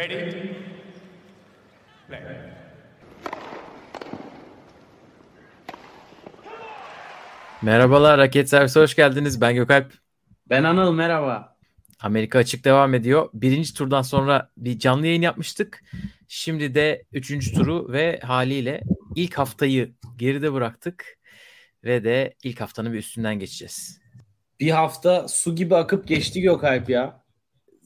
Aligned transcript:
Ready? 0.00 0.32
Play. 2.08 2.20
Merhabalar 7.62 8.18
Raket 8.18 8.48
Servisi 8.48 8.80
hoş 8.80 8.96
geldiniz. 8.96 9.40
Ben 9.40 9.54
Gökalp. 9.54 9.92
Ben 10.48 10.64
Anıl 10.64 10.92
merhaba. 10.92 11.56
Amerika 12.00 12.38
açık 12.38 12.64
devam 12.64 12.94
ediyor. 12.94 13.30
Birinci 13.34 13.74
turdan 13.74 14.02
sonra 14.02 14.50
bir 14.56 14.78
canlı 14.78 15.06
yayın 15.06 15.22
yapmıştık. 15.22 15.84
Şimdi 16.28 16.74
de 16.74 17.04
üçüncü 17.12 17.54
turu 17.54 17.92
ve 17.92 18.20
haliyle 18.22 18.82
ilk 19.16 19.38
haftayı 19.38 19.94
geride 20.16 20.52
bıraktık. 20.52 21.18
Ve 21.84 22.04
de 22.04 22.34
ilk 22.44 22.60
haftanın 22.60 22.92
bir 22.92 22.98
üstünden 22.98 23.38
geçeceğiz. 23.38 24.00
Bir 24.60 24.70
hafta 24.70 25.28
su 25.28 25.56
gibi 25.56 25.76
akıp 25.76 26.08
geçti 26.08 26.40
Gökalp 26.40 26.90
ya. 26.90 27.19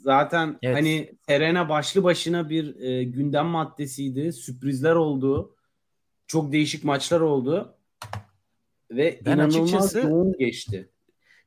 Zaten 0.05 0.59
Evet. 0.62 0.77
hani 0.77 1.12
Serena 1.29 1.68
başlı 1.68 2.04
başına 2.04 2.50
bir 2.50 2.80
e, 2.80 3.04
gündem 3.04 3.46
maddesiydi. 3.46 4.32
Sürprizler 4.32 4.95
oldu. 4.95 5.57
Çok 6.26 6.53
değişik 6.53 6.85
maçlar 6.85 7.21
oldu. 7.21 7.76
Ve 8.90 9.21
Ben 9.25 9.35
inanılmaz 9.35 9.75
açıkçası- 9.75 9.98
yoğun 9.98 10.32
geçti. 10.39 10.89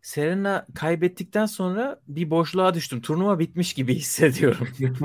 Serena 0.02 0.66
kaybettikten 0.76 1.46
sonra 1.46 2.00
bir 2.08 2.30
boşluğa 2.30 2.74
düştüm. 2.74 3.02
Turnuva 3.02 3.40
bitmiş 3.40 3.74
gibi 3.74 3.96
hissediyorum. 3.96 4.68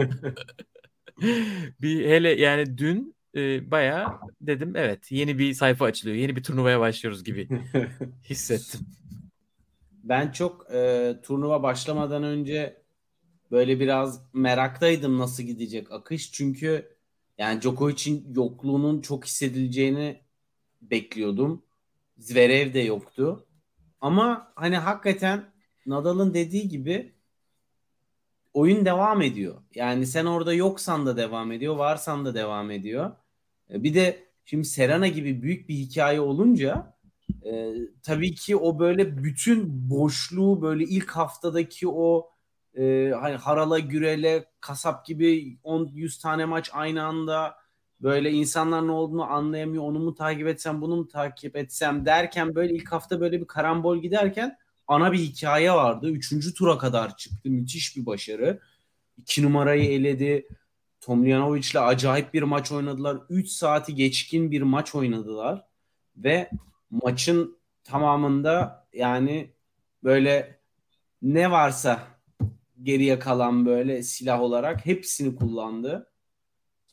bir 1.83 2.09
hele 2.09 2.29
yani 2.41 2.79
dün 2.79 3.15
e, 3.37 3.71
bayağı 3.71 4.09
dedim 4.41 4.77
evet 4.77 5.13
yeni 5.13 5.39
bir 5.39 5.55
sayfa 5.55 5.85
açılıyor. 5.85 6.17
Yeni 6.17 6.37
bir 6.37 6.43
turnuvaya 6.43 6.81
başlıyoruz 6.81 7.25
gibi 7.25 7.49
hissettim. 8.31 8.81
Ben 10.05 10.31
çok 10.33 10.67
e, 10.75 11.13
turnuva 11.23 11.63
başlamadan 11.63 12.23
önce 12.23 12.82
böyle 13.53 13.81
biraz 13.81 14.23
meraktaydım 14.33 15.19
nasıl 15.19 15.43
gidecek 15.43 15.93
akış. 15.93 16.33
Çünkü 16.33 16.97
yani 17.39 17.63
Djokovic'in 17.63 18.35
yokluğunun 18.35 19.01
çok 19.01 19.27
hissedileceğini 19.27 20.21
bekliyordum. 20.83 21.63
Zverev 22.19 22.75
de 22.75 22.81
yoktu. 22.81 23.47
Ama 24.01 24.53
hani 24.55 24.77
hakikaten 24.77 25.53
Nadal'ın 25.87 26.35
dediği 26.35 26.69
gibi 26.69 27.15
oyun 28.55 28.85
devam 28.87 29.23
ediyor. 29.23 29.63
Yani 29.75 30.07
sen 30.07 30.27
orada 30.27 30.55
yoksan 30.55 31.07
da 31.07 31.17
devam 31.17 31.53
ediyor, 31.53 31.77
varsan 31.77 32.25
da 32.25 32.35
devam 32.35 32.71
ediyor. 32.71 33.13
E, 33.71 33.83
Bir 33.83 33.95
de 33.95 34.29
şimdi 34.45 34.65
Serena 34.65 35.09
gibi 35.09 35.43
büyük 35.43 35.69
bir 35.69 35.75
hikaye 35.75 36.21
olunca 36.21 36.93
ee, 37.47 37.75
tabii 38.03 38.35
ki 38.35 38.57
o 38.57 38.79
böyle 38.79 39.25
bütün 39.25 39.91
boşluğu 39.91 40.63
böyle 40.63 40.85
ilk 40.85 41.11
haftadaki 41.11 41.89
o 41.89 42.32
e, 42.79 43.13
hani 43.21 43.37
harala 43.37 43.79
gürele 43.79 44.45
kasap 44.61 45.07
gibi 45.07 45.59
10-100 45.65 46.23
tane 46.23 46.45
maç 46.45 46.71
aynı 46.73 47.05
anda 47.05 47.57
böyle 48.01 48.31
insanlar 48.31 48.87
ne 48.87 48.91
olduğunu 48.93 49.25
anlayamıyor 49.25 49.83
onu 49.83 49.99
mu 49.99 50.15
takip 50.15 50.47
etsem 50.47 50.81
bunu 50.81 50.97
mu 50.97 51.09
takip 51.09 51.57
etsem 51.57 52.07
derken 52.07 52.55
böyle 52.55 52.75
ilk 52.75 52.93
hafta 52.93 53.21
böyle 53.21 53.41
bir 53.41 53.47
karambol 53.47 53.99
giderken 53.99 54.59
ana 54.89 55.13
bir 55.13 55.19
hikaye 55.19 55.73
vardı. 55.73 56.11
Üçüncü 56.11 56.55
tura 56.55 56.79
kadar 56.79 57.17
çıktı. 57.17 57.51
Müthiş 57.51 57.97
bir 57.97 58.07
başarı. 58.07 58.61
İki 59.19 59.43
numarayı 59.43 59.93
eledi. 59.93 60.49
Tomljanovic'le 61.01 61.77
acayip 61.77 62.35
bir 62.35 62.43
maç 62.43 62.73
oynadılar. 62.73 63.19
3 63.31 63.49
saati 63.49 63.95
geçkin 63.95 64.51
bir 64.51 64.63
maç 64.63 64.95
oynadılar. 64.95 65.67
Ve 66.17 66.51
maçın 66.91 67.59
tamamında 67.85 68.87
yani 68.93 69.51
böyle 70.05 70.61
ne 71.23 71.51
varsa 71.51 72.12
geriye 72.83 73.19
kalan 73.19 73.67
böyle 73.67 74.03
silah 74.03 74.41
olarak 74.41 74.87
hepsini 74.87 75.37
kullandı. 75.37 76.09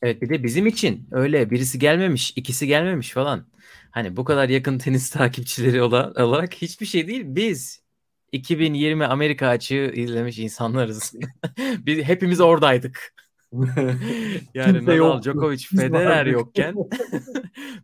Evet 0.02 0.22
bir 0.22 0.30
de 0.30 0.44
bizim 0.44 0.68
için 0.68 1.08
öyle 1.12 1.50
birisi 1.50 1.80
gelmemiş, 1.80 2.34
ikisi 2.36 2.68
gelmemiş 2.68 3.12
falan. 3.12 3.48
Hani 3.92 4.18
bu 4.18 4.24
kadar 4.26 4.50
yakın 4.50 4.78
tenis 4.78 5.10
takipçileri 5.12 5.82
ola- 5.84 6.14
olarak 6.26 6.54
hiçbir 6.54 6.86
şey 6.86 7.08
değil. 7.08 7.22
Biz 7.26 7.84
2020 8.32 9.06
Amerika 9.06 9.48
açığı 9.48 9.92
izlemiş 9.96 10.40
insanlarız. 10.40 11.14
Biz 11.86 12.04
hepimiz 12.04 12.42
oradaydık. 12.42 13.14
Yani 14.54 14.74
Kimse 14.78 14.86
Nadal, 14.86 14.96
yoktu. 14.96 15.22
Djokovic, 15.24 15.58
Federer 15.76 16.26
yokken 16.26 16.76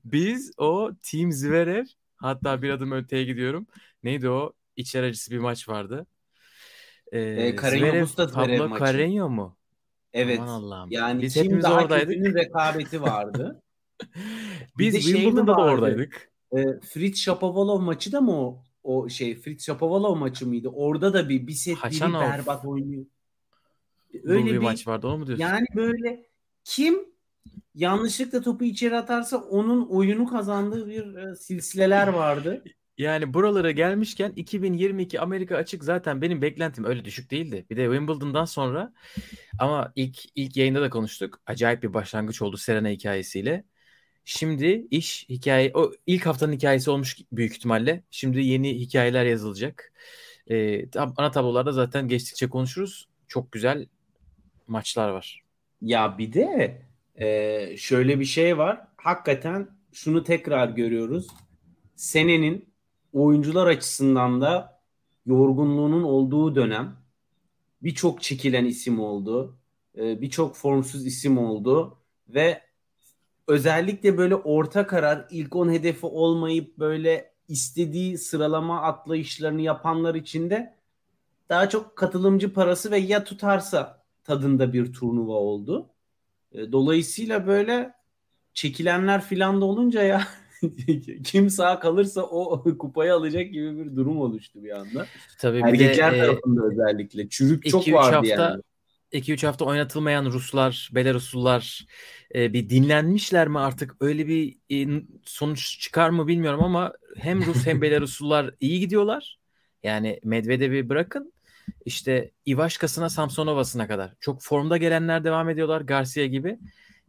biz 0.05 0.51
o 0.57 0.91
Team 1.01 1.31
Zverev 1.31 1.85
hatta 2.15 2.61
bir 2.61 2.69
adım 2.69 2.91
öteye 2.91 3.23
gidiyorum. 3.23 3.67
Neydi 4.03 4.29
o? 4.29 4.53
İçler 4.75 5.03
acısı 5.03 5.31
bir 5.31 5.37
maç 5.39 5.69
vardı. 5.69 6.05
Ee, 7.15 7.19
Ee, 7.19 7.55
Carreño 7.55 8.05
Zverev, 8.05 8.33
Pablo 8.33 8.69
maçı. 8.69 8.83
Carreño 8.83 9.29
mu? 9.29 9.57
Evet. 10.13 10.39
Aman 10.39 10.47
Allah'ım. 10.61 10.91
Yani 10.91 11.21
Biz 11.21 11.33
kim 11.33 11.61
daha 11.61 11.81
oradaydık. 11.81 12.07
kötünün 12.07 12.33
rekabeti 12.33 13.01
vardı. 13.01 13.61
Biz 14.77 14.93
şey 14.93 15.13
Wimbledon'da 15.13 15.57
da 15.57 15.61
oradaydık. 15.61 16.31
Ee, 16.57 16.79
Fritz 16.79 17.19
Shapovalov 17.19 17.81
maçı 17.81 18.11
da 18.11 18.21
mı 18.21 18.31
o, 18.31 18.63
o 18.83 19.09
şey 19.09 19.35
Fritz 19.35 19.65
Shapovalov 19.65 20.15
maçı 20.15 20.47
mıydı? 20.47 20.69
Orada 20.69 21.13
da 21.13 21.29
bir 21.29 21.47
bir 21.47 21.53
set 21.53 21.77
biri 21.91 22.13
berbat 22.13 22.65
oynuyor. 22.65 23.05
Öyle 24.13 24.33
Öyle 24.33 24.45
bir 24.45 24.51
bir 24.51 24.57
maç 24.57 24.87
vardı 24.87 25.07
onu 25.07 25.17
mu 25.17 25.27
diyorsun? 25.27 25.43
Yani 25.43 25.65
böyle 25.75 26.25
kim 26.63 26.99
yanlışlıkla 27.75 28.41
topu 28.41 28.63
içeri 28.63 28.97
atarsa 28.97 29.37
onun 29.37 29.87
oyunu 29.87 30.27
kazandığı 30.27 30.87
bir 30.89 31.15
e, 31.15 31.35
silsileler 31.35 32.07
vardı. 32.07 32.63
Yani 32.97 33.33
buralara 33.33 33.71
gelmişken 33.71 34.33
2022 34.35 35.21
Amerika 35.21 35.55
açık 35.57 35.83
zaten 35.83 36.21
benim 36.21 36.41
beklentim 36.41 36.85
öyle 36.85 37.05
düşük 37.05 37.31
değildi. 37.31 37.65
Bir 37.69 37.77
de 37.77 37.83
Wimbledon'dan 37.85 38.45
sonra 38.45 38.93
ama 39.59 39.91
ilk 39.95 40.17
ilk 40.35 40.57
yayında 40.57 40.81
da 40.81 40.89
konuştuk. 40.89 41.41
Acayip 41.45 41.83
bir 41.83 41.93
başlangıç 41.93 42.41
oldu 42.41 42.57
Serena 42.57 42.89
hikayesiyle. 42.89 43.63
Şimdi 44.25 44.87
iş 44.91 45.29
hikaye 45.29 45.71
o 45.73 45.91
ilk 46.07 46.25
haftanın 46.25 46.53
hikayesi 46.53 46.89
olmuş 46.91 47.17
büyük 47.31 47.55
ihtimalle. 47.55 48.03
Şimdi 48.11 48.41
yeni 48.45 48.79
hikayeler 48.79 49.25
yazılacak. 49.25 49.93
Ee, 50.47 50.55
tab- 50.89 51.13
ana 51.17 51.31
tablolarda 51.31 51.71
zaten 51.71 52.07
geçtikçe 52.07 52.49
konuşuruz. 52.49 53.07
Çok 53.27 53.51
güzel 53.51 53.87
maçlar 54.67 55.09
var. 55.09 55.43
Ya 55.81 56.17
bir 56.17 56.33
de 56.33 56.81
e, 57.15 57.77
şöyle 57.77 58.19
bir 58.19 58.25
şey 58.25 58.57
var. 58.57 58.87
Hakikaten 58.97 59.67
şunu 59.93 60.23
tekrar 60.23 60.69
görüyoruz. 60.69 61.27
Senenin 61.95 62.74
oyuncular 63.15 63.67
açısından 63.67 64.41
da 64.41 64.81
yorgunluğunun 65.25 66.03
olduğu 66.03 66.55
dönem 66.55 66.97
birçok 67.83 68.21
çekilen 68.21 68.65
isim 68.65 68.99
oldu. 68.99 69.57
E, 69.97 70.21
birçok 70.21 70.55
formsuz 70.55 71.05
isim 71.05 71.37
oldu 71.37 71.97
ve 72.29 72.61
özellikle 73.47 74.17
böyle 74.17 74.35
orta 74.35 74.87
karar 74.87 75.27
ilk 75.31 75.55
10 75.55 75.71
hedefi 75.71 76.05
olmayıp 76.05 76.77
böyle 76.79 77.33
istediği 77.47 78.17
sıralama 78.17 78.81
atlayışlarını 78.81 79.61
yapanlar 79.61 80.15
için 80.15 80.49
de 80.49 80.75
daha 81.49 81.69
çok 81.69 81.95
katılımcı 81.95 82.53
parası 82.53 82.91
ve 82.91 82.97
ya 82.97 83.23
tutarsa 83.23 84.03
tadında 84.23 84.73
bir 84.73 84.93
turnuva 84.93 85.33
oldu. 85.33 85.89
E, 86.51 86.71
Dolayısıyla 86.71 87.47
böyle 87.47 87.93
çekilenler 88.53 89.21
filan 89.21 89.61
da 89.61 89.65
olunca 89.65 90.03
ya 90.03 90.27
kim 91.23 91.49
sağ 91.49 91.79
kalırsa 91.79 92.21
o 92.21 92.63
kupayı 92.77 93.13
alacak 93.13 93.51
gibi 93.51 93.77
bir 93.77 93.95
durum 93.95 94.21
oluştu 94.21 94.63
bir 94.63 94.79
anda. 94.79 95.05
Tabii 95.39 95.57
bir 95.57 95.79
de 95.79 95.85
Erkekler 95.85 96.13
e, 96.13 96.19
tarafında 96.19 96.65
özellikle. 96.65 97.29
Çürük 97.29 97.69
çok 97.69 97.87
2-3 97.87 97.93
vardı 97.93 98.15
hafta 98.15 98.49
yani. 98.49 98.61
2-3 99.11 99.45
hafta 99.45 99.65
oynatılmayan 99.65 100.25
Ruslar, 100.25 100.89
Belaruslular 100.95 101.85
e, 102.35 102.53
bir 102.53 102.69
dinlenmişler 102.69 103.47
mi 103.47 103.59
artık? 103.59 103.95
Öyle 103.99 104.27
bir 104.27 104.57
e, 104.71 105.03
sonuç 105.23 105.79
çıkar 105.79 106.09
mı 106.09 106.27
bilmiyorum 106.27 106.63
ama 106.63 106.93
hem 107.17 107.45
Rus 107.45 107.65
hem 107.65 107.81
Belaruslular 107.81 108.55
iyi 108.59 108.79
gidiyorlar. 108.79 109.39
Yani 109.83 110.19
Medvedev'i 110.23 110.89
bırakın. 110.89 111.33
İşte 111.85 112.31
Ivaşka'sına, 112.47 113.09
Samsonova'sına 113.09 113.87
kadar. 113.87 114.13
Çok 114.19 114.41
formda 114.41 114.77
gelenler 114.77 115.23
devam 115.23 115.49
ediyorlar. 115.49 115.81
Garcia 115.81 116.25
gibi. 116.25 116.59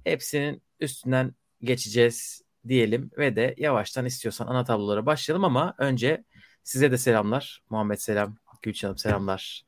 Hepsinin 0.04 0.62
üstünden 0.80 1.34
geçeceğiz 1.62 2.45
diyelim 2.68 3.10
ve 3.18 3.36
de 3.36 3.54
yavaştan 3.58 4.06
istiyorsan 4.06 4.46
ana 4.46 4.64
tablolara 4.64 5.06
başlayalım 5.06 5.44
ama 5.44 5.74
önce 5.78 6.24
size 6.62 6.92
de 6.92 6.98
selamlar. 6.98 7.62
Muhammed 7.70 7.98
selam, 7.98 8.36
Gülçin 8.62 8.94
selamlar. 8.94 9.62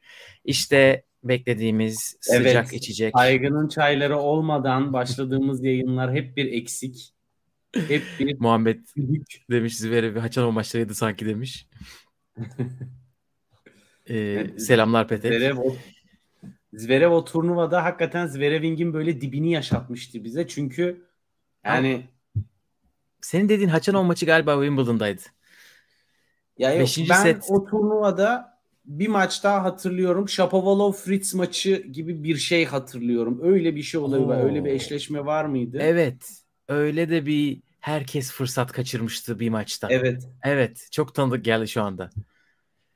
İşte 0.44 1.04
beklediğimiz 1.24 2.16
sıcak 2.20 2.66
Evet. 2.66 2.72
içecek. 2.72 3.14
Saygının 3.16 3.68
çayları 3.68 4.18
olmadan 4.18 4.92
başladığımız 4.92 5.64
yayınlar 5.64 6.14
hep 6.14 6.36
bir 6.36 6.52
eksik. 6.52 7.14
Hep 7.74 8.02
bir 8.18 8.40
Muhammed 8.40 8.78
demiş 9.50 9.76
Zverev 9.76 10.14
ve 10.14 10.20
Haçanov 10.20 10.50
maçlarıydı 10.50 10.94
sanki 10.94 11.26
demiş. 11.26 11.66
Ee, 14.10 14.46
selamlar 14.58 15.08
Petek. 15.08 15.32
Zverev 15.32 15.56
o, 15.58 15.76
Zverev 16.72 17.10
o 17.10 17.24
turnuvada 17.24 17.84
hakikaten 17.84 18.26
Zverev'in 18.26 18.92
böyle 18.92 19.20
dibini 19.20 19.52
yaşatmıştı 19.52 20.24
bize. 20.24 20.48
Çünkü 20.48 21.04
yani 21.64 22.08
Senin 23.20 23.48
dediğin 23.48 23.68
Haçanov 23.68 24.04
maçı 24.04 24.26
galiba 24.26 24.54
Wimbledon'daydı. 24.54 25.22
ya 26.58 26.72
yok, 26.72 26.80
Beşinci 26.80 27.10
ben 27.10 27.22
set. 27.22 27.44
o 27.48 27.64
turnuvada 27.64 28.58
bir 28.84 29.08
maç 29.08 29.44
daha 29.44 29.64
hatırlıyorum. 29.64 30.28
Shapovalov 30.28 30.92
Fritz 30.92 31.34
maçı 31.34 31.82
gibi 31.92 32.24
bir 32.24 32.36
şey 32.36 32.64
hatırlıyorum. 32.64 33.40
Öyle 33.42 33.76
bir 33.76 33.82
şey 33.82 34.00
olabilir. 34.00 34.28
Oo. 34.28 34.44
Öyle 34.44 34.64
bir 34.64 34.70
eşleşme 34.70 35.24
var 35.24 35.44
mıydı? 35.44 35.78
Evet. 35.80 36.42
Öyle 36.68 37.10
de 37.10 37.26
bir 37.26 37.62
herkes 37.80 38.32
fırsat 38.32 38.72
kaçırmıştı 38.72 39.40
bir 39.40 39.48
maçta. 39.48 39.88
Evet. 39.90 40.28
Evet. 40.42 40.88
Çok 40.92 41.14
tanıdık 41.14 41.44
geldi 41.44 41.68
şu 41.68 41.82
anda. 41.82 42.10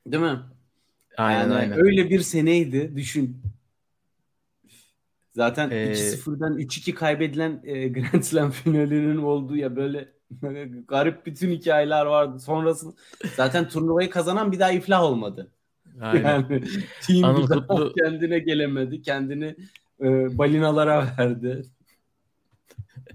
Değil 0.07 0.23
mi? 0.23 0.39
Aynen 1.17 1.41
yani 1.41 1.55
aynen. 1.55 1.79
öyle 1.79 2.11
bir 2.11 2.21
seneydi. 2.21 2.97
Düşün. 2.97 3.43
Zaten 5.33 5.71
Ee, 5.71 5.93
2-0'dan 5.93 6.59
3-2 6.59 6.95
kaybedilen 6.95 7.61
e, 7.65 7.89
Grand 7.89 8.23
Slam 8.23 8.51
finalinin 8.51 9.17
olduğu 9.17 9.57
ya 9.57 9.77
böyle 9.77 10.09
garip 10.89 11.27
bütün 11.27 11.51
hikayeler 11.51 12.07
vardı. 12.07 12.41
Sonrasında 12.41 12.93
zaten 13.37 13.69
turnuvayı 13.69 14.11
kazanan 14.11 14.53
bir 14.53 14.59
daha 14.59 14.71
iflah 14.73 15.03
olmadı. 15.03 15.51
Aynen. 16.01 16.25
Yani 16.25 16.65
team 17.07 17.25
Anıl 17.25 17.47
Kutlu- 17.47 17.93
kendine 17.95 18.39
gelemedi. 18.39 19.03
Kendini 19.03 19.57
e, 20.01 20.39
balinalara 20.39 21.15
verdi. 21.19 21.63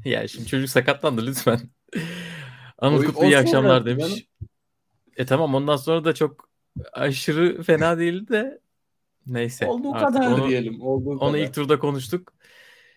Ya 0.05 0.27
şimdi 0.27 0.47
çocuk 0.47 0.69
sakatlandı 0.69 1.25
lütfen. 1.25 1.59
Anıl 2.77 3.03
O- 3.03 3.05
Kutlu 3.05 3.25
iyi 3.25 3.37
akşamlar 3.37 3.85
canım. 3.85 3.99
demiş. 3.99 4.27
E 5.17 5.25
tamam 5.25 5.55
ondan 5.55 5.75
sonra 5.75 6.05
da 6.05 6.13
çok 6.13 6.49
aşırı 6.93 7.63
fena 7.63 7.97
değildi 7.97 8.27
de 8.29 8.59
neyse. 9.27 9.65
Olduğu 9.67 9.91
kadar 9.91 10.31
onu, 10.31 10.47
diyelim. 10.47 10.81
Olduğu 10.81 11.09
onu 11.09 11.31
kadar. 11.31 11.37
ilk 11.43 11.53
turda 11.53 11.79
konuştuk. 11.79 12.33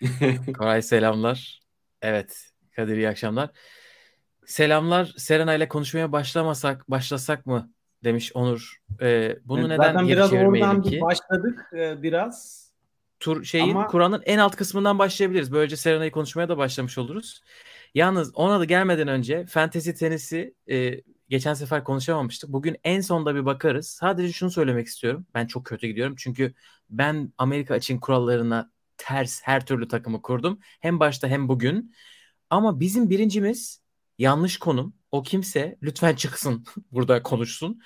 Koray 0.59 0.83
selamlar. 0.83 1.61
Evet 2.03 2.51
Kadir 2.77 2.97
iyi 2.97 3.09
akşamlar. 3.09 3.51
Selamlar 4.47 5.15
Serena 5.17 5.55
ile 5.55 5.69
konuşmaya 5.69 6.13
başlamasak 6.13 6.91
başlasak 6.91 7.47
mı 7.47 7.71
demiş 8.05 8.33
Onur. 8.35 8.77
Ee, 9.01 9.37
bunu 9.45 9.61
Evet, 9.61 9.79
neden 9.79 10.07
geri 10.07 10.17
biraz 10.17 10.31
çevirmeyelim 10.31 10.83
ki? 10.83 11.01
başladık 11.01 11.71
e, 11.73 12.03
biraz. 12.03 12.71
tur 13.21 13.45
şeyin 13.45 13.71
Ama- 13.71 13.87
Kur'an'ın 13.87 14.23
en 14.25 14.39
alt 14.39 14.57
kısmından 14.57 14.99
başlayabiliriz. 14.99 15.53
Böylece 15.53 15.77
Serena'yı 15.77 16.11
konuşmaya 16.11 16.49
da 16.49 16.59
başlamış 16.59 16.99
oluruz. 16.99 17.43
Yalnız 17.95 18.35
ona 18.35 18.61
da 18.61 18.65
gelmeden 18.65 19.09
önce 19.09 19.47
Fantasy 19.47 19.91
Tenisi 19.91 20.55
e, 20.71 21.01
geçen 21.31 21.55
sefer 21.55 21.85
konuşamamıştık. 21.85 22.53
Bugün 22.53 22.77
en 22.85 23.01
sonda 23.01 23.35
bir 23.35 23.45
bakarız. 23.45 23.87
Sadece 23.89 24.33
şunu 24.33 24.51
söylemek 24.51 24.87
istiyorum. 24.87 25.27
Ben 25.35 25.47
çok 25.47 25.67
kötü 25.67 25.87
gidiyorum. 25.87 26.15
Çünkü 26.19 26.55
ben 26.91 27.33
Amerika 27.39 27.77
için 27.77 28.01
kurallarına 28.01 28.71
ters 28.99 29.41
her 29.45 29.67
türlü 29.67 29.89
takımı 29.89 30.23
kurdum. 30.23 30.59
Hem 30.81 31.01
başta 31.01 31.29
hem 31.29 31.49
bugün. 31.49 31.95
Ama 32.51 32.81
bizim 32.81 33.11
birincimiz 33.11 33.83
yanlış 34.19 34.59
konum. 34.59 34.95
O 35.13 35.23
kimse 35.23 35.79
lütfen 35.83 36.15
çıksın 36.15 36.65
burada 36.93 37.23
konuşsun. 37.23 37.81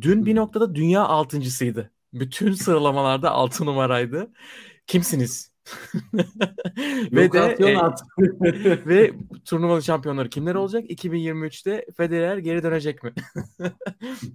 Dün 0.00 0.26
bir 0.26 0.36
noktada 0.36 0.74
dünya 0.74 1.02
altıncısıydı. 1.04 1.92
Bütün 2.12 2.52
sıralamalarda 2.54 3.30
altı 3.30 3.66
numaraydı. 3.66 4.32
Kimsiniz? 4.86 5.53
ve 7.12 7.32
de 7.32 7.38
e, 7.38 8.86
ve 8.86 9.12
turnuvanın 9.44 9.80
şampiyonları 9.80 10.28
kimler 10.28 10.54
olacak? 10.54 10.90
2023'te 10.90 11.86
Federer 11.96 12.38
geri 12.38 12.62
dönecek 12.62 13.02
mi? 13.02 13.12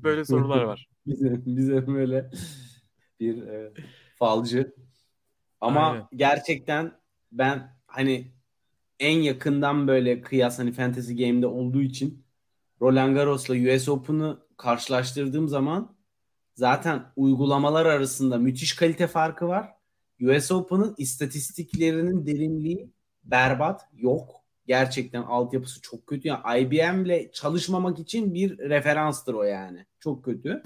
Böyle 0.03 0.25
sorular 0.25 0.63
var. 0.63 0.89
bize, 1.05 1.45
bize 1.45 1.87
böyle 1.87 2.31
bir 3.19 3.47
e, 3.47 3.73
falcı. 4.15 4.75
Ama 5.61 5.89
Aynen. 5.91 6.07
gerçekten 6.15 6.91
ben 7.31 7.75
hani 7.87 8.31
en 8.99 9.19
yakından 9.19 9.87
böyle 9.87 10.21
kıyas 10.21 10.59
hani 10.59 10.71
Fantasy 10.71 11.13
Game'de 11.13 11.47
olduğu 11.47 11.81
için 11.81 12.25
Roland 12.81 13.15
Garros'la 13.15 13.75
US 13.75 13.89
Open'ı 13.89 14.39
karşılaştırdığım 14.57 15.47
zaman 15.47 15.95
zaten 16.55 17.05
uygulamalar 17.15 17.85
arasında 17.85 18.37
müthiş 18.37 18.75
kalite 18.75 19.07
farkı 19.07 19.47
var. 19.47 19.78
US 20.21 20.51
Open'ın 20.51 20.95
istatistiklerinin 20.97 22.25
derinliği 22.25 22.89
berbat, 23.23 23.81
yok. 23.93 24.35
Gerçekten 24.67 25.21
altyapısı 25.21 25.81
çok 25.81 26.07
kötü. 26.07 26.27
Yani 26.27 26.61
IBM'le 26.61 27.31
çalışmamak 27.33 27.99
için 27.99 28.33
bir 28.33 28.57
referanstır 28.57 29.33
o 29.33 29.43
yani. 29.43 29.85
Çok 29.99 30.25
kötü. 30.25 30.63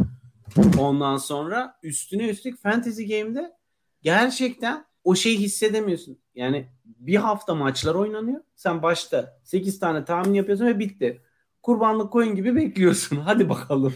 Ondan 0.80 1.18
sonra 1.18 1.80
üstüne 1.84 2.30
üstlük 2.30 2.62
Fantasy 2.62 3.04
Game'de 3.04 3.54
gerçekten 4.02 4.86
o 5.04 5.16
şeyi 5.16 5.40
hissedemiyorsun. 5.40 6.20
Yani 6.36 6.70
bir 6.86 7.16
hafta 7.16 7.56
maçlar 7.56 7.96
oynanıyor. 7.96 8.42
Sen 8.56 8.82
başta 8.82 9.40
8 9.44 9.80
tane 9.80 10.06
tahmin 10.06 10.34
yapıyorsun 10.34 10.66
ve 10.66 10.80
bitti. 10.80 11.22
Kurbanlık 11.62 12.14
koyun 12.14 12.36
gibi 12.36 12.56
bekliyorsun. 12.56 13.16
Hadi 13.26 13.50
bakalım. 13.50 13.94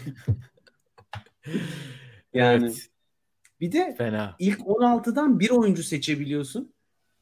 yani 2.34 2.64
Evet, 2.64 2.88
bir 3.60 3.72
de 3.72 3.94
fena. 3.98 4.36
ilk 4.38 4.60
16'dan 4.60 5.40
bir 5.40 5.50
oyuncu 5.50 5.82
seçebiliyorsun. 5.82 6.72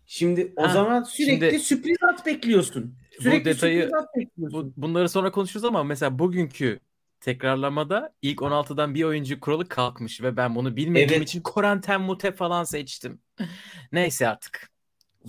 Şimdi 0.06 0.52
o 0.56 0.62
Ha, 0.62 0.68
zaman 0.68 1.02
sürekli 1.02 1.46
şimdi- 1.50 1.58
sürpriz 1.64 1.96
at 2.12 2.26
bekliyorsun. 2.26 2.94
Bu 3.18 3.22
Sürekli 3.22 3.44
detayı- 3.50 3.82
sürpriz 3.82 3.94
at 4.02 4.08
bekliyorsun. 4.16 4.74
Bu, 4.76 4.82
bunları 4.82 5.08
sonra 5.08 5.30
konuşuruz 5.30 5.64
ama 5.64 5.84
mesela 5.84 6.18
bugünkü 6.18 6.80
tekrarlamada 7.20 8.14
ilk 8.22 8.42
16'dan 8.42 8.94
bir 8.94 9.02
oyuncu 9.04 9.40
kuralı 9.40 9.68
kalkmış 9.68 10.22
ve 10.22 10.36
ben 10.36 10.54
bunu 10.54 10.76
bilmediğim 10.76 11.10
Evet. 11.20 11.28
için 11.28 11.40
Koranten 11.40 12.00
Mute 12.00 12.32
falan 12.32 12.64
seçtim. 12.64 13.20
Neyse 13.92 14.28
artık. 14.28 14.70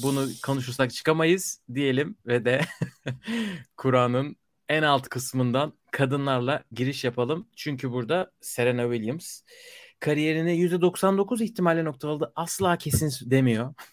Bunu 0.03 0.27
konuşursak 0.45 0.91
çıkamayız 0.93 1.59
diyelim 1.73 2.17
ve 2.25 2.45
de 2.45 2.61
Kur'an'ın 3.77 4.35
en 4.69 4.83
alt 4.83 5.09
kısmından 5.09 5.73
kadınlarla 5.91 6.63
giriş 6.71 7.03
yapalım. 7.03 7.47
Çünkü 7.55 7.91
burada 7.91 8.31
Serena 8.41 8.83
Williams 8.93 9.41
kariyerini 9.99 10.51
%99 10.51 11.43
ihtimalle 11.43 11.85
noktaladı. 11.85 12.31
Asla 12.35 12.77
kesin 12.77 13.31
demiyor. 13.31 13.73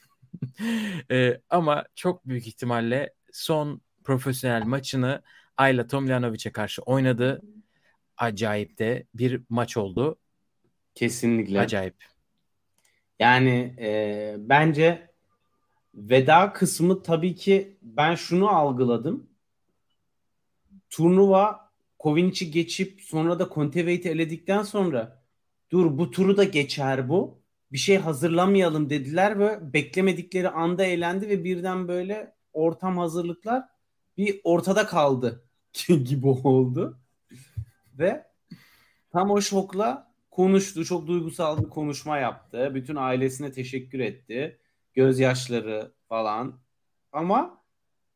Ee, 1.10 1.40
ama 1.50 1.84
çok 1.94 2.28
büyük 2.28 2.46
ihtimalle 2.46 3.12
son 3.32 3.80
profesyonel 4.04 4.66
maçını 4.66 5.22
Ayla 5.56 5.86
Tomljanovic'e 5.86 6.52
karşı 6.52 6.82
oynadı. 6.82 7.42
Acayip 8.16 8.78
de 8.78 9.06
bir 9.14 9.42
maç 9.48 9.76
oldu. 9.76 10.18
Kesinlikle. 10.94 11.60
Acayip. 11.60 11.94
Yani 13.18 13.74
e, 13.78 14.34
bence 14.38 15.10
veda 15.94 16.52
kısmı 16.52 17.02
tabii 17.02 17.34
ki 17.34 17.76
ben 17.82 18.14
şunu 18.14 18.48
algıladım. 18.48 19.30
Turnuva 20.90 21.70
Kovinic'i 21.98 22.50
geçip 22.50 23.00
sonra 23.02 23.38
da 23.38 23.48
Konteveit'i 23.48 24.08
eledikten 24.08 24.62
sonra 24.62 25.23
dur 25.74 25.98
bu 25.98 26.10
turu 26.10 26.36
da 26.36 26.44
geçer 26.44 27.08
bu. 27.08 27.42
Bir 27.72 27.78
şey 27.78 27.98
hazırlamayalım 27.98 28.90
dediler 28.90 29.38
ve 29.38 29.72
beklemedikleri 29.72 30.48
anda 30.48 30.84
eğlendi 30.84 31.28
ve 31.28 31.44
birden 31.44 31.88
böyle 31.88 32.34
ortam 32.52 32.98
hazırlıklar 32.98 33.64
bir 34.16 34.40
ortada 34.44 34.86
kaldı 34.86 35.44
gibi 35.88 36.26
oldu. 36.26 37.00
Ve 37.98 38.24
tam 39.12 39.30
o 39.30 39.40
şokla 39.40 40.14
konuştu. 40.30 40.84
Çok 40.84 41.06
duygusal 41.06 41.64
bir 41.64 41.68
konuşma 41.68 42.18
yaptı. 42.18 42.72
Bütün 42.74 42.96
ailesine 42.96 43.52
teşekkür 43.52 44.00
etti. 44.00 44.58
Gözyaşları 44.92 45.92
falan. 46.08 46.60
Ama 47.12 47.64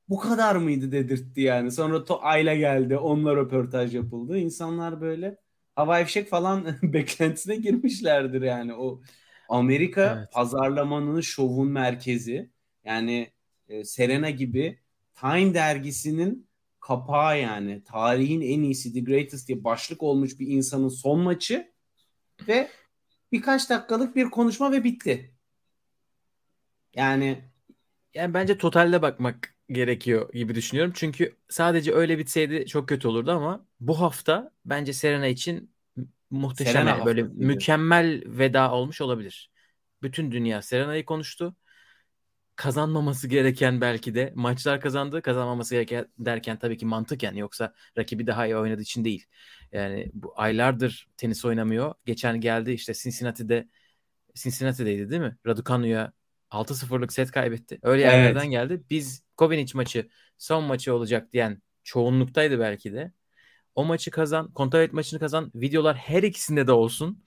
bu 0.08 0.18
kadar 0.18 0.56
mıydı 0.56 0.92
dedirtti 0.92 1.40
yani. 1.40 1.72
Sonra 1.72 2.04
to 2.04 2.18
Ayla 2.22 2.54
geldi. 2.54 2.96
Onunla 2.96 3.36
röportaj 3.36 3.94
yapıldı. 3.94 4.38
İnsanlar 4.38 5.00
böyle 5.00 5.47
hava 5.78 6.04
fişek 6.04 6.28
falan 6.28 6.66
beklentisine 6.82 7.56
girmişlerdir 7.56 8.42
yani. 8.42 8.74
O 8.74 9.02
Amerika 9.48 10.16
Evet. 10.18 10.32
pazarlamanın 10.32 11.20
şovun 11.20 11.68
merkezi. 11.68 12.50
Yani 12.84 13.32
e, 13.68 13.84
Serena 13.84 14.30
gibi 14.30 14.80
Time 15.14 15.54
dergisinin 15.54 16.48
kapağı 16.80 17.40
yani. 17.40 17.84
Tarihin 17.84 18.40
en 18.40 18.62
iyisi 18.62 18.92
The 18.92 19.00
Greatest 19.00 19.48
diye 19.48 19.64
başlık 19.64 20.02
olmuş 20.02 20.40
bir 20.40 20.46
insanın 20.46 20.88
son 20.88 21.20
maçı 21.20 21.72
ve 22.48 22.68
birkaç 23.32 23.70
dakikalık 23.70 24.16
bir 24.16 24.30
konuşma 24.30 24.72
ve 24.72 24.84
bitti. 24.84 25.34
Yani 26.94 27.44
Yani 28.14 28.34
bence 28.34 28.58
totalde 28.58 29.02
bakmak 29.02 29.57
gerekiyor 29.70 30.32
gibi 30.32 30.54
düşünüyorum. 30.54 30.92
Çünkü 30.96 31.36
sadece 31.48 31.94
öyle 31.94 32.18
bitseydi 32.18 32.66
çok 32.66 32.88
kötü 32.88 33.08
olurdu 33.08 33.30
ama 33.32 33.66
bu 33.80 34.00
hafta 34.00 34.50
bence 34.64 34.92
Serena 34.92 35.26
için 35.26 35.74
muhteşem 36.30 36.72
Serena 36.72 36.90
yani 36.90 37.04
böyle 37.04 37.20
haftasıydı. 37.22 37.44
mükemmel 37.46 38.22
veda 38.26 38.72
olmuş 38.72 39.00
olabilir. 39.00 39.50
Bütün 40.02 40.32
dünya 40.32 40.62
Serena'yı 40.62 41.04
konuştu. 41.04 41.56
Kazanmaması 42.56 43.28
gereken 43.28 43.80
belki 43.80 44.14
de 44.14 44.32
maçlar 44.34 44.80
kazandı. 44.80 45.22
Kazanmaması 45.22 45.74
gereken 45.74 46.06
derken 46.18 46.58
tabii 46.58 46.76
ki 46.76 46.86
mantıken 46.86 47.34
yoksa 47.34 47.74
rakibi 47.98 48.26
daha 48.26 48.46
iyi 48.46 48.56
oynadığı 48.56 48.82
için 48.82 49.04
değil. 49.04 49.26
Yani 49.72 50.10
bu 50.14 50.32
aylardır 50.36 51.08
tenis 51.16 51.44
oynamıyor. 51.44 51.94
Geçen 52.06 52.40
geldi 52.40 52.72
işte 52.72 52.94
Cincinnati'de 52.94 53.68
Cincinnati'deydi 54.34 55.10
değil 55.10 55.22
mi? 55.22 55.36
Raducanu'ya 55.46 56.12
6-0'lık 56.50 57.12
set 57.12 57.30
kaybetti. 57.30 57.78
Öyle 57.82 58.02
Evet. 58.02 58.12
yerlerden 58.12 58.50
geldi. 58.50 58.82
Biz 58.90 59.27
Kovinic 59.38 59.72
maçı 59.74 60.08
son 60.38 60.64
maçı 60.64 60.94
olacak 60.94 61.32
diyen 61.32 61.62
çoğunluktaydı 61.84 62.58
belki 62.58 62.92
de. 62.92 63.12
O 63.74 63.84
maçı 63.84 64.10
kazan, 64.10 64.52
Kontaveit 64.52 64.92
maçını 64.92 65.20
kazan. 65.20 65.52
Videolar 65.54 65.96
her 65.96 66.22
ikisinde 66.22 66.66
de 66.66 66.72
olsun. 66.72 67.24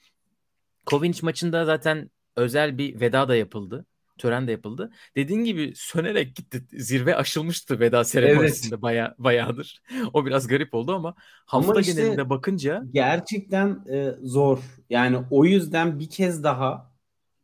Kovinic 0.86 1.20
maçında 1.24 1.66
zaten 1.66 2.12
özel 2.36 2.78
bir 2.78 3.00
veda 3.00 3.28
da 3.28 3.36
yapıldı. 3.36 3.86
Tören 4.18 4.48
de 4.48 4.52
yapıldı. 4.52 4.92
Dediğin 5.16 5.44
gibi 5.44 5.74
sönerek 5.76 6.36
gitti. 6.36 6.66
Zirve 6.72 7.16
aşılmıştı 7.16 7.80
veda 7.80 8.04
seremonisinde 8.04 8.76
evet. 8.76 8.82
baya, 8.82 9.16
bayağıdır. 9.18 9.82
O 10.14 10.26
biraz 10.26 10.48
garip 10.48 10.74
oldu 10.74 10.96
ama 10.96 11.16
hafta 11.46 11.72
ama 11.72 11.82
işte 11.82 11.94
genelinde 11.94 12.30
bakınca 12.30 12.84
gerçekten 12.92 13.86
e, 13.92 14.16
zor. 14.24 14.60
Yani 14.90 15.18
o 15.30 15.46
yüzden 15.46 16.00
bir 16.00 16.10
kez 16.10 16.44
daha 16.44 16.92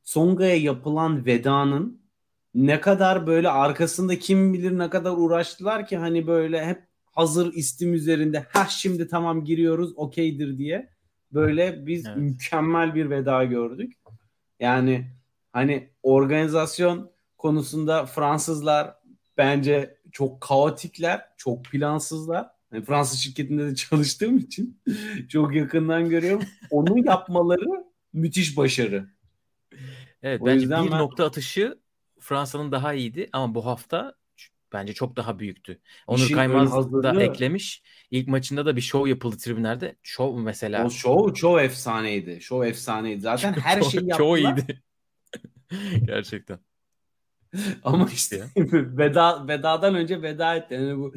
Songa'ya 0.03 0.55
yapılan 0.55 1.25
vedanın 1.25 2.06
ne 2.57 2.81
kadar 2.81 3.27
böyle 3.27 3.49
arkasında 3.49 4.19
kim 4.19 4.53
bilir 4.53 4.77
ne 4.77 4.89
kadar 4.89 5.11
uğraştılar 5.11 5.87
ki 5.87 5.97
hani 5.97 6.27
böyle 6.27 6.65
hep 6.65 6.83
hazır 7.11 7.53
istim 7.53 7.93
üzerinde 7.93 8.45
ha 8.49 8.65
şimdi 8.65 9.07
tamam 9.07 9.45
giriyoruz 9.45 9.93
okeydir 9.95 10.57
diye 10.57 10.89
böyle 11.31 11.87
biz 11.87 12.05
evet. 12.05 12.17
mükemmel 12.17 12.95
bir 12.95 13.09
veda 13.09 13.43
gördük. 13.43 13.93
Yani 14.59 15.07
hani 15.53 15.89
organizasyon 16.03 17.11
konusunda 17.37 18.05
Fransızlar 18.05 18.95
bence 19.37 19.97
çok 20.11 20.41
kaotikler, 20.41 21.21
çok 21.37 21.65
plansızlar. 21.65 22.47
Yani 22.73 22.85
Fransız 22.85 23.19
şirketinde 23.19 23.65
de 23.65 23.75
çalıştığım 23.89 24.37
için 24.37 24.81
çok 25.29 25.55
yakından 25.55 26.09
görüyorum. 26.09 26.43
Onu 26.69 27.05
yapmaları 27.05 27.85
müthiş 28.13 28.57
başarı. 28.57 29.05
Evet 30.23 30.41
o 30.41 30.45
bence 30.45 30.65
bir 30.65 30.71
ben... 30.71 30.87
nokta 30.87 31.25
atışı 31.25 31.77
Fransa'nın 32.27 32.71
daha 32.71 32.93
iyiydi 32.93 33.29
ama 33.33 33.55
bu 33.55 33.65
hafta 33.65 34.13
bence 34.73 34.93
çok 34.93 35.15
daha 35.15 35.39
büyüktü. 35.39 35.79
Onur 36.07 36.31
Kaymaz 36.31 36.91
da 36.91 37.23
eklemiş. 37.23 37.83
İlk 38.11 38.27
maçında 38.27 38.65
da 38.65 38.75
bir 38.75 38.81
show 38.81 39.09
yapıldı 39.09 39.37
tribünlerde. 39.37 39.95
Show 40.03 40.41
mesela. 40.41 40.85
O 40.85 40.89
show, 40.89 41.35
show 41.39 41.63
efsaneydi. 41.63 42.41
Show 42.41 42.69
efsaneydi. 42.69 43.21
Zaten 43.21 43.53
her 43.63 43.81
şeyi 43.81 44.09
yaptılar. 44.09 44.17
Çok 44.17 44.39
iyiydi. 44.39 44.81
Gerçekten. 46.05 46.59
Ama 47.83 48.09
işte 48.13 48.45
veda 48.73 49.47
vedadan 49.47 49.95
önce 49.95 50.21
veda 50.21 50.55
etti. 50.55 50.73
Yani 50.73 50.97
bu 50.97 51.13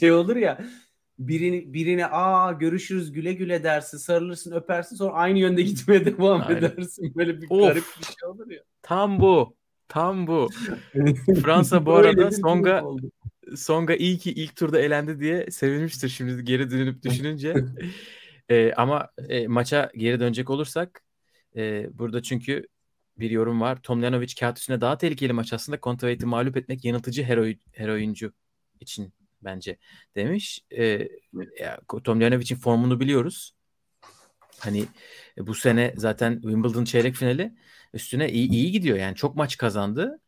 şey 0.00 0.12
olur 0.12 0.36
ya 0.36 0.58
birini 1.18 1.74
birine 1.74 2.06
aa 2.06 2.52
görüşürüz 2.52 3.12
güle 3.12 3.32
güle 3.32 3.64
dersin, 3.64 3.98
sarılırsın, 3.98 4.52
öpersin 4.52 4.96
sonra 4.96 5.12
aynı 5.12 5.38
yönde 5.38 5.62
gitmeye 5.62 6.04
devam 6.04 6.42
Aynen. 6.42 6.56
edersin. 6.56 7.14
Böyle 7.16 7.42
bir 7.42 7.46
of, 7.50 7.68
garip 7.68 7.84
bir 8.00 8.04
şey 8.04 8.28
olur 8.28 8.50
ya. 8.50 8.62
Tam 8.82 9.20
bu. 9.20 9.59
Tam 9.90 10.26
bu. 10.26 10.48
Fransa 11.42 11.86
bu 11.86 11.94
arada 11.94 12.30
Songa 12.30 12.84
Songa 13.56 13.94
iyi 13.94 14.18
ki 14.18 14.32
ilk 14.32 14.56
turda 14.56 14.80
elendi 14.80 15.20
diye 15.20 15.50
sevinmiştir 15.50 16.08
şimdi 16.08 16.44
geri 16.44 16.70
dönüp 16.70 17.02
düşününce. 17.02 17.54
e, 18.48 18.72
ama 18.72 19.08
e, 19.28 19.46
maça 19.46 19.90
geri 19.96 20.20
dönecek 20.20 20.50
olursak 20.50 21.02
e, 21.56 21.86
burada 21.98 22.22
çünkü 22.22 22.66
bir 23.18 23.30
yorum 23.30 23.60
var. 23.60 23.82
Tomljanovic 23.82 24.34
kağıt 24.40 24.58
üstünde 24.58 24.80
daha 24.80 24.98
tehlikeli 24.98 25.32
maç 25.32 25.52
aslında. 25.52 25.80
Kontraveit'i 25.80 26.26
mağlup 26.26 26.56
etmek 26.56 26.84
yanıltıcı 26.84 27.22
her, 27.22 27.54
her 27.72 27.88
oyuncu 27.88 28.32
için 28.80 29.12
bence 29.42 29.78
demiş. 30.16 30.60
E, 30.70 31.08
ya, 31.60 31.80
Tomljanovic'in 32.04 32.56
formunu 32.58 33.00
biliyoruz. 33.00 33.52
Hani 34.58 34.84
e, 35.38 35.46
bu 35.46 35.54
sene 35.54 35.94
zaten 35.96 36.34
Wimbledon 36.40 36.84
çeyrek 36.84 37.14
finali 37.14 37.54
üstüne 37.94 38.32
iyi, 38.32 38.50
iyi 38.50 38.72
gidiyor. 38.72 38.98
Yani 38.98 39.16
çok 39.16 39.36
maç 39.36 39.56
kazandı. 39.56 40.20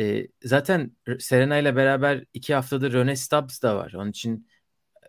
E, 0.00 0.26
zaten 0.44 0.96
Serena 1.18 1.58
ile 1.58 1.76
beraber 1.76 2.24
iki 2.34 2.54
haftadır 2.54 2.92
Rene 2.92 3.16
Stubbs 3.16 3.62
da 3.62 3.76
var. 3.76 3.92
Onun 3.92 4.10
için 4.10 4.48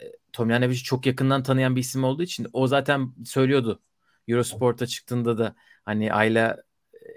e, 0.02 0.06
Tomljanovic'i 0.34 0.84
çok 0.84 1.06
yakından 1.06 1.44
tanıyan 1.44 1.76
bir 1.76 1.82
isim 1.82 2.04
olduğu 2.04 2.24
için 2.24 2.48
o 2.54 2.68
zaten 2.68 3.14
söylüyordu. 3.26 3.82
Eurosport'a 4.28 4.88
çıktığında 4.88 5.38
da 5.38 5.56
hani 5.86 6.14
Ayla 6.14 6.58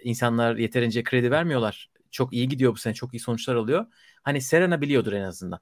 insanlar 0.02 0.56
yeterince 0.56 1.02
kredi 1.04 1.30
vermiyorlar. 1.30 1.90
Çok 2.10 2.32
iyi 2.32 2.48
gidiyor 2.48 2.72
bu 2.72 2.76
sene. 2.76 2.94
Çok 2.94 3.14
iyi 3.14 3.20
sonuçlar 3.20 3.54
alıyor. 3.56 3.86
Hani 4.22 4.40
Serena 4.40 4.80
biliyordur 4.80 5.12
en 5.12 5.22
azından 5.22 5.60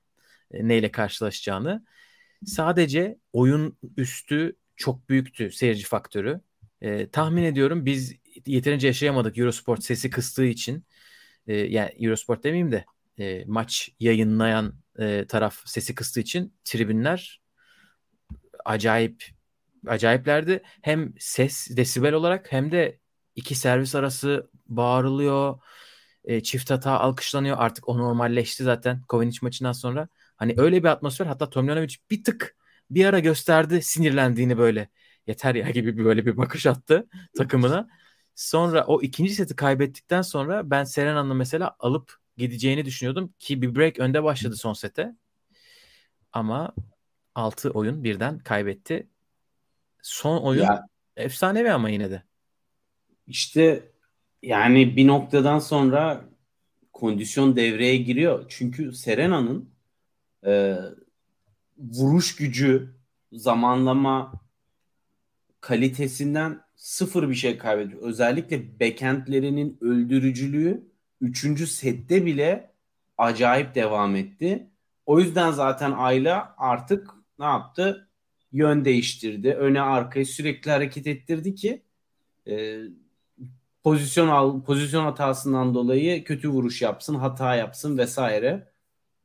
e, 0.51 0.69
neyle 0.69 0.91
karşılaşacağını. 0.93 1.85
Sadece 2.45 3.19
oyun 3.33 3.79
üstü 3.97 4.57
çok 4.77 5.09
büyüktü 5.09 5.53
seyirci 5.53 5.85
faktörü. 5.85 6.41
E, 6.81 7.11
tahmin 7.11 7.43
ediyorum 7.43 7.87
biz 7.87 8.15
yeterince 8.47 8.87
yaşayamadık 8.87 9.39
Eurosport 9.39 9.85
sesi 9.85 10.11
kıstığı 10.11 10.45
için. 10.45 10.85
E, 11.47 11.55
yani 11.57 11.91
Eurosport 12.01 12.45
demeyeyim 12.45 12.73
de 12.73 12.85
e, 13.19 13.45
maç 13.47 13.91
yayınlayan 14.01 14.75
e, 14.99 15.27
taraf 15.27 15.63
sesi 15.67 15.95
kıstığı 15.95 16.21
için 16.21 16.55
tribünler 16.65 17.41
acayip 18.65 19.25
acayiplerdi. 19.87 20.63
Hem 20.83 21.13
ses 21.19 21.77
desibel 21.77 22.13
olarak 22.13 22.53
hem 22.53 22.73
de 22.73 22.99
iki 23.37 23.55
servis 23.55 23.95
arası 23.95 24.51
bağırılıyor. 24.67 25.59
E, 26.25 26.43
çift 26.43 26.71
hata 26.71 27.01
alkışlanıyor. 27.01 27.57
Artık 27.59 27.89
o 27.89 27.99
normalleşti 27.99 28.65
zaten 28.65 29.03
Kovinic 29.03 29.39
maçından 29.43 29.73
sonra. 29.73 30.09
Hani 30.37 30.55
öyle 30.57 30.83
bir 30.83 30.89
atmosfer. 30.89 31.27
Hatta 31.27 31.51
Tomljanovic 31.51 31.95
bir 32.11 32.25
tık 32.25 32.57
bir 32.91 33.05
ara 33.05 33.19
gösterdi 33.19 33.83
sinirlendiğini 33.83 34.59
böyle. 34.59 34.89
Yeter 35.27 35.55
ya 35.55 35.71
gibi 35.75 35.99
bir 35.99 36.05
böyle 36.05 36.27
bir 36.27 36.37
bakış 36.37 36.67
attı 36.67 37.09
takımına. 37.37 37.89
Sonra 38.35 38.85
o 38.87 39.03
ikinci 39.03 39.35
seti 39.35 39.57
kaybettikten 39.57 40.23
sonra 40.23 40.71
ben 40.71 40.85
Serena'nın 40.85 41.37
mesela 41.37 41.77
alıp 41.79 42.17
gideceğini 42.37 42.85
düşünüyordum 42.85 43.35
ki 43.39 43.63
bir 43.63 43.77
break 43.77 43.99
önde 43.99 44.25
başladı 44.25 44.57
son 44.57 44.73
sete. 44.73 45.17
Ama 46.33 46.75
6 47.35 47.71
oyun 47.71 48.05
birden 48.05 48.39
kaybetti. 48.39 49.09
Son 50.03 50.43
oyun 50.43 50.63
ya. 50.63 50.87
efsanevi 51.17 51.73
ama 51.73 51.91
yine 51.91 52.11
de. 52.11 52.23
İşte 53.27 53.93
yani 54.43 54.97
bir 54.97 55.07
noktadan 55.07 55.59
sonra 55.59 56.25
kondisyon 56.93 57.57
devreye 57.57 57.97
giriyor. 57.97 58.45
Çünkü 58.49 58.93
Serena'nın 58.93 59.71
e, 60.47 60.77
vuruş 61.79 62.37
gücü, 62.37 62.95
zamanlama 63.33 64.33
kalitesinden 65.61 66.61
sıfır 66.83 67.29
bir 67.29 67.35
şey 67.35 67.59
kaybediyor. 67.59 68.03
Özellikle 68.03 68.81
backendlerinin 68.81 69.79
öldürücülüğü 69.81 70.83
3. 71.21 71.69
sette 71.69 72.27
bile 72.27 72.71
acayip 73.19 73.75
devam 73.75 74.17
etti. 74.17 74.71
O 75.07 75.21
yüzden 75.21 75.51
zaten 75.51 75.93
Ayla 75.93 76.55
artık 76.59 77.11
ne 77.39 77.45
yaptı? 77.45 78.09
Yön 78.53 78.85
değiştirdi. 78.85 79.53
Öne 79.53 79.81
arkaya 79.81 80.25
sürekli 80.25 80.71
hareket 80.71 81.07
ettirdi 81.07 81.55
ki 81.55 81.83
e, 82.49 82.81
pozisyon 83.83 84.29
al 84.29 84.63
pozisyon 84.63 85.05
hatasından 85.05 85.75
dolayı 85.75 86.25
kötü 86.25 86.49
vuruş 86.49 86.83
yapsın, 86.83 87.15
hata 87.15 87.55
yapsın 87.55 87.99
vesaire. 87.99 88.73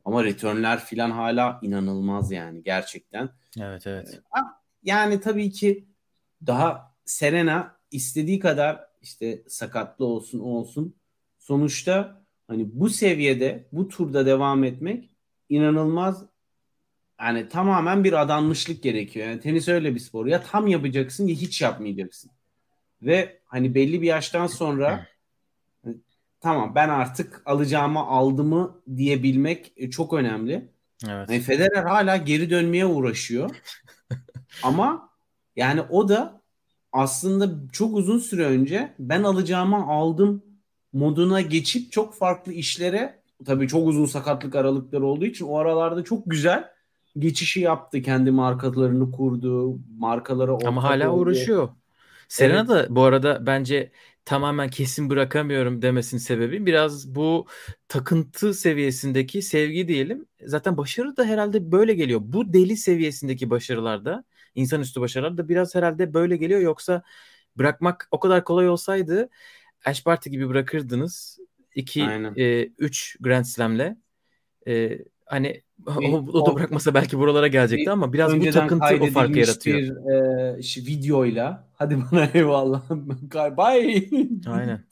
Ama 0.05 0.23
returnler 0.23 0.79
filan 0.79 1.11
hala 1.11 1.59
inanılmaz 1.61 2.31
yani 2.31 2.63
gerçekten. 2.63 3.29
Evet 3.59 3.87
evet. 3.87 4.21
Ee, 4.37 4.39
yani 4.83 5.21
tabii 5.21 5.51
ki 5.51 5.87
daha 6.47 6.96
Serena 7.07 7.77
istediği 7.91 8.39
kadar 8.39 8.87
işte 9.01 9.43
sakatlı 9.47 10.05
olsun 10.05 10.39
olsun. 10.39 10.95
Sonuçta 11.39 12.21
hani 12.47 12.69
bu 12.73 12.89
seviyede 12.89 13.67
bu 13.71 13.87
turda 13.87 14.25
devam 14.25 14.63
etmek 14.63 15.15
inanılmaz 15.49 16.25
yani 17.21 17.49
tamamen 17.49 18.03
bir 18.03 18.21
adanmışlık 18.21 18.83
gerekiyor. 18.83 19.27
Yani 19.27 19.39
tenis 19.39 19.67
öyle 19.67 19.95
bir 19.95 19.99
spor. 19.99 20.25
Ya 20.25 20.43
tam 20.43 20.67
yapacaksın 20.67 21.27
ya 21.27 21.35
hiç 21.35 21.61
yapmayacaksın. 21.61 22.31
Ve 23.01 23.39
hani 23.45 23.75
belli 23.75 24.01
bir 24.01 24.07
yaştan 24.07 24.47
sonra 24.47 25.07
hani, 25.83 25.95
tamam 26.39 26.75
ben 26.75 26.89
artık 26.89 27.41
alacağımı 27.45 27.99
aldımı 27.99 28.81
diyebilmek 28.95 29.73
e, 29.77 29.89
çok 29.89 30.13
önemli. 30.13 30.53
Evet. 31.07 31.29
Yani 31.29 31.39
Federer 31.39 31.83
hala 31.83 32.17
geri 32.17 32.49
dönmeye 32.49 32.85
uğraşıyor. 32.85 33.55
Ama 34.63 35.09
yani 35.55 35.81
o 35.81 36.09
da 36.09 36.41
aslında 36.97 37.49
çok 37.71 37.97
uzun 37.97 38.19
süre 38.19 38.45
önce 38.45 38.93
ben 38.99 39.23
alacağımı 39.23 39.87
aldım 39.87 40.43
moduna 40.93 41.41
geçip 41.41 41.91
çok 41.91 42.15
farklı 42.15 42.53
işlere 42.53 43.19
tabii 43.45 43.67
çok 43.67 43.87
uzun 43.87 44.05
sakatlık 44.05 44.55
aralıkları 44.55 45.05
olduğu 45.05 45.25
için 45.25 45.45
o 45.45 45.57
aralarda 45.57 46.03
çok 46.03 46.23
güzel 46.25 46.69
geçişi 47.19 47.61
yaptı. 47.61 48.01
Kendi 48.01 48.31
markalarını 48.31 49.11
kurdu. 49.11 49.79
Markalara 49.97 50.57
Ama 50.65 50.83
hala 50.83 51.11
oldu. 51.11 51.21
uğraşıyor. 51.21 51.69
Serena 52.27 52.59
evet. 52.59 52.69
da 52.69 52.95
bu 52.95 53.03
arada 53.03 53.45
bence 53.45 53.91
tamamen 54.25 54.69
kesin 54.69 55.09
bırakamıyorum 55.09 55.81
demesinin 55.81 56.21
sebebi 56.21 56.65
biraz 56.65 57.15
bu 57.15 57.45
takıntı 57.87 58.53
seviyesindeki 58.53 59.41
sevgi 59.41 59.87
diyelim. 59.87 60.25
Zaten 60.45 60.77
başarı 60.77 61.17
da 61.17 61.25
herhalde 61.25 61.71
böyle 61.71 61.93
geliyor. 61.93 62.21
Bu 62.23 62.53
deli 62.53 62.77
seviyesindeki 62.77 63.49
başarılarda, 63.49 64.23
insanüstü 64.57 65.01
başarılar 65.01 65.37
da 65.37 65.49
biraz 65.49 65.75
herhalde 65.75 66.13
böyle 66.13 66.37
geliyor. 66.37 66.59
Yoksa 66.59 67.03
bırakmak 67.57 68.07
o 68.11 68.19
kadar 68.19 68.43
kolay 68.43 68.69
olsaydı 68.69 69.29
Ash 69.85 70.05
Barty 70.05 70.29
gibi 70.29 70.49
bırakırdınız. 70.49 71.39
2 71.75 72.03
3 72.77 73.15
e, 73.15 73.23
Grand 73.23 73.45
Slam'le. 73.45 73.97
E, 74.67 74.99
hani 75.25 75.61
o, 75.87 75.91
o 76.17 76.45
da 76.45 76.55
bırakmasa 76.55 76.93
belki 76.93 77.17
buralara 77.17 77.47
gelecekti 77.47 77.91
ama 77.91 78.13
biraz 78.13 78.39
bu 78.39 78.51
takıntı 78.51 78.97
o 79.01 79.07
farkı 79.07 79.39
yaratıyor. 79.39 79.79
Bir, 79.79 80.11
e, 80.11 80.59
işte 80.59 80.81
videoyla 80.81 81.69
hadi 81.73 81.97
bana 82.11 82.25
eyvallah. 82.33 82.89
Bye. 83.57 84.09
Aynen. 84.47 84.83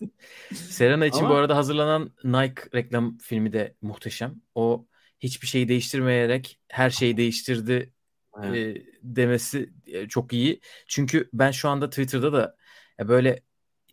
Serena 0.54 1.06
için 1.06 1.20
ama... 1.20 1.30
bu 1.30 1.34
arada 1.34 1.56
hazırlanan 1.56 2.12
Nike 2.24 2.62
reklam 2.74 3.18
filmi 3.18 3.54
de 3.54 3.76
muhteşem. 3.82 4.42
O 4.56 4.86
hiçbir 5.20 5.48
şeyi 5.48 5.68
değiştirmeyerek 5.68 6.60
her 6.68 6.90
şeyi 6.90 7.18
değiştirdi 7.18 7.94
e, 8.44 8.76
demesi 9.04 9.70
çok 10.10 10.34
iyi. 10.34 10.62
Çünkü 10.88 11.30
ben 11.34 11.52
şu 11.52 11.70
anda 11.70 11.90
Twitter'da 11.90 12.34
da 12.34 12.56
böyle 13.08 13.42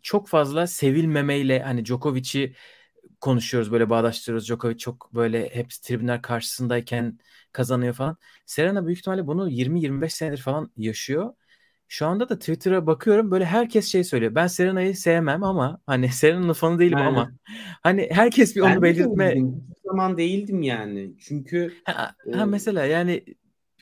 çok 0.02 0.28
fazla 0.28 0.66
sevilmemeyle 0.66 1.62
hani 1.62 1.84
Djokovic'i 1.84 2.54
konuşuyoruz 3.20 3.72
böyle 3.72 3.90
bağdaştırıyoruz. 3.90 4.48
Djokovic 4.48 4.78
çok 4.78 5.14
böyle 5.14 5.48
hep 5.48 5.70
tribünler 5.70 6.22
karşısındayken 6.22 7.18
kazanıyor 7.52 7.94
falan. 7.94 8.16
Serena 8.46 8.86
büyük 8.86 8.98
ihtimalle 8.98 9.26
bunu 9.26 9.50
20-25 9.50 10.08
senedir 10.08 10.38
falan 10.38 10.70
yaşıyor. 10.76 11.34
Şu 11.88 12.06
anda 12.06 12.28
da 12.28 12.38
Twitter'a 12.38 12.86
bakıyorum 12.86 13.30
böyle 13.30 13.44
herkes 13.44 13.86
şey 13.86 14.04
söylüyor. 14.04 14.34
Ben 14.34 14.46
Serena'yı 14.46 14.96
sevmem 14.96 15.44
ama 15.44 15.80
hani 15.86 16.08
Serena'nın 16.12 16.52
fanı 16.52 16.78
değilim 16.78 16.98
Aynen. 16.98 17.08
ama 17.08 17.32
hani 17.82 18.08
herkes 18.12 18.56
bir 18.56 18.60
onu 18.60 18.70
ben 18.70 18.82
belirtme. 18.82 19.30
Hiçbir 19.30 19.88
zaman 19.90 20.16
değildim 20.16 20.62
yani. 20.62 21.12
Çünkü 21.18 21.74
ha, 21.84 22.14
e... 22.26 22.36
ha 22.36 22.46
mesela 22.46 22.84
yani 22.84 23.24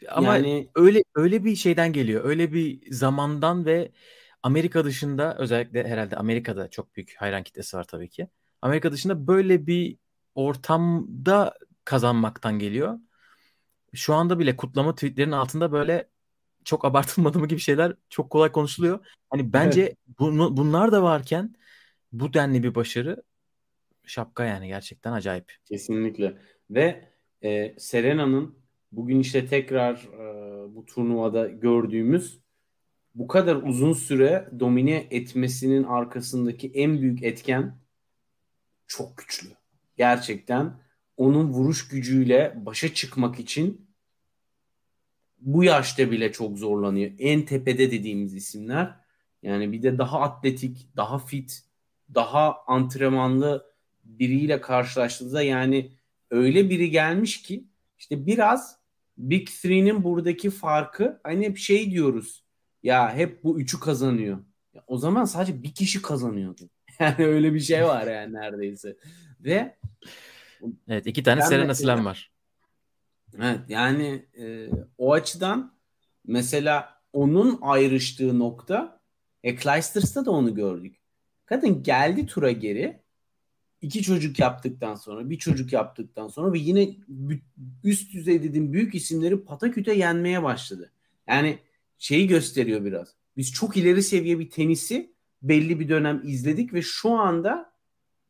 ama 0.09 0.37
yani... 0.37 0.69
öyle 0.75 1.04
öyle 1.14 1.45
bir 1.45 1.57
şeyden 1.57 1.92
geliyor. 1.92 2.25
Öyle 2.25 2.52
bir 2.52 2.92
zamandan 2.92 3.66
ve 3.66 3.92
Amerika 4.42 4.85
dışında 4.85 5.37
özellikle 5.38 5.88
herhalde 5.88 6.16
Amerika'da 6.16 6.71
çok 6.71 6.97
büyük 6.97 7.14
hayran 7.19 7.42
kitlesi 7.42 7.76
var 7.76 7.85
tabii 7.85 8.09
ki. 8.09 8.28
Amerika 8.62 8.92
dışında 8.92 9.26
böyle 9.26 9.66
bir 9.66 9.97
ortamda 10.35 11.54
kazanmaktan 11.85 12.59
geliyor. 12.59 12.99
Şu 13.95 14.14
anda 14.14 14.38
bile 14.38 14.57
kutlama 14.57 14.95
tweetlerin 14.95 15.33
altında 15.33 15.73
böyle 15.73 16.09
çok 16.64 16.85
abartılmadı 16.85 17.38
mı 17.38 17.49
gibi 17.49 17.61
şeyler 17.61 17.95
çok 18.09 18.30
kolay 18.30 18.52
konuşuluyor. 18.52 19.07
Hani 19.30 19.52
bence 19.52 19.83
evet. 19.83 19.97
bunu, 20.19 20.57
bunlar 20.57 20.92
da 20.92 21.02
varken 21.02 21.54
bu 22.12 22.33
denli 22.35 22.62
bir 22.62 22.75
başarı 22.75 23.23
şapka 24.07 24.45
yani 24.45 24.69
gerçekten 24.69 25.12
acayip. 25.12 25.52
Kesinlikle. 25.64 26.38
Ve 26.71 27.09
e, 27.42 27.75
Serena'nın 27.78 28.60
bugün 28.92 29.20
işte 29.20 29.47
tekrar 29.47 29.94
e, 29.94 30.75
bu 30.75 30.87
turnuvada 30.87 31.49
gördüğümüz 31.49 32.40
bu 33.14 33.26
kadar 33.26 33.56
uzun 33.56 33.92
süre 33.92 34.50
domine 34.61 35.06
etmesinin 35.11 35.85
arkasındaki 35.85 36.70
en 36.75 37.00
büyük 37.00 37.23
etken 37.23 37.78
çok 38.87 39.16
güçlü. 39.16 39.49
Gerçekten 39.97 40.80
onun 41.16 41.49
vuruş 41.49 41.88
gücüyle 41.88 42.62
başa 42.66 42.94
çıkmak 42.94 43.40
için 43.40 43.90
bu 45.38 45.64
yaşta 45.64 46.11
bile 46.11 46.32
çok 46.32 46.59
zorlanıyor. 46.59 47.11
En 47.18 47.44
tepede 47.44 47.90
dediğimiz 47.90 48.35
isimler. 48.35 48.97
Yani 49.42 49.73
bir 49.73 49.82
de 49.82 49.99
daha 49.99 50.20
atletik, 50.20 50.88
daha 50.97 51.18
fit, 51.18 51.64
daha 52.14 52.64
antrenmanlı 52.66 53.66
biriyle 54.04 54.61
karşılaştığınızda 54.61 55.42
yani 55.42 55.92
öyle 56.30 56.70
biri 56.70 56.90
gelmiş 56.90 57.42
ki 57.42 57.64
işte 57.99 58.26
biraz 58.26 58.80
Big 59.21 59.49
Three'nin 59.49 60.05
buradaki 60.05 60.50
farkı 60.50 61.21
hani 61.25 61.47
hep 61.47 61.57
şey 61.59 61.91
diyoruz 61.91 62.45
ya 62.83 63.15
hep 63.15 63.45
bu 63.45 63.61
üçü 63.61 63.81
kazanıyor. 63.81 64.39
Ya 64.75 64.85
o 64.87 64.99
zaman 64.99 65.25
sadece 65.25 65.62
bir 65.62 65.75
kişi 65.75 66.03
kazanıyordu. 66.03 66.71
Yani 67.00 67.27
öyle 67.27 67.55
bir 67.55 67.61
şey 67.61 67.85
var 67.85 68.07
yani 68.07 68.35
neredeyse. 68.35 68.97
Ve 69.41 69.77
Evet 70.89 71.07
iki 71.07 71.23
tane 71.23 71.43
Serena 71.43 71.75
Slam 71.75 72.05
var. 72.05 72.33
Evet 73.37 73.61
yani 73.69 74.27
e, 74.39 74.69
o 74.99 75.12
açıdan 75.12 75.75
mesela 76.27 77.00
onun 77.12 77.59
ayrıştığı 77.62 78.39
nokta 78.39 79.00
e, 79.43 79.57
Clijsters'ta 79.57 80.25
da 80.25 80.31
onu 80.31 80.55
gördük. 80.55 80.97
Kadın 81.47 81.83
geldi 81.83 82.27
tura 82.27 82.50
geri 82.50 83.03
iki 83.83 84.03
çocuk 84.03 84.39
yaptıktan 84.39 84.95
sonra 84.95 85.31
bir 85.31 85.39
çocuk 85.39 85.73
yaptıktan 85.73 86.29
sonra 86.29 86.53
ve 86.53 86.59
yine 86.59 86.97
üst 87.85 88.13
düzey 88.13 88.43
dediğim 88.43 88.73
büyük 88.73 88.95
isimleri 88.95 89.45
pataküte 89.45 89.95
yenmeye 89.95 90.43
başladı. 90.43 90.93
Yani 91.29 91.59
şeyi 91.99 92.27
gösteriyor 92.27 92.85
biraz. 92.85 93.14
Biz 93.37 93.53
çok 93.53 93.77
ileri 93.77 94.03
seviye 94.03 94.38
bir 94.38 94.51
tenisi 94.51 95.12
belli 95.43 95.81
bir 95.81 95.88
dönem 95.88 96.23
izledik 96.25 96.75
ve 96.75 96.83
şu 96.83 97.11
anda 97.11 97.73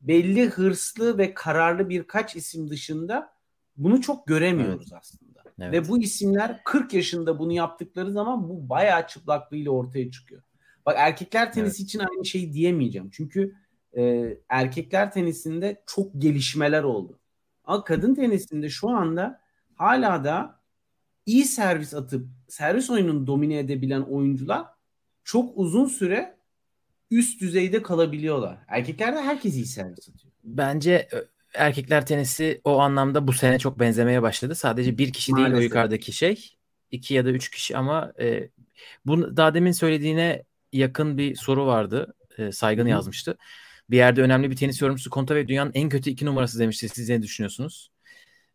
belli 0.01 0.49
hırslı 0.49 1.19
ve 1.19 1.35
kararlı 1.35 1.89
birkaç 1.89 2.37
isim 2.37 2.71
dışında 2.71 3.33
bunu 3.77 4.01
çok 4.01 4.27
göremiyoruz 4.27 4.89
evet. 4.93 5.01
aslında. 5.01 5.43
Evet. 5.59 5.73
Ve 5.73 5.89
bu 5.89 6.03
isimler 6.03 6.61
40 6.65 6.95
yaşında 6.95 7.39
bunu 7.39 7.53
yaptıkları 7.53 8.13
zaman 8.13 8.49
bu 8.49 8.69
bayağı 8.69 9.07
çıplaklığıyla 9.07 9.71
ortaya 9.71 10.11
çıkıyor. 10.11 10.43
Bak 10.87 10.95
erkekler 10.99 11.53
tenisi 11.53 11.83
evet. 11.83 11.89
için 11.89 11.99
aynı 11.99 12.25
şeyi 12.25 12.53
diyemeyeceğim. 12.53 13.11
Çünkü 13.13 13.57
e, 13.97 14.35
erkekler 14.49 15.13
tenisinde 15.13 15.83
çok 15.87 16.11
gelişmeler 16.19 16.83
oldu. 16.83 17.19
Ama 17.65 17.85
kadın 17.85 18.15
tenisinde 18.15 18.69
şu 18.69 18.89
anda 18.89 19.41
hala 19.75 20.25
da 20.25 20.61
iyi 21.27 21.45
servis 21.45 21.95
atıp 21.95 22.27
servis 22.49 22.91
oyununu 22.91 23.27
domine 23.27 23.59
edebilen 23.59 24.01
oyuncular 24.01 24.67
çok 25.25 25.53
uzun 25.59 25.87
süre 25.87 26.37
üst 27.11 27.41
düzeyde 27.41 27.83
kalabiliyorlar. 27.83 28.59
Erkeklerde 28.69 29.21
herkes 29.21 29.55
iyi 29.55 29.67
servis 29.67 30.09
atıyor. 30.09 30.33
Bence 30.45 31.09
erkekler 31.55 32.07
tenisi 32.07 32.61
o 32.65 32.79
anlamda 32.79 33.27
bu 33.29 33.33
sene 33.33 33.59
çok 33.59 33.79
benzemeye 33.81 34.23
başladı. 34.23 34.55
Sadece 34.55 34.99
bir 34.99 35.13
kişi 35.13 35.33
Maalesef. 35.33 35.53
değil 35.53 35.61
o 35.61 35.65
yukarıdaki 35.65 36.13
şey. 36.13 36.51
iki 36.91 37.15
ya 37.15 37.25
da 37.25 37.31
üç 37.31 37.51
kişi 37.51 37.77
ama 37.77 38.13
e, 38.21 38.49
bu 39.07 39.37
daha 39.37 39.55
demin 39.55 39.73
söylediğine 39.73 40.45
yakın 40.73 41.19
bir 41.19 41.35
soru 41.35 41.67
vardı. 41.67 42.15
E, 42.39 42.53
Saygın 42.53 42.85
Hı. 42.85 42.89
yazmıştı. 42.89 43.39
Bir 43.91 43.97
yerde 43.97 44.23
önemli 44.23 44.51
bir 44.51 44.57
tenis 44.57 44.83
yorumcusu 44.83 45.11
Konta 45.11 45.35
ve 45.35 45.49
dünyanın 45.49 45.71
en 45.75 45.89
kötü 45.89 46.11
iki 46.11 46.27
numarası 46.27 46.59
demişti. 46.59 46.89
Siz 46.89 47.09
ne 47.09 47.23
düşünüyorsunuz? 47.23 47.91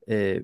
E, 0.10 0.44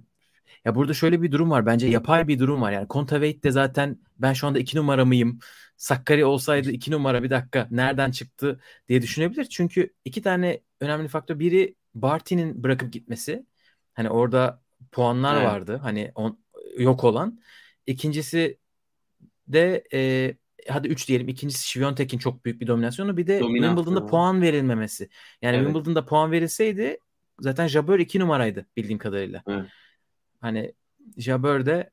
ya 0.65 0.75
burada 0.75 0.93
şöyle 0.93 1.21
bir 1.21 1.31
durum 1.31 1.51
var. 1.51 1.65
Bence 1.65 1.87
yapay 1.87 2.27
bir 2.27 2.39
durum 2.39 2.61
var. 2.61 2.71
Yani 2.71 2.87
Kontaveit 2.87 3.43
de 3.43 3.51
zaten 3.51 3.99
ben 4.19 4.33
şu 4.33 4.47
anda 4.47 4.59
iki 4.59 4.77
numara 4.77 5.05
mıyım? 5.05 5.39
Sakkari 5.77 6.25
olsaydı 6.25 6.71
iki 6.71 6.91
numara 6.91 7.23
bir 7.23 7.29
dakika 7.29 7.67
nereden 7.71 8.11
çıktı 8.11 8.61
diye 8.89 9.01
düşünebilir. 9.01 9.45
Çünkü 9.45 9.93
iki 10.05 10.21
tane 10.21 10.61
önemli 10.79 11.07
faktör. 11.07 11.39
Biri 11.39 11.75
Barty'nin 11.95 12.63
bırakıp 12.63 12.93
gitmesi. 12.93 13.45
Hani 13.93 14.09
orada 14.09 14.61
puanlar 14.91 15.35
evet. 15.35 15.45
vardı. 15.47 15.79
Hani 15.83 16.11
on, 16.15 16.39
yok 16.77 17.03
olan. 17.03 17.41
İkincisi 17.87 18.57
de 19.47 19.83
e, 19.93 20.33
hadi 20.69 20.87
3 20.87 21.07
diyelim. 21.07 21.27
İkincisi 21.27 21.67
Şiviyontek'in 21.67 22.17
çok 22.17 22.45
büyük 22.45 22.61
bir 22.61 22.67
dominasyonu. 22.67 23.17
Bir 23.17 23.27
de 23.27 23.39
Dominasyon. 23.39 23.75
Wimbledon'da 23.75 24.05
puan 24.05 24.41
verilmemesi. 24.41 25.09
Yani 25.41 25.55
evet. 25.55 25.65
Wimbledon'da 25.65 26.05
puan 26.05 26.31
verilseydi 26.31 26.97
zaten 27.39 27.67
Jabeur 27.67 27.99
2 27.99 28.19
numaraydı 28.19 28.65
bildiğim 28.77 28.99
kadarıyla. 28.99 29.43
Evet. 29.47 29.65
Hani 30.41 30.73
Jabeur 31.17 31.65
de 31.65 31.89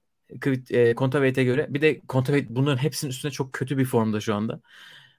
e, 0.71 0.95
Kontaveit'e 0.95 1.45
göre 1.45 1.67
bir 1.71 1.81
de 1.81 2.01
Kontaveit 2.01 2.51
bunların 2.51 2.83
hepsinin 2.83 3.11
üstünde 3.11 3.33
çok 3.33 3.53
kötü 3.53 3.79
bir 3.79 3.85
formda 3.85 4.21
şu 4.21 4.35
anda. 4.35 4.61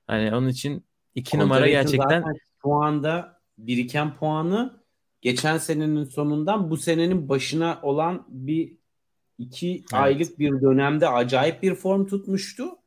Hani 0.07 0.35
onun 0.35 0.47
için 0.47 0.85
2 1.15 1.39
numara 1.39 1.67
gerçekten 1.67 2.23
şu 2.61 2.73
anda 2.73 3.39
biriken 3.57 4.15
puanı 4.15 4.83
geçen 5.21 5.57
senenin 5.57 6.03
sonundan 6.03 6.69
bu 6.69 6.77
senenin 6.77 7.29
başına 7.29 7.79
olan 7.83 8.25
bir 8.29 8.77
iki 9.37 9.71
evet. 9.71 9.93
aylık 9.93 10.39
bir 10.39 10.61
dönemde 10.61 11.07
acayip 11.07 11.63
bir 11.63 11.75
form 11.75 12.05
tutmuştu 12.05 12.78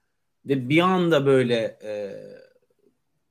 ve 0.47 0.69
bir 0.69 0.81
anda 0.81 1.27
böyle 1.27 1.79
e, 1.85 2.13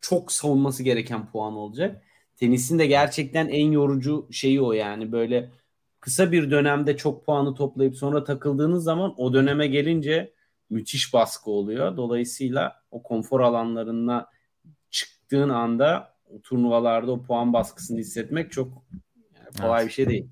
çok 0.01 0.31
savunması 0.31 0.83
gereken 0.83 1.31
puan 1.31 1.53
olacak. 1.53 2.03
Tenisin 2.35 2.79
de 2.79 2.87
gerçekten 2.87 3.47
en 3.47 3.71
yorucu 3.71 4.27
şeyi 4.31 4.61
o 4.61 4.73
yani 4.73 5.11
böyle 5.11 5.49
kısa 5.99 6.31
bir 6.31 6.51
dönemde 6.51 6.97
çok 6.97 7.25
puanı 7.25 7.55
toplayıp 7.55 7.97
sonra 7.97 8.23
takıldığınız 8.23 8.83
zaman 8.83 9.13
o 9.17 9.33
döneme 9.33 9.67
gelince 9.67 10.33
müthiş 10.69 11.13
baskı 11.13 11.51
oluyor. 11.51 11.97
Dolayısıyla 11.97 12.81
o 12.91 13.03
konfor 13.03 13.39
alanlarına 13.39 14.27
çıktığın 14.89 15.49
anda 15.49 16.15
o 16.29 16.41
turnuvalarda 16.41 17.11
o 17.11 17.23
puan 17.23 17.53
baskısını 17.53 17.99
hissetmek 17.99 18.51
çok 18.51 18.83
yani 19.35 19.61
kolay 19.61 19.81
evet. 19.81 19.89
bir 19.89 19.93
şey 19.93 20.09
değil. 20.09 20.27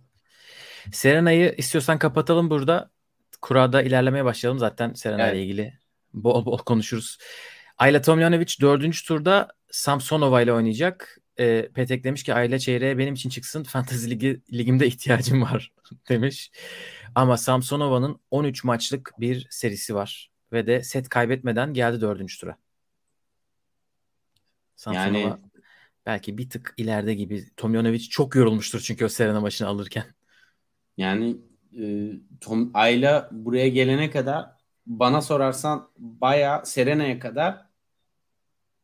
Serena'yı 0.92 1.56
istiyorsan 1.58 2.00
kapatalım 2.00 2.50
burada. 2.50 2.90
Kurada 3.42 3.82
ilerlemeye 3.82 4.26
başlayalım. 4.26 4.60
Zaten 4.60 4.94
Serena 4.94 5.24
evet. 5.24 5.36
ile 5.36 5.44
ilgili 5.44 5.80
bol 6.14 6.46
bol 6.46 6.58
konuşuruz. 6.58 7.18
Ayla 7.78 8.02
Tomljanovic 8.02 8.56
dördüncü 8.62 9.06
turda 9.06 9.48
Samsonova 9.72 10.42
ile 10.42 10.54
oynayacak. 10.54 11.18
E, 11.40 11.70
Petek 11.74 12.04
demiş 12.04 12.24
ki 12.24 12.34
Ayla 12.34 12.60
çeyreğe 12.60 12.98
benim 12.98 13.14
için 13.14 13.30
çıksın. 13.30 13.64
Fantasy 13.68 14.10
ligi, 14.10 14.42
ligimde 14.54 14.88
ihtiyacım 14.88 15.42
var 15.42 15.72
demiş. 16.10 16.52
Ama 17.16 17.38
Samsonova'nın 17.38 18.20
13 18.32 18.64
maçlık 18.64 19.12
bir 19.20 19.48
serisi 19.50 19.96
var. 19.96 20.32
Ve 20.52 20.68
de 20.68 20.84
set 20.84 21.10
kaybetmeden 21.10 21.74
geldi 21.74 22.02
dördüncü 22.02 22.40
tura. 22.40 22.58
Samsonova 24.76 25.18
yani 25.18 25.36
belki 26.06 26.38
bir 26.38 26.50
tık 26.50 26.74
ileride 26.78 27.14
gibi. 27.14 27.46
Tomjanovic 27.58 28.00
çok 28.00 28.36
yorulmuştur 28.36 28.80
çünkü 28.80 29.06
o 29.06 29.10
Serena 29.10 29.42
maçını 29.42 29.68
alırken. 29.68 30.06
Yani 30.98 31.38
e, 31.80 32.12
Tom 32.42 32.72
Ayla 32.74 33.30
buraya 33.32 33.70
gelene 33.70 34.10
kadar 34.10 34.59
bana 34.90 35.22
sorarsan 35.22 35.90
baya 35.98 36.66
Serena'ya 36.66 37.20
kadar 37.20 37.66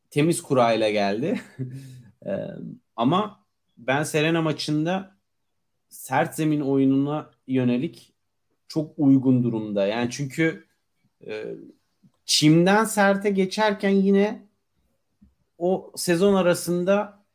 temiz 0.09 0.41
kurayla 0.41 0.89
geldi. 0.89 1.41
ama 2.95 3.45
ben 3.77 4.03
Serena 4.03 4.41
maçında 4.41 5.15
sert 5.89 6.35
zemin 6.35 6.61
oyununa 6.61 7.31
yönelik 7.47 8.13
çok 8.67 8.93
uygun 8.97 9.43
durumda. 9.43 9.87
Yani 9.87 10.11
çünkü 10.11 10.65
e, 11.27 11.45
çimden 12.25 12.83
serte 12.83 13.29
geçerken 13.29 13.89
yine 13.89 14.47
o 15.57 15.91
sezon 15.95 16.35
arasında 16.35 17.25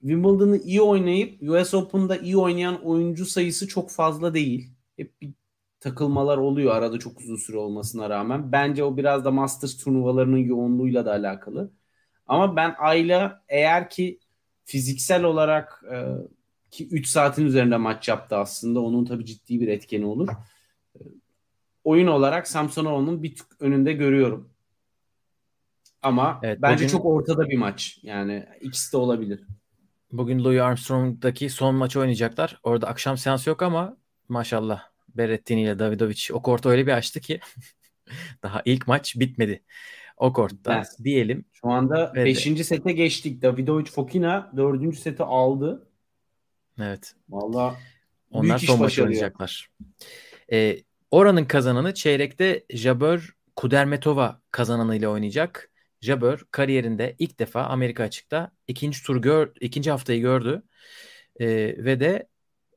Wimbledon'ı 0.00 0.56
iyi 0.56 0.82
oynayıp 0.82 1.42
US 1.42 1.74
Open'da 1.74 2.16
iyi 2.16 2.36
oynayan 2.36 2.84
oyuncu 2.84 3.26
sayısı 3.26 3.68
çok 3.68 3.90
fazla 3.90 4.34
değil. 4.34 4.70
Hep 4.96 5.20
bir 5.22 5.32
takılmalar 5.80 6.38
oluyor 6.38 6.74
arada 6.74 6.98
çok 6.98 7.20
uzun 7.20 7.36
süre 7.36 7.56
olmasına 7.56 8.10
rağmen. 8.10 8.52
Bence 8.52 8.84
o 8.84 8.96
biraz 8.96 9.24
da 9.24 9.30
Masters 9.30 9.76
turnuvalarının 9.76 10.36
yoğunluğuyla 10.36 11.06
da 11.06 11.12
alakalı. 11.12 11.70
Ama 12.26 12.56
ben 12.56 12.74
Ayla 12.78 13.42
eğer 13.48 13.90
ki 13.90 14.20
fiziksel 14.64 15.24
olarak 15.24 15.84
e, 15.92 15.96
ki 16.70 16.88
3 16.88 17.06
saatin 17.06 17.46
üzerinde 17.46 17.76
maç 17.76 18.08
yaptı 18.08 18.36
aslında. 18.36 18.80
Onun 18.80 19.04
tabii 19.04 19.24
ciddi 19.24 19.60
bir 19.60 19.68
etkeni 19.68 20.06
olur. 20.06 20.28
E, 20.96 21.00
oyun 21.84 22.06
olarak 22.06 22.48
Samsonova'nın 22.48 23.22
bir 23.22 23.36
tık 23.36 23.46
önünde 23.60 23.92
görüyorum. 23.92 24.50
Ama 26.02 26.40
evet, 26.42 26.58
bence 26.62 26.84
bugün, 26.84 26.88
çok 26.88 27.04
ortada 27.04 27.48
bir 27.48 27.58
maç. 27.58 27.98
Yani 28.02 28.46
ikisi 28.60 28.92
de 28.92 28.96
olabilir. 28.96 29.40
Bugün 30.12 30.44
Louis 30.44 30.60
Armstrong'daki 30.60 31.50
son 31.50 31.74
maçı 31.74 32.00
oynayacaklar. 32.00 32.60
Orada 32.62 32.86
akşam 32.86 33.18
seans 33.18 33.46
yok 33.46 33.62
ama 33.62 33.96
maşallah 34.28 34.87
Berrettini 35.08 35.62
ile 35.62 35.78
Davidovic 35.78 36.28
o 36.32 36.42
kortu 36.42 36.68
öyle 36.68 36.86
bir 36.86 36.92
açtı 36.92 37.20
ki 37.20 37.40
daha 38.42 38.62
ilk 38.64 38.86
maç 38.86 39.16
bitmedi. 39.16 39.62
O 40.16 40.32
kortta 40.32 40.74
evet. 40.76 40.86
diyelim. 41.04 41.44
Şu 41.52 41.68
anda 41.68 42.14
5. 42.14 42.66
sete 42.66 42.92
geçtik. 42.92 43.42
Davidovic 43.42 43.84
Fokina 43.84 44.52
4. 44.56 44.98
seti 44.98 45.22
aldı. 45.22 45.88
Evet. 46.80 47.14
Valla 47.28 47.76
onlar 48.30 48.58
son 48.58 48.78
maçı 48.78 49.04
oynayacaklar. 49.04 49.70
Ee, 50.52 50.78
oranın 51.10 51.44
kazananı 51.44 51.94
çeyrekte 51.94 52.64
Jabeur 52.70 53.36
Kudermetova 53.56 54.40
kazananıyla 54.50 55.08
oynayacak. 55.08 55.70
Jabeur 56.00 56.44
kariyerinde 56.50 57.16
ilk 57.18 57.38
defa 57.38 57.62
Amerika 57.62 58.02
açıkta 58.02 58.50
ikinci 58.66 59.02
tur 59.02 59.22
gör, 59.22 59.52
ikinci 59.60 59.90
haftayı 59.90 60.20
gördü. 60.20 60.62
Ee, 61.40 61.46
ve 61.78 62.00
de 62.00 62.28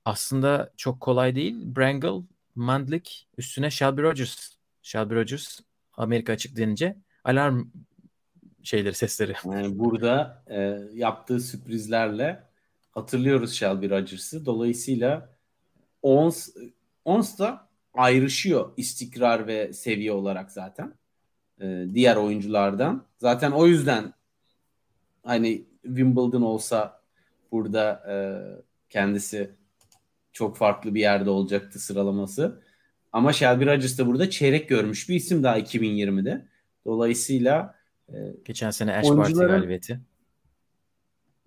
aslında 0.05 0.71
çok 0.77 1.01
kolay 1.01 1.35
değil. 1.35 1.75
Brangle, 1.75 2.25
Mandlik 2.55 3.27
üstüne 3.37 3.71
Shelby 3.71 4.01
Rogers. 4.01 4.55
Shelby 4.81 5.15
Rogers 5.15 5.59
Amerika 5.93 6.33
açık 6.33 6.57
denince 6.57 6.95
alarm 7.23 7.63
şeyleri 8.63 8.93
sesleri. 8.93 9.33
Yani 9.45 9.79
burada 9.79 10.43
e, 10.47 10.79
yaptığı 10.93 11.39
sürprizlerle 11.39 12.43
hatırlıyoruz 12.91 13.53
Shelby 13.53 13.89
Rogers'ı. 13.89 14.45
Dolayısıyla 14.45 15.29
Ons 16.01 16.49
Ons 17.05 17.39
da 17.39 17.67
ayrışıyor 17.93 18.73
istikrar 18.77 19.47
ve 19.47 19.73
seviye 19.73 20.11
olarak 20.11 20.51
zaten. 20.51 20.93
E, 21.61 21.85
diğer 21.93 22.15
oyunculardan. 22.15 23.05
Zaten 23.17 23.51
o 23.51 23.67
yüzden 23.67 24.13
hani 25.23 25.65
Wimbledon 25.83 26.41
olsa 26.41 27.01
burada 27.51 28.03
e, 28.09 28.15
kendisi 28.89 29.51
çok 30.33 30.57
farklı 30.57 30.95
bir 30.95 30.99
yerde 30.99 31.29
olacaktı 31.29 31.79
sıralaması. 31.79 32.61
Ama 33.11 33.33
Shelby 33.33 33.65
Rogers 33.65 33.97
da 33.97 34.07
burada 34.07 34.29
çeyrek 34.29 34.69
görmüş 34.69 35.09
bir 35.09 35.15
isim 35.15 35.43
daha 35.43 35.59
2020'de. 35.59 36.45
Dolayısıyla 36.85 37.75
e, 38.09 38.15
geçen 38.45 38.71
sene 38.71 38.95
Ash 38.95 39.07
Party 39.07 39.33
galibiyeti. 39.33 39.99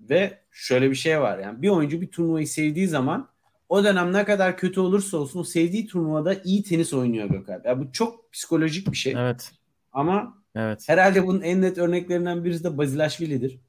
Ve 0.00 0.38
şöyle 0.50 0.90
bir 0.90 0.94
şey 0.94 1.20
var 1.20 1.38
yani 1.38 1.62
bir 1.62 1.68
oyuncu 1.68 2.00
bir 2.00 2.10
turnuvayı 2.10 2.48
sevdiği 2.48 2.88
zaman 2.88 3.28
o 3.68 3.84
dönem 3.84 4.12
ne 4.12 4.24
kadar 4.24 4.56
kötü 4.56 4.80
olursa 4.80 5.16
olsun 5.16 5.40
o 5.40 5.44
sevdiği 5.44 5.86
turnuvada 5.86 6.34
iyi 6.44 6.62
tenis 6.62 6.94
oynuyor 6.94 7.28
Gökalp. 7.28 7.66
Yani 7.66 7.80
bu 7.86 7.92
çok 7.92 8.32
psikolojik 8.32 8.92
bir 8.92 8.96
şey. 8.96 9.14
Evet. 9.16 9.52
Ama 9.92 10.42
evet. 10.54 10.88
herhalde 10.88 11.26
bunun 11.26 11.40
en 11.40 11.62
net 11.62 11.78
örneklerinden 11.78 12.44
birisi 12.44 12.64
de 12.64 12.78
Bazilashvili'dir. 12.78 13.60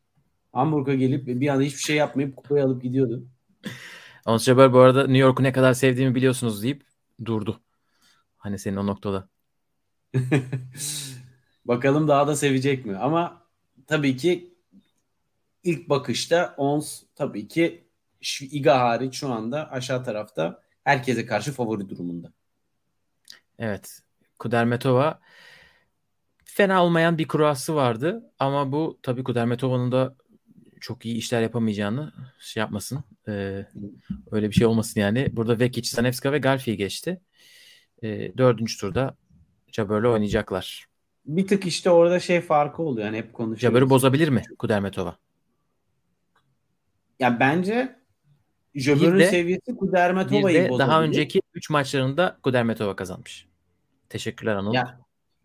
Hamburg'a 0.51 0.93
gelip 0.93 1.27
bir 1.27 1.47
anda 1.47 1.63
hiçbir 1.63 1.81
şey 1.81 1.95
yapmayıp 1.95 2.35
kupayı 2.35 2.63
alıp 2.63 2.83
gidiyordu. 2.83 3.27
Ons 4.25 4.43
Jabeur 4.43 4.73
bu 4.73 4.79
arada 4.79 5.01
New 5.01 5.17
York'u 5.17 5.43
ne 5.43 5.51
kadar 5.51 5.73
sevdiğimi 5.73 6.15
biliyorsunuz 6.15 6.63
deyip 6.63 6.83
durdu. 7.25 7.61
Hani 8.37 8.59
senin 8.59 8.75
o 8.75 8.85
noktada. 8.85 9.29
Bakalım 11.65 12.07
daha 12.07 12.27
da 12.27 12.35
sevecek 12.35 12.85
mi? 12.85 12.97
Ama 12.97 13.41
tabii 13.87 14.17
ki 14.17 14.53
ilk 15.63 15.89
bakışta 15.89 16.53
Ons 16.57 17.03
tabii 17.15 17.47
ki 17.47 17.87
şu 18.21 18.45
Iga 18.45 18.79
hariç 18.79 19.15
şu 19.15 19.33
anda 19.33 19.71
aşağı 19.71 20.03
tarafta 20.03 20.61
herkese 20.83 21.25
karşı 21.25 21.51
favori 21.51 21.89
durumunda. 21.89 22.33
Evet. 23.59 23.99
Kudermetova 24.39 25.19
fena 26.45 26.83
olmayan 26.83 27.17
bir 27.17 27.27
kurası 27.27 27.75
vardı 27.75 28.31
ama 28.39 28.71
bu 28.71 28.99
tabii 29.03 29.23
Kudermetova'nın 29.23 29.91
da 29.91 30.15
çok 30.81 31.05
iyi 31.05 31.15
işler 31.15 31.41
yapamayacağını 31.41 32.13
şey 32.39 32.61
yapmasın. 32.61 33.03
E, 33.27 33.65
öyle 34.31 34.49
bir 34.49 34.55
şey 34.55 34.67
olmasın 34.67 34.99
yani. 34.99 35.29
Burada 35.31 35.59
Vekic, 35.59 35.89
Zanevska 35.89 36.31
ve 36.31 36.37
Galfi 36.37 36.77
geçti. 36.77 37.21
E, 38.03 38.37
dördüncü 38.37 38.77
turda 38.77 39.15
Jabber'le 39.71 40.05
oynayacaklar. 40.05 40.85
Bir 41.25 41.47
tık 41.47 41.65
işte 41.65 41.89
orada 41.89 42.19
şey 42.19 42.41
farkı 42.41 42.83
oluyor. 42.83 43.05
Yani 43.05 43.17
hep 43.17 43.33
konuşuyoruz. 43.33 43.61
Jabber'ı 43.61 43.89
bozabilir 43.89 44.29
mi 44.29 44.43
Kudermetova? 44.59 45.17
Ya 47.19 47.39
bence 47.39 47.95
Jabber'ın 48.75 49.23
seviyesi 49.23 49.75
Kudermetova'yı 49.75 50.69
bozabilir. 50.69 50.79
Daha 50.79 51.03
önceki 51.03 51.41
3 51.53 51.69
maçlarında 51.69 52.37
Kudermetova 52.43 52.95
kazanmış. 52.95 53.47
Teşekkürler 54.09 54.55
Anıl. 54.55 54.73
Ya 54.73 54.99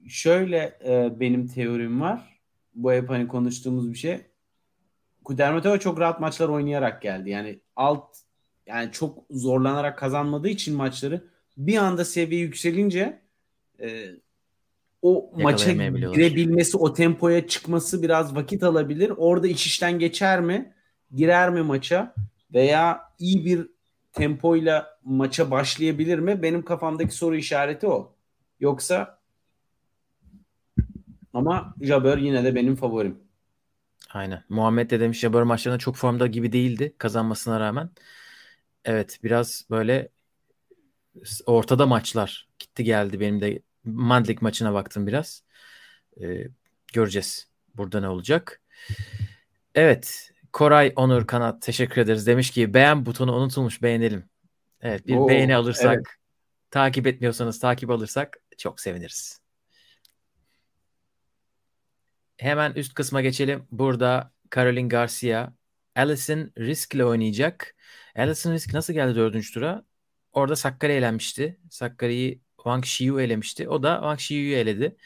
şöyle 0.08 0.78
e, 0.84 1.20
benim 1.20 1.46
teorim 1.46 2.00
var. 2.00 2.40
Bu 2.74 2.92
hep 2.92 3.10
hani 3.10 3.28
konuştuğumuz 3.28 3.90
bir 3.90 3.98
şey. 3.98 4.20
Kudermetova 5.30 5.78
çok 5.78 6.00
rahat 6.00 6.20
maçlar 6.20 6.48
oynayarak 6.48 7.02
geldi. 7.02 7.30
Yani 7.30 7.60
alt 7.76 8.16
yani 8.66 8.92
çok 8.92 9.18
zorlanarak 9.30 9.98
kazanmadığı 9.98 10.48
için 10.48 10.76
maçları 10.76 11.24
bir 11.56 11.76
anda 11.76 12.04
seviye 12.04 12.40
yükselince 12.40 13.20
e, 13.80 14.06
o 15.02 15.32
maça 15.36 15.72
girebilmesi, 15.72 16.76
o 16.76 16.92
tempoya 16.92 17.46
çıkması 17.46 18.02
biraz 18.02 18.36
vakit 18.36 18.62
alabilir. 18.62 19.12
Orada 19.16 19.46
iş 19.46 19.66
işten 19.66 19.98
geçer 19.98 20.40
mi? 20.40 20.74
Girer 21.14 21.50
mi 21.50 21.62
maça? 21.62 22.14
Veya 22.52 23.00
iyi 23.18 23.44
bir 23.44 23.66
tempoyla 24.12 24.98
maça 25.04 25.50
başlayabilir 25.50 26.18
mi? 26.18 26.42
Benim 26.42 26.64
kafamdaki 26.64 27.14
soru 27.14 27.36
işareti 27.36 27.86
o. 27.86 28.14
Yoksa 28.60 29.18
ama 31.32 31.74
Jabber 31.80 32.18
yine 32.18 32.44
de 32.44 32.54
benim 32.54 32.76
favorim. 32.76 33.29
Aynen. 34.12 34.44
Muhammed 34.48 34.90
de 34.90 35.00
demiş 35.00 35.18
Jabber 35.18 35.42
maçlarında 35.42 35.78
çok 35.78 35.96
formda 35.96 36.26
gibi 36.26 36.52
değildi 36.52 36.94
kazanmasına 36.98 37.60
rağmen. 37.60 37.90
Evet 38.84 39.18
biraz 39.22 39.64
böyle 39.70 40.08
ortada 41.46 41.86
maçlar 41.86 42.48
gitti 42.58 42.84
geldi 42.84 43.20
benim 43.20 43.40
de 43.40 43.62
Mandlik 43.84 44.42
maçına 44.42 44.74
baktım 44.74 45.06
biraz. 45.06 45.44
Ee, 46.20 46.46
göreceğiz 46.92 47.48
burada 47.74 48.00
ne 48.00 48.08
olacak. 48.08 48.62
Evet. 49.74 50.30
Koray 50.52 50.92
Onur 50.96 51.26
Kanat 51.26 51.62
teşekkür 51.62 52.00
ederiz. 52.00 52.26
Demiş 52.26 52.50
ki 52.50 52.74
beğen 52.74 53.06
butonu 53.06 53.36
unutulmuş 53.36 53.82
beğenelim. 53.82 54.24
Evet 54.80 55.06
bir 55.06 55.16
Oo, 55.16 55.28
beğeni 55.28 55.56
alırsak 55.56 55.94
evet. 55.94 56.06
takip 56.70 57.06
etmiyorsanız 57.06 57.60
takip 57.60 57.90
alırsak 57.90 58.38
çok 58.58 58.80
seviniriz. 58.80 59.39
Hemen 62.40 62.72
üst 62.72 62.94
kısma 62.94 63.20
geçelim. 63.20 63.66
Burada 63.70 64.32
Caroline 64.54 64.88
Garcia 64.88 65.52
Alison 65.96 66.50
Risk 66.58 66.94
ile 66.94 67.04
oynayacak. 67.04 67.76
Alison 68.16 68.52
Risk 68.52 68.74
nasıl 68.74 68.92
geldi 68.92 69.14
dördüncü 69.14 69.52
tura? 69.52 69.84
Orada 70.32 70.56
Sakkari 70.56 70.92
elenmişti. 70.92 71.60
Sakkari'yi 71.70 72.40
Wang 72.56 72.84
Shiyu 72.84 73.20
elemişti. 73.20 73.68
O 73.68 73.82
da 73.82 73.94
Wang 73.94 74.18
Shiyu'yu 74.20 74.56
eledi. 74.56 74.96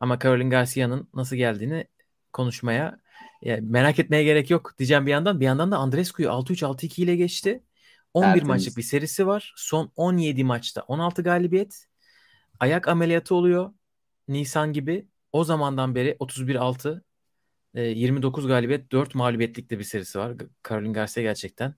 Ama 0.00 0.18
Caroline 0.18 0.48
Garcia'nın 0.48 1.08
nasıl 1.14 1.36
geldiğini 1.36 1.86
konuşmaya 2.32 3.00
yani 3.42 3.60
merak 3.60 3.98
etmeye 3.98 4.24
gerek 4.24 4.50
yok 4.50 4.74
diyeceğim 4.78 5.06
bir 5.06 5.10
yandan. 5.10 5.40
Bir 5.40 5.44
yandan 5.44 5.70
da 5.72 5.76
Andrescu'yu 5.76 6.28
6-3 6.28 6.62
6-2 6.62 7.02
ile 7.02 7.16
geçti. 7.16 7.62
11 8.14 8.26
Tertemiz. 8.26 8.48
maçlık 8.48 8.76
bir 8.76 8.82
serisi 8.82 9.26
var. 9.26 9.52
Son 9.56 9.92
17 9.96 10.44
maçta 10.44 10.80
16 10.82 11.22
galibiyet. 11.22 11.86
Ayak 12.60 12.88
ameliyatı 12.88 13.34
oluyor. 13.34 13.72
Nisan 14.28 14.72
gibi. 14.72 15.06
O 15.32 15.44
zamandan 15.44 15.94
beri 15.94 16.16
31-6 16.20 17.02
29 17.74 18.44
e, 18.44 18.48
galibiyet 18.48 18.92
4 18.92 19.14
mağlubiyetlik 19.14 19.70
de 19.70 19.78
bir 19.78 19.84
serisi 19.84 20.18
var. 20.18 20.36
Caroline 20.68 20.92
Garcia 20.92 21.22
gerçekten 21.22 21.74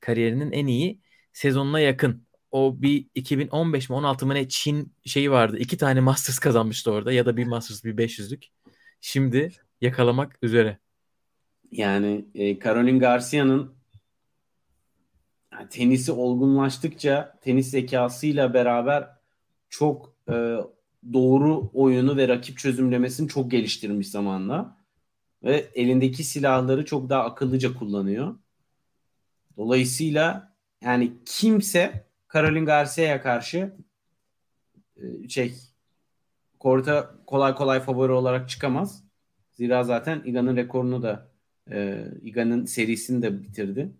kariyerinin 0.00 0.52
en 0.52 0.66
iyi 0.66 1.00
sezonuna 1.32 1.80
yakın 1.80 2.26
o 2.50 2.82
bir 2.82 3.06
2015 3.14 3.90
mi 3.90 3.96
16 3.96 4.26
mı 4.26 4.34
ne 4.34 4.48
Çin 4.48 4.94
şeyi 5.04 5.30
vardı. 5.30 5.58
İki 5.58 5.76
tane 5.76 6.00
Masters 6.00 6.38
kazanmıştı 6.38 6.92
orada 6.92 7.12
ya 7.12 7.26
da 7.26 7.36
bir 7.36 7.46
Masters 7.46 7.84
bir 7.84 7.96
500'lük. 7.96 8.46
Şimdi 9.00 9.52
yakalamak 9.80 10.38
üzere. 10.42 10.78
Yani 11.72 12.24
e, 12.34 12.58
Caroline 12.60 12.98
Garcia'nın 12.98 13.74
tenisi 15.70 16.12
olgunlaştıkça 16.12 17.38
tenis 17.40 17.70
zekasıyla 17.70 18.54
beraber 18.54 19.08
çok 19.68 20.14
e, 20.30 20.56
doğru 21.12 21.70
oyunu 21.74 22.16
ve 22.16 22.28
rakip 22.28 22.58
çözümlemesini 22.58 23.28
çok 23.28 23.50
geliştirmiş 23.50 24.08
zamanla. 24.08 24.78
Ve 25.42 25.68
elindeki 25.74 26.24
silahları 26.24 26.84
çok 26.84 27.10
daha 27.10 27.24
akıllıca 27.24 27.74
kullanıyor. 27.74 28.34
Dolayısıyla 29.56 30.54
yani 30.82 31.12
kimse 31.24 32.06
Caroline 32.32 32.64
Garcia'ya 32.64 33.22
karşı 33.22 33.76
e, 34.96 35.28
şey 35.28 35.54
korta 36.58 37.14
kolay 37.26 37.54
kolay 37.54 37.80
favori 37.80 38.12
olarak 38.12 38.48
çıkamaz. 38.48 39.04
Zira 39.52 39.84
zaten 39.84 40.22
Iga'nın 40.24 40.56
rekorunu 40.56 41.02
da 41.02 41.28
e, 41.70 42.04
Iga'nın 42.22 42.64
serisini 42.64 43.22
de 43.22 43.42
bitirdi. 43.42 43.92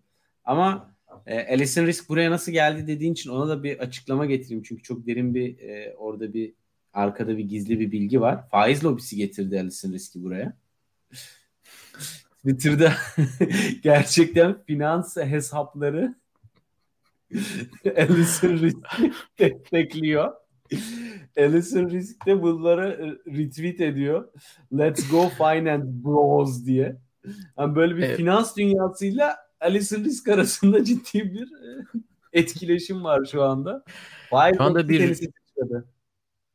Ama 0.45 0.95
e, 1.27 1.55
Alison 1.55 1.87
Risk 1.87 2.09
buraya 2.09 2.31
nasıl 2.31 2.53
geldi 2.53 2.87
dediğin 2.87 3.13
için 3.13 3.31
ona 3.31 3.49
da 3.49 3.63
bir 3.63 3.79
açıklama 3.79 4.27
getireyim. 4.27 4.63
Çünkü 4.63 4.83
çok 4.83 5.07
derin 5.07 5.35
bir 5.35 5.59
e, 5.59 5.95
orada 5.97 6.35
bir 6.35 6.55
arkada 6.93 7.39
bir 7.39 7.45
gizli 7.45 7.81
bir 7.81 7.93
bilgi 7.93 8.21
var. 8.21 8.49
Faiz 8.51 8.85
lobisi 8.85 9.17
getirdi 9.17 9.61
Alison 9.61 9.93
Risk'i 9.93 10.23
buraya. 10.23 10.57
Twitter'da 12.37 12.93
gerçekten 13.83 14.63
finans 14.67 15.17
hesapları 15.17 16.15
Alison 17.97 18.59
Risk'i 18.59 19.13
destekliyor. 19.39 20.33
Alison 21.39 21.91
Risk 21.91 22.27
de 22.27 22.43
bunları 22.43 23.19
retweet 23.27 23.81
ediyor. 23.81 24.29
Let's 24.73 25.11
go 25.11 25.29
finance 25.29 25.85
bros 25.87 26.65
diye. 26.67 26.97
Yani 27.59 27.77
böyle 27.77 27.97
bir 27.97 28.03
evet. 28.03 28.17
finans 28.17 28.57
dünyasıyla 28.57 29.37
Alison 29.61 30.05
Risk 30.05 30.29
arasında 30.29 30.85
ciddi 30.85 31.33
bir 31.33 31.43
e, 31.43 31.85
etkileşim 32.33 33.05
var 33.05 33.29
şu 33.33 33.43
anda. 33.43 33.85
Vay 34.33 34.55
şu 34.57 34.63
anda 34.63 34.89
bir 34.89 35.19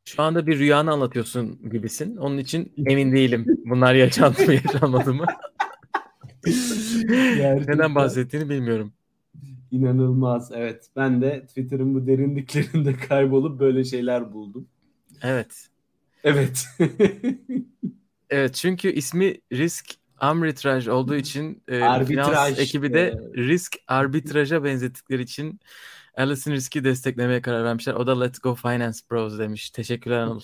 şu 0.04 0.22
anda 0.22 0.46
bir 0.46 0.58
rüyanı 0.58 0.92
anlatıyorsun 0.92 1.70
gibisin. 1.70 2.16
Onun 2.16 2.38
için 2.38 2.72
emin 2.86 3.12
değilim. 3.12 3.46
Bunlar 3.64 3.94
yaşandı 3.94 4.46
mı 4.46 4.54
yaşanmadı 4.54 5.14
mı? 5.14 5.26
Neden 7.68 7.94
bahsettiğini 7.94 8.48
bilmiyorum. 8.48 8.92
İnanılmaz. 9.70 10.52
Evet. 10.54 10.86
Ben 10.96 11.22
de 11.22 11.46
Twitter'ın 11.46 11.94
bu 11.94 12.06
derinliklerinde 12.06 12.92
kaybolup 13.08 13.60
böyle 13.60 13.84
şeyler 13.84 14.32
buldum. 14.32 14.68
Evet. 15.22 15.68
Evet. 16.24 16.66
evet 18.30 18.54
çünkü 18.54 18.92
ismi 18.92 19.34
Risk 19.52 19.94
Arbitraj 20.18 20.88
olduğu 20.88 21.14
için 21.14 21.62
e, 21.68 22.04
finans 22.04 22.58
ekibi 22.58 22.92
de 22.92 23.14
risk 23.36 23.76
arbitraja 23.88 24.64
benzettikleri 24.64 25.22
için 25.22 25.60
Alison 26.16 26.52
Risk'i 26.52 26.84
desteklemeye 26.84 27.42
karar 27.42 27.64
vermişler. 27.64 27.94
O 27.94 28.06
da 28.06 28.20
Let's 28.20 28.38
Go 28.38 28.54
Finance 28.54 28.98
Bros 29.10 29.38
demiş. 29.38 29.70
Teşekkürler 29.70 30.18
Anıl. 30.18 30.40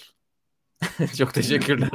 Çok 1.19 1.35
teşekkürler. 1.35 1.91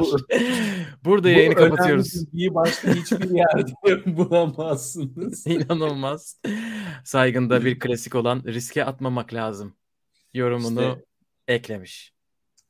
Burada 1.05 1.29
yayını 1.29 1.55
kapatıyoruz. 1.55 2.33
İyi 2.33 2.55
başka 2.55 2.93
hiçbir 2.93 3.29
yerde 3.29 4.05
bulamazsınız. 4.17 5.47
İnanılmaz. 5.47 6.41
Saygında 7.03 7.65
bir 7.65 7.79
klasik 7.79 8.15
olan 8.15 8.43
riske 8.45 8.85
atmamak 8.85 9.33
lazım. 9.33 9.75
Yorumunu 10.33 10.81
işte, 10.81 11.05
eklemiş. 11.47 12.13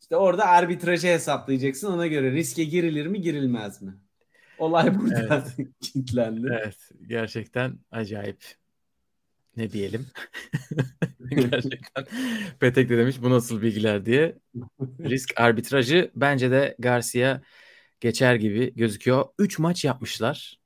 İşte 0.01 0.15
orada 0.15 0.45
arbitrajı 0.45 1.07
hesaplayacaksın. 1.07 1.91
Ona 1.91 2.07
göre 2.07 2.31
riske 2.31 2.63
girilir 2.63 3.07
mi 3.07 3.21
girilmez 3.21 3.81
mi? 3.81 3.93
Olay 4.57 4.99
burada 4.99 5.45
evet. 5.57 5.69
kilitlendi. 5.81 6.47
Evet. 6.51 6.77
Gerçekten 7.07 7.79
acayip 7.91 8.45
ne 9.57 9.71
diyelim. 9.71 10.07
Gerçekten 11.29 12.05
Petek 12.59 12.89
de 12.89 12.97
demiş 12.97 13.15
bu 13.21 13.29
nasıl 13.29 13.61
bilgiler 13.61 14.05
diye. 14.05 14.37
Risk 14.99 15.39
arbitrajı 15.39 16.11
bence 16.15 16.51
de 16.51 16.75
Garcia 16.79 17.41
geçer 17.99 18.35
gibi 18.35 18.73
gözüküyor. 18.75 19.25
3 19.39 19.59
maç 19.59 19.85
yapmışlar. 19.85 20.59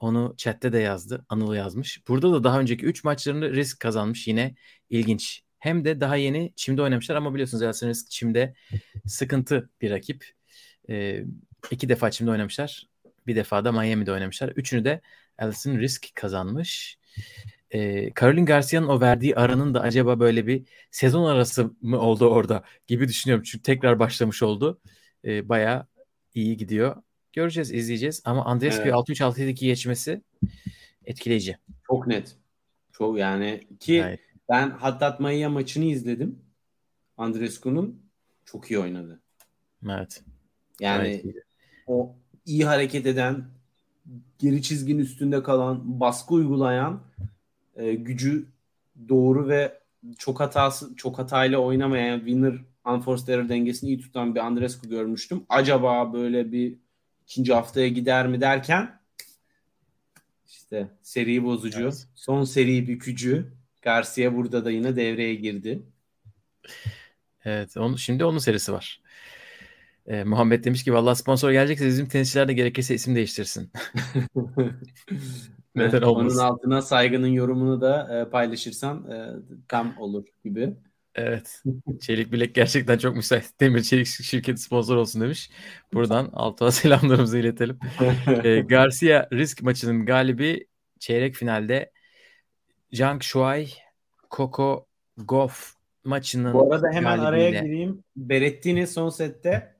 Onu 0.00 0.34
chatte 0.36 0.72
de 0.72 0.78
yazdı. 0.78 1.26
Anıl 1.28 1.54
yazmış. 1.54 2.08
Burada 2.08 2.32
da 2.32 2.44
daha 2.44 2.60
önceki 2.60 2.86
3 2.86 3.04
maçlarını 3.04 3.52
risk 3.52 3.80
kazanmış. 3.80 4.28
Yine 4.28 4.54
ilginç. 4.90 5.42
Hem 5.58 5.84
de 5.84 6.00
daha 6.00 6.16
yeni 6.16 6.52
çimde 6.56 6.82
oynamışlar 6.82 7.16
ama 7.16 7.34
biliyorsunuz 7.34 7.62
Yasin 7.62 7.88
Risk 7.88 8.10
çimde 8.10 8.54
sıkıntı 9.06 9.70
bir 9.80 9.90
rakip. 9.90 10.24
Ee, 10.90 11.24
iki 11.70 11.88
defa 11.88 12.10
çimde 12.10 12.30
oynamışlar. 12.30 12.88
Bir 13.26 13.36
defa 13.36 13.64
da 13.64 13.72
Miami'de 13.72 14.12
oynamışlar. 14.12 14.48
Üçünü 14.48 14.84
de 14.84 15.00
Alison 15.38 15.78
Risk 15.78 16.14
kazanmış 16.14 16.98
e, 17.70 18.10
Caroline 18.20 18.44
Garcia'nın 18.44 18.88
o 18.88 19.00
verdiği 19.00 19.36
aranın 19.36 19.74
da 19.74 19.80
acaba 19.80 20.20
böyle 20.20 20.46
bir 20.46 20.66
sezon 20.90 21.24
arası 21.24 21.70
mı 21.80 22.00
oldu 22.00 22.28
orada 22.28 22.62
gibi 22.86 23.08
düşünüyorum. 23.08 23.44
Çünkü 23.46 23.62
tekrar 23.62 23.98
başlamış 23.98 24.42
oldu. 24.42 24.80
E, 25.24 25.48
bayağı 25.48 25.86
iyi 26.34 26.56
gidiyor. 26.56 27.02
Göreceğiz, 27.32 27.72
izleyeceğiz. 27.72 28.22
Ama 28.24 28.44
Andres 28.44 28.78
evet. 28.78 28.92
6-3-6-7-2 28.92 29.52
geçmesi 29.54 30.22
etkileyici. 31.04 31.58
Çok 31.86 32.06
net. 32.06 32.36
Çok 32.92 33.18
yani 33.18 33.60
ki 33.80 34.02
Hayır. 34.02 34.20
ben 34.48 34.70
Hattat 34.70 35.20
Maya 35.20 35.50
maçını 35.50 35.84
izledim. 35.84 36.38
Andrescu'nun 37.16 38.02
çok 38.44 38.70
iyi 38.70 38.78
oynadı. 38.78 39.20
Evet. 39.84 40.22
Yani 40.80 41.22
evet. 41.24 41.36
o 41.86 42.16
iyi 42.46 42.64
hareket 42.64 43.06
eden, 43.06 43.44
geri 44.38 44.62
çizginin 44.62 44.98
üstünde 44.98 45.42
kalan, 45.42 46.00
baskı 46.00 46.34
uygulayan 46.34 47.02
e, 47.78 47.94
gücü 47.94 48.46
doğru 49.08 49.48
ve 49.48 49.78
çok 50.18 50.40
hatası 50.40 50.96
çok 50.96 51.18
hatayla 51.18 51.58
oynamayan 51.58 52.18
winner 52.18 52.54
unforced 52.84 53.28
error 53.28 53.48
dengesini 53.48 53.90
iyi 53.90 54.00
tutan 54.00 54.34
bir 54.34 54.40
Andrescu 54.40 54.88
görmüştüm. 54.88 55.44
Acaba 55.48 56.12
böyle 56.12 56.52
bir 56.52 56.78
ikinci 57.22 57.54
haftaya 57.54 57.88
gider 57.88 58.28
mi 58.28 58.40
derken 58.40 59.00
işte 60.46 60.88
seri 61.02 61.44
bozucu, 61.44 61.82
evet. 61.82 62.06
son 62.14 62.44
seri 62.44 62.88
bükücü 62.88 63.52
Garcia 63.82 64.34
burada 64.34 64.64
da 64.64 64.70
yine 64.70 64.96
devreye 64.96 65.34
girdi. 65.34 65.82
Evet, 67.44 67.76
onu, 67.76 67.98
şimdi 67.98 68.24
onun 68.24 68.38
serisi 68.38 68.72
var. 68.72 69.02
Ee, 70.06 70.24
Muhammed 70.24 70.64
demiş 70.64 70.84
ki 70.84 70.92
valla 70.92 71.14
sponsor 71.14 71.50
gelecekse 71.52 71.86
bizim 71.86 72.08
tenisçiler 72.08 72.48
de 72.48 72.52
gerekirse 72.52 72.94
isim 72.94 73.14
değiştirsin. 73.14 73.72
Neden 75.78 76.02
olmasın? 76.02 76.38
Onun 76.38 76.46
altına 76.46 76.82
saygının 76.82 77.26
yorumunu 77.26 77.80
da 77.80 78.18
e, 78.20 78.30
paylaşırsan 78.30 79.10
e, 79.10 79.30
tam 79.68 79.94
olur 79.98 80.24
gibi. 80.44 80.74
Evet. 81.14 81.62
Çelik 82.00 82.32
Bilek 82.32 82.54
gerçekten 82.54 82.98
çok 82.98 83.16
müsait. 83.16 83.60
Demir 83.60 83.82
Çelik 83.82 84.06
şirketi 84.06 84.62
sponsor 84.62 84.96
olsun 84.96 85.20
demiş. 85.20 85.50
Buradan 85.92 86.30
Altuğ'a 86.32 86.70
selamlarımızı 86.72 87.38
iletelim. 87.38 87.78
e, 88.44 88.60
Garcia 88.60 89.28
risk 89.32 89.62
maçının 89.62 90.06
galibi 90.06 90.66
çeyrek 90.98 91.34
finalde 91.34 91.92
Zhang 92.92 93.22
Shuai 93.22 93.68
Coco 94.30 94.86
Goff 95.16 95.74
maçının 96.04 96.54
Bu 96.54 96.72
arada 96.72 96.88
hemen 96.92 97.16
galibiyle... 97.16 97.48
araya 97.48 97.50
gireyim. 97.50 98.04
Berettini 98.16 98.86
son 98.86 99.08
sette 99.08 99.76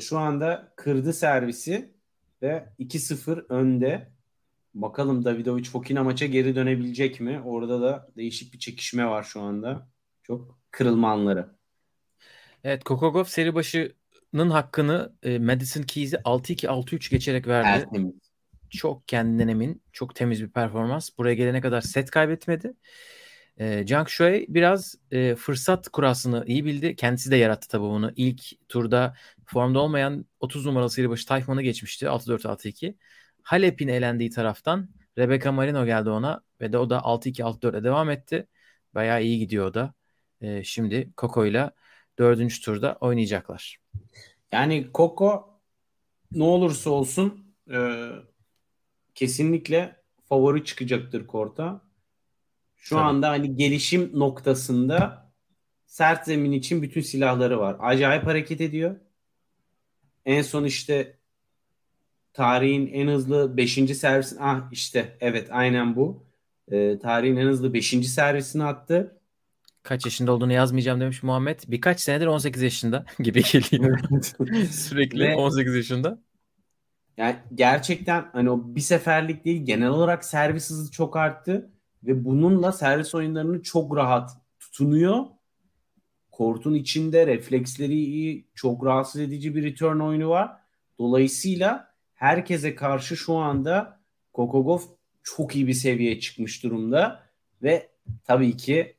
şu 0.00 0.18
anda 0.18 0.72
kırdı 0.76 1.12
servisi 1.12 1.90
ve 2.42 2.68
2-0 2.78 3.46
önde. 3.48 4.10
Bakalım 4.74 5.24
Davidovic 5.24 5.64
Fokina 5.64 6.04
maça 6.04 6.26
geri 6.26 6.54
dönebilecek 6.56 7.20
mi? 7.20 7.40
Orada 7.44 7.80
da 7.80 8.08
değişik 8.16 8.54
bir 8.54 8.58
çekişme 8.58 9.06
var 9.06 9.22
şu 9.22 9.40
anda. 9.40 9.88
Çok 10.22 10.58
kırılma 10.70 11.10
anları. 11.10 11.48
Evet 12.64 12.84
Kokogov 12.84 13.24
seri 13.24 13.54
başının 13.54 14.50
hakkını 14.50 15.12
e, 15.22 15.38
Madison 15.38 15.82
Keys'i 15.82 16.16
6-2 16.16 16.68
6-3 16.68 17.10
geçerek 17.10 17.46
verdi. 17.46 17.86
Evet, 17.92 18.04
çok 18.70 19.08
kendinden 19.08 19.48
emin, 19.48 19.82
çok 19.92 20.14
temiz 20.14 20.42
bir 20.42 20.50
performans. 20.50 21.10
Buraya 21.18 21.34
gelene 21.34 21.60
kadar 21.60 21.80
set 21.80 22.10
kaybetmedi. 22.10 22.74
E, 23.58 23.86
Zhang 23.86 24.08
Shui 24.08 24.46
biraz 24.48 24.94
e, 25.10 25.34
fırsat 25.34 25.88
kurasını 25.88 26.44
iyi 26.46 26.64
bildi. 26.64 26.96
Kendisi 26.96 27.30
de 27.30 27.36
yarattı 27.36 27.68
tabii 27.68 27.82
bunu. 27.82 28.12
İlk 28.16 28.68
turda 28.68 29.14
formda 29.46 29.80
olmayan 29.80 30.26
30 30.40 30.66
numaralı 30.66 30.90
seri 30.90 31.10
başı 31.10 31.26
Tayfun'u 31.26 31.62
geçmişti 31.62 32.06
6-4-6-2. 32.06 32.94
Halep'in 33.50 33.88
elendiği 33.88 34.30
taraftan 34.30 34.88
Rebecca 35.18 35.52
Marino 35.52 35.86
geldi 35.86 36.10
ona 36.10 36.42
ve 36.60 36.72
de 36.72 36.78
o 36.78 36.90
da 36.90 36.98
6-2-6-4'e 36.98 37.84
devam 37.84 38.10
etti. 38.10 38.46
Bayağı 38.94 39.22
iyi 39.22 39.38
gidiyor 39.38 39.66
o 39.66 39.74
da. 39.74 39.94
Ee, 40.40 40.64
şimdi 40.64 41.10
Coco 41.18 41.46
ile 41.46 41.70
dördüncü 42.18 42.60
turda 42.60 42.98
oynayacaklar. 43.00 43.78
Yani 44.52 44.90
Coco 44.94 45.60
ne 46.32 46.44
olursa 46.44 46.90
olsun 46.90 47.54
e, 47.72 48.08
kesinlikle 49.14 49.96
favori 50.28 50.64
çıkacaktır 50.64 51.26
korta. 51.26 51.80
Şu 52.76 52.94
Tabii. 52.94 53.04
anda 53.04 53.28
hani 53.28 53.56
gelişim 53.56 54.10
noktasında 54.14 55.30
sert 55.86 56.24
zemin 56.24 56.52
için 56.52 56.82
bütün 56.82 57.00
silahları 57.00 57.58
var. 57.60 57.76
Acayip 57.80 58.26
hareket 58.26 58.60
ediyor. 58.60 58.96
En 60.24 60.42
son 60.42 60.64
işte 60.64 61.19
tarihin 62.32 62.86
en 62.86 63.08
hızlı 63.08 63.56
5. 63.56 63.74
servis 63.74 64.36
ah 64.40 64.68
işte 64.72 65.16
evet 65.20 65.48
aynen 65.50 65.96
bu. 65.96 66.26
Ee, 66.70 66.98
tarihin 66.98 67.36
en 67.36 67.46
hızlı 67.46 67.74
5. 67.74 67.88
servisini 68.08 68.64
attı. 68.64 69.20
Kaç 69.82 70.04
yaşında 70.04 70.32
olduğunu 70.32 70.52
yazmayacağım 70.52 71.00
demiş 71.00 71.22
Muhammed. 71.22 71.60
Birkaç 71.68 72.00
senedir 72.00 72.26
18 72.26 72.62
yaşında 72.62 73.04
gibi 73.18 73.42
geliyor. 73.52 73.98
Sürekli 74.70 75.20
Ve, 75.20 75.34
18 75.34 75.74
yaşında. 75.74 76.18
Yani 77.16 77.36
gerçekten 77.54 78.26
hani 78.32 78.50
o 78.50 78.74
bir 78.74 78.80
seferlik 78.80 79.44
değil 79.44 79.64
genel 79.64 79.88
olarak 79.88 80.24
servis 80.24 80.70
hızı 80.70 80.92
çok 80.92 81.16
arttı 81.16 81.70
ve 82.02 82.24
bununla 82.24 82.72
servis 82.72 83.14
oyunlarını 83.14 83.62
çok 83.62 83.96
rahat 83.96 84.30
tutunuyor. 84.60 85.24
Kortun 86.30 86.74
içinde 86.74 87.26
refleksleri 87.26 87.94
iyi, 87.94 88.48
çok 88.54 88.86
rahatsız 88.86 89.20
edici 89.20 89.54
bir 89.54 89.62
return 89.62 89.98
oyunu 89.98 90.28
var. 90.28 90.50
Dolayısıyla 90.98 91.89
herkese 92.20 92.74
karşı 92.74 93.16
şu 93.16 93.34
anda 93.34 94.00
Kokogov 94.32 94.80
çok 95.22 95.56
iyi 95.56 95.66
bir 95.66 95.72
seviyeye 95.72 96.20
çıkmış 96.20 96.62
durumda 96.62 97.22
ve 97.62 97.90
tabii 98.24 98.56
ki 98.56 98.96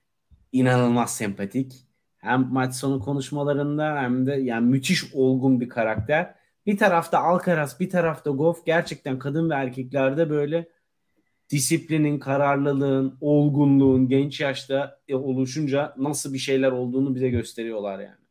inanılmaz 0.51 1.17
sempatik. 1.17 1.87
Hem 2.17 2.47
maç 2.51 2.75
sonu 2.75 2.99
konuşmalarında 2.99 4.01
hem 4.01 4.25
de 4.25 4.33
yani 4.33 4.67
müthiş 4.67 5.13
olgun 5.13 5.61
bir 5.61 5.69
karakter. 5.69 6.35
Bir 6.65 6.77
tarafta 6.77 7.19
Alcaraz, 7.19 7.79
bir 7.79 7.89
tarafta 7.89 8.31
Goff 8.31 8.65
gerçekten 8.65 9.19
kadın 9.19 9.49
ve 9.49 9.53
erkeklerde 9.53 10.29
böyle 10.29 10.69
disiplinin, 11.49 12.19
kararlılığın, 12.19 13.17
olgunluğun 13.21 14.07
genç 14.07 14.39
yaşta 14.39 14.99
oluşunca 15.11 15.93
nasıl 15.97 16.33
bir 16.33 16.39
şeyler 16.39 16.71
olduğunu 16.71 17.15
bize 17.15 17.29
gösteriyorlar 17.29 17.99
yani. 17.99 18.21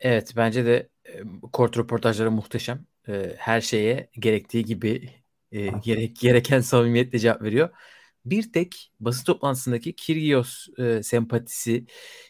Evet 0.00 0.32
bence 0.36 0.66
de 0.66 0.88
kort 1.52 1.78
röportajları 1.78 2.30
muhteşem. 2.30 2.91
Her 3.36 3.60
şeye 3.60 4.08
gerektiği 4.18 4.64
gibi 4.64 5.10
gerek, 5.82 6.16
gereken 6.16 6.60
samimiyetle 6.60 7.18
cevap 7.18 7.42
veriyor. 7.42 7.70
Bir 8.24 8.52
tek 8.52 8.92
basın 9.00 9.24
toplantısındaki 9.24 9.92
Kyrgios 9.92 10.68
e, 10.78 11.02
sempatisi 11.02 11.86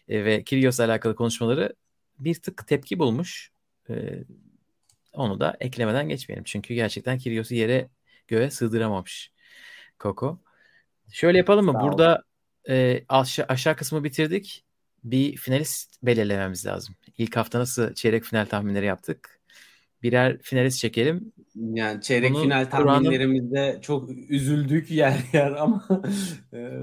e, 0.09 0.25
ve 0.25 0.45
Kyrgios'la 0.45 0.85
alakalı 0.85 1.17
konuşmaları 1.17 1.75
bir 2.19 2.35
tık 2.35 2.67
tepki 2.67 2.99
bulmuş. 2.99 3.51
E, 3.91 3.95
onu 5.13 5.41
da 5.41 5.57
eklemeden 5.61 6.09
geçmeyelim. 6.09 6.45
Çünkü 6.45 6.75
gerçekten 6.75 7.19
Kyrgios'u 7.19 7.55
yere 7.55 7.89
göğe 8.29 8.51
sığdıramamış 8.51 9.33
Koko. 9.99 10.39
Şöyle 11.13 11.39
yapalım 11.39 11.67
mı? 11.67 11.81
Burada 11.81 12.23
e, 12.69 13.05
aşağı, 13.09 13.47
aşağı 13.49 13.77
kısmı 13.77 14.05
bitirdik. 14.05 14.65
Bir 15.05 15.37
finalist 15.37 16.03
belirlememiz 16.03 16.67
lazım. 16.67 16.95
İlk 17.19 17.37
hafta 17.37 17.59
nasıl 17.59 17.95
çeyrek 17.95 18.25
final 18.25 18.47
tahminleri 18.47 18.87
yaptık? 18.87 19.41
Birer 20.03 20.39
finalist 20.43 20.79
çekelim. 20.79 21.33
Yani 21.55 22.03
çeyrek 22.03 22.35
Bunu 22.35 22.43
final 22.43 22.71
tahminlerimizde 22.71 23.79
çok 23.83 24.11
üzüldük 24.11 24.91
yer 24.91 25.21
yer 25.33 25.53
ama 25.53 25.89
e, 26.53 26.79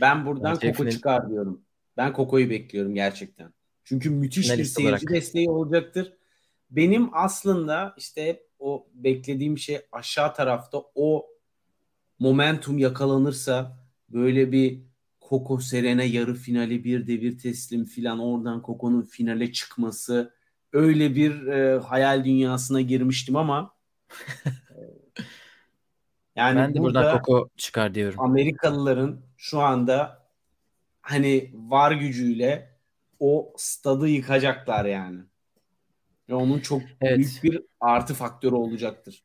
ben 0.00 0.26
buradan 0.26 0.54
Koko 0.54 0.72
final... 0.72 0.90
çıkar 0.90 1.30
diyorum. 1.30 1.62
Ben 1.96 2.12
Koko'yu 2.12 2.50
bekliyorum 2.50 2.94
gerçekten. 2.94 3.52
Çünkü 3.84 4.10
müthiş 4.10 4.46
finalist 4.46 4.78
bir 4.78 4.82
seyirci 4.82 5.06
olarak. 5.06 5.14
desteği 5.14 5.50
olacaktır. 5.50 6.12
Benim 6.70 7.10
aslında 7.12 7.94
işte 7.98 8.26
hep 8.26 8.46
o 8.58 8.86
beklediğim 8.94 9.58
şey 9.58 9.80
aşağı 9.92 10.34
tarafta 10.34 10.82
o 10.94 11.26
momentum 12.18 12.78
yakalanırsa 12.78 13.78
böyle 14.08 14.52
bir 14.52 14.82
Koko 15.20 15.60
Serena 15.60 16.02
yarı 16.02 16.34
finali 16.34 16.84
bir 16.84 17.06
devir 17.06 17.38
teslim 17.38 17.84
filan 17.84 18.18
oradan 18.18 18.62
Koko'nun 18.62 19.02
finale 19.02 19.52
çıkması 19.52 20.34
öyle 20.72 21.14
bir 21.14 21.46
e, 21.46 21.78
hayal 21.78 22.24
dünyasına 22.24 22.80
girmiştim 22.80 23.36
ama 23.36 23.74
yani 26.36 26.58
ben 26.58 26.74
de 26.74 26.78
buradan 26.78 27.22
Koko 27.22 27.48
çıkar 27.56 27.94
diyorum. 27.94 28.20
Amerikalıların 28.20 29.20
şu 29.36 29.60
anda 29.60 30.26
hani 31.02 31.50
var 31.54 31.92
gücüyle 31.92 32.76
o 33.20 33.52
stadı 33.56 34.08
yıkacaklar 34.08 34.84
yani. 34.84 35.20
Ve 36.28 36.34
onun 36.34 36.60
çok 36.60 36.82
evet. 37.00 37.18
büyük 37.18 37.42
bir 37.42 37.62
artı 37.80 38.14
faktörü 38.14 38.54
olacaktır. 38.54 39.22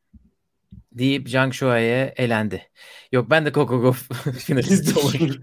Deyip 0.91 1.29
Zhang 1.29 1.53
Shuai'ye 1.53 2.13
elendi. 2.17 2.69
Yok 3.12 3.29
ben 3.29 3.45
de 3.45 3.51
Coco 3.51 3.81
Golf 3.81 4.10
finalist 4.39 4.97
olur 4.97 5.39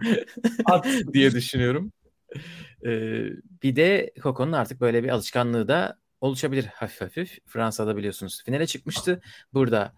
diye 1.13 1.33
düşünüyorum. 1.33 1.93
Ee, 2.87 3.29
bir 3.63 3.77
de 3.77 4.13
Coco'nun 4.23 4.53
artık 4.53 4.81
böyle 4.81 5.05
bir 5.05 5.09
alışkanlığı 5.09 5.69
da 5.69 5.99
oluşabilir 6.21 6.65
hafif 6.65 7.01
hafif. 7.01 7.39
Fransa'da 7.47 7.97
biliyorsunuz 7.97 8.43
finale 8.45 8.67
çıkmıştı. 8.67 9.21
Burada 9.53 9.95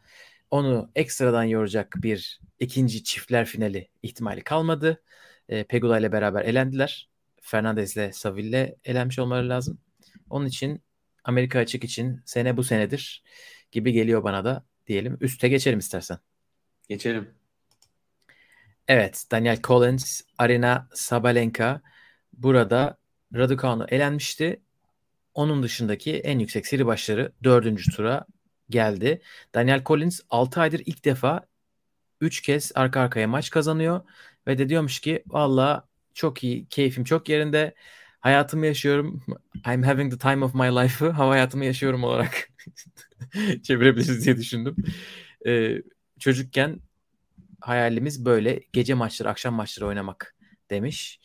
onu 0.51 0.91
ekstradan 0.95 1.45
yoracak 1.45 1.95
bir 1.97 2.41
ikinci 2.59 3.05
çiftler 3.05 3.45
finali 3.45 3.89
ihtimali 4.03 4.43
kalmadı. 4.43 5.03
E, 5.49 5.65
Pegula 5.65 5.99
ile 5.99 6.13
beraber 6.13 6.45
elendiler. 6.45 7.09
Fernandez 7.41 7.97
ile 7.97 8.13
Saville 8.13 8.77
elenmiş 8.85 9.19
olmaları 9.19 9.49
lazım. 9.49 9.79
Onun 10.31 10.47
için 10.47 10.83
Amerika 11.25 11.59
açık 11.59 11.85
için 11.85 12.23
sene 12.25 12.57
bu 12.57 12.65
senedir 12.65 13.23
gibi 13.73 13.93
geliyor 13.93 14.25
bana 14.25 14.45
da 14.45 14.65
diyelim. 14.87 15.19
Üste 15.21 15.49
geçelim 15.49 15.79
istersen. 15.79 16.19
Geçelim. 16.89 17.35
Evet 18.89 19.25
Daniel 19.31 19.63
Collins, 19.63 20.21
Arena 20.39 20.89
Sabalenka 20.95 21.83
burada 22.39 22.99
Raducanu 23.35 23.87
elenmişti. 23.89 24.61
Onun 25.35 25.63
dışındaki 25.63 26.17
en 26.17 26.39
yüksek 26.39 26.67
seri 26.67 26.87
başları 26.87 27.33
dördüncü 27.45 27.91
tura 27.91 28.27
geldi. 28.71 29.23
Daniel 29.55 29.85
Collins 29.85 30.21
6 30.31 30.61
aydır 30.61 30.83
ilk 30.87 31.05
defa 31.05 31.47
3 32.21 32.43
kez 32.43 32.73
arka 32.75 33.01
arkaya 33.01 33.29
maç 33.29 33.51
kazanıyor 33.51 34.01
ve 34.47 34.59
de 34.59 34.69
diyormuş 34.69 35.01
ki 35.01 35.23
valla 35.27 35.89
çok 36.15 36.45
iyi, 36.45 36.67
keyfim 36.67 37.05
çok 37.05 37.29
yerinde. 37.29 37.75
Hayatımı 38.21 38.67
yaşıyorum. 38.67 39.23
I'm 39.67 39.83
having 39.83 40.13
the 40.13 40.19
time 40.19 40.45
of 40.45 40.55
my 40.55 40.69
life'ı 40.69 41.11
hava 41.11 41.31
hayatımı 41.33 41.65
yaşıyorum 41.65 42.05
olarak 42.05 42.49
çevirebiliriz 43.63 44.25
diye 44.27 44.37
düşündüm. 44.37 44.77
Ee, 45.47 45.83
çocukken 46.19 46.81
hayalimiz 47.61 48.25
böyle 48.25 48.61
gece 48.73 48.95
maçları, 48.95 49.31
akşam 49.31 49.55
maçları 49.55 49.89
oynamak 49.89 50.35
demiş. 50.71 51.21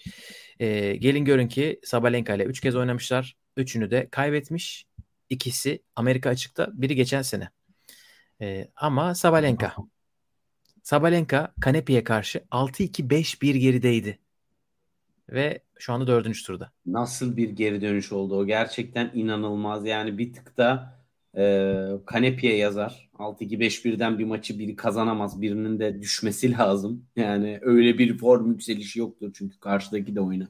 Ee, 0.60 0.96
gelin 0.96 1.26
görün 1.26 1.48
ki 1.48 1.80
Sabalenka 1.84 2.34
ile 2.36 2.44
3 2.44 2.60
kez 2.62 2.76
oynamışlar. 2.76 3.38
Üçünü 3.58 3.92
de 3.92 4.08
kaybetmiş. 4.12 4.86
İkisi 5.30 5.84
Amerika 5.96 6.30
açıkta, 6.30 6.70
biri 6.74 6.96
geçen 6.96 7.22
sene. 7.22 7.50
Ee, 8.42 8.68
ama 8.76 9.16
Sabalenka. 9.16 9.76
Sabalenka 10.84 11.54
Kanepi'ye 11.62 12.04
karşı 12.04 12.44
6-2-5-1 12.52 13.58
gerideydi. 13.58 14.20
Ve 15.30 15.64
şu 15.80 15.94
anda 15.94 16.08
dördüncü 16.08 16.44
turda. 16.44 16.72
Nasıl 16.86 17.38
bir 17.38 17.50
geri 17.50 17.82
dönüş 17.82 18.12
oldu 18.12 18.38
o? 18.38 18.46
Gerçekten 18.46 19.12
inanılmaz. 19.14 19.86
Yani 19.86 20.18
bir 20.18 20.34
tık 20.34 20.58
da 20.58 20.99
e, 21.38 21.86
Kanepi'ye 22.06 22.58
yazar. 22.58 23.10
6-2-5-1'den 23.20 24.20
bir 24.20 24.26
maçı 24.26 24.60
biri 24.60 24.76
kazanamaz. 24.76 25.42
Birinin 25.42 25.80
de 25.80 26.02
düşmesi 26.02 26.52
lazım. 26.58 27.06
Yani 27.16 27.60
öyle 27.62 27.98
bir 27.98 28.18
form 28.18 28.52
yükselişi 28.52 29.00
yoktur. 29.00 29.32
Çünkü 29.34 29.60
karşıdaki 29.60 30.16
de 30.16 30.22
oyunu 30.22 30.48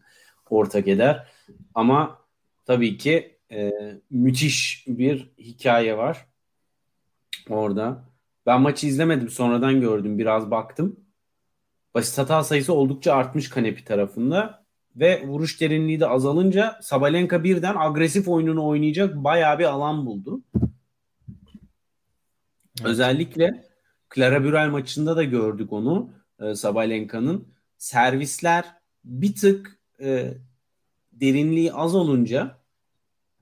ortak 0.49 0.87
eder. 0.87 1.27
Ama 1.73 2.19
tabii 2.65 2.97
ki 2.97 3.37
e, 3.51 3.71
müthiş 4.09 4.85
bir 4.87 5.31
hikaye 5.37 5.97
var 5.97 6.25
orada. 7.49 8.09
Ben 8.45 8.61
maçı 8.61 8.87
izlemedim 8.87 9.29
sonradan 9.29 9.81
gördüm 9.81 10.17
biraz 10.17 10.51
baktım. 10.51 10.99
Basit 11.95 12.17
hata 12.17 12.43
sayısı 12.43 12.73
oldukça 12.73 13.13
artmış 13.13 13.49
Kanepi 13.49 13.85
tarafında 13.85 14.65
ve 14.95 15.27
vuruş 15.27 15.61
derinliği 15.61 15.99
de 15.99 16.07
azalınca 16.07 16.79
Sabalenka 16.81 17.43
birden 17.43 17.75
agresif 17.77 18.27
oyununu 18.27 18.67
oynayacak 18.67 19.15
bayağı 19.15 19.59
bir 19.59 19.63
alan 19.63 20.05
buldu. 20.05 20.41
Özellikle 22.83 23.69
Clara 24.15 24.43
Burel 24.43 24.69
maçında 24.69 25.15
da 25.15 25.23
gördük 25.23 25.73
onu 25.73 26.09
e, 26.39 26.55
Sabalenka'nın. 26.55 27.47
Servisler 27.77 28.65
bir 29.03 29.35
tık 29.35 29.79
e, 30.01 30.33
derinliği 31.11 31.73
az 31.73 31.95
olunca 31.95 32.59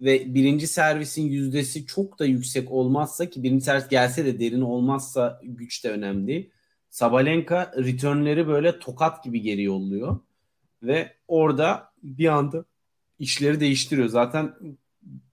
ve 0.02 0.34
birinci 0.34 0.68
servisin 0.68 1.28
yüzdesi 1.28 1.86
çok 1.86 2.20
da 2.20 2.26
yüksek 2.26 2.72
olmazsa 2.72 3.30
ki 3.30 3.44
birinci 3.44 3.66
servis 3.66 3.88
gelse 3.88 4.26
de 4.26 4.40
derin 4.40 4.62
olmazsa 4.62 5.42
güç 5.44 5.84
de 5.84 5.92
önemli. 5.92 6.52
Sabalenka 6.90 7.74
returnleri 7.78 8.48
böyle 8.48 8.80
tokat 8.80 9.24
gibi 9.24 9.42
geri 9.42 9.64
yolluyor. 9.64 10.20
Ve 10.84 11.14
orada 11.28 11.92
bir 12.04 12.28
anda 12.28 12.66
işleri 13.20 13.60
değiştiriyor. 13.60 14.08
Zaten 14.08 14.56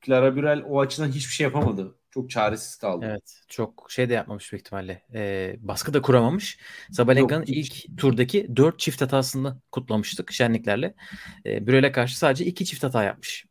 Clara 0.07 0.37
Burel 0.37 0.63
o 0.69 0.81
açıdan 0.81 1.09
hiçbir 1.09 1.33
şey 1.33 1.45
yapamadı. 1.45 1.95
Çok 2.15 2.31
çaresiz 2.31 2.77
kaldı. 2.77 3.07
Evet. 3.09 3.41
Çok 3.49 3.87
şey 3.91 4.09
de 4.09 4.15
yapmamış 4.15 4.53
büyük 4.53 4.61
ihtimalle. 4.67 5.03
Ee, 5.15 5.57
baskı 5.61 5.95
da 5.95 6.03
kuramamış. 6.03 6.59
Sabalenka'nın 6.93 7.45
ilk 7.47 7.99
turdaki 7.99 8.57
4 8.57 8.79
çift 8.79 9.01
hatasını 9.01 9.61
kutlamıştık 9.73 10.33
şenliklerle. 10.33 10.95
Ee, 11.47 11.67
Brüel'e 11.67 11.93
karşı 11.93 12.19
sadece 12.19 12.45
2 12.45 12.65
çift 12.65 12.85
hata 12.85 13.05
yapmış. 13.05 13.47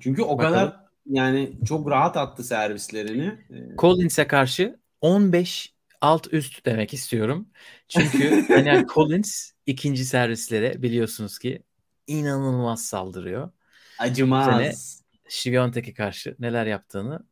Çünkü 0.00 0.22
o 0.22 0.38
Bakalım. 0.38 0.54
kadar 0.54 0.76
yani 1.06 1.52
çok 1.68 1.90
rahat 1.90 2.16
attı 2.16 2.44
servislerini. 2.44 3.26
Ee, 3.50 3.76
Collins'e 3.78 4.26
karşı 4.26 4.78
15 5.00 5.74
alt 6.00 6.32
üst 6.32 6.66
demek 6.66 6.94
istiyorum. 6.94 7.48
Çünkü 7.88 8.46
Daniel 8.48 8.86
Collins 8.86 9.50
ikinci 9.66 10.04
servislere 10.04 10.82
biliyorsunuz 10.82 11.38
ki 11.38 11.62
inanılmaz 12.06 12.84
saldırıyor. 12.84 13.50
acımaz. 13.98 15.02
Şiviyontek'e 15.28 15.94
karşı 15.94 16.36
neler 16.38 16.66
yaptığını 16.66 17.24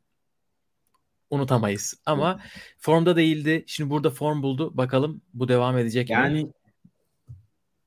unutamayız. 1.30 1.94
Ama 2.06 2.40
formda 2.78 3.16
değildi. 3.16 3.64
Şimdi 3.66 3.90
burada 3.90 4.10
form 4.10 4.42
buldu. 4.42 4.76
Bakalım 4.76 5.22
bu 5.34 5.48
devam 5.48 5.78
edecek 5.78 6.08
mi? 6.08 6.12
Yani 6.12 6.52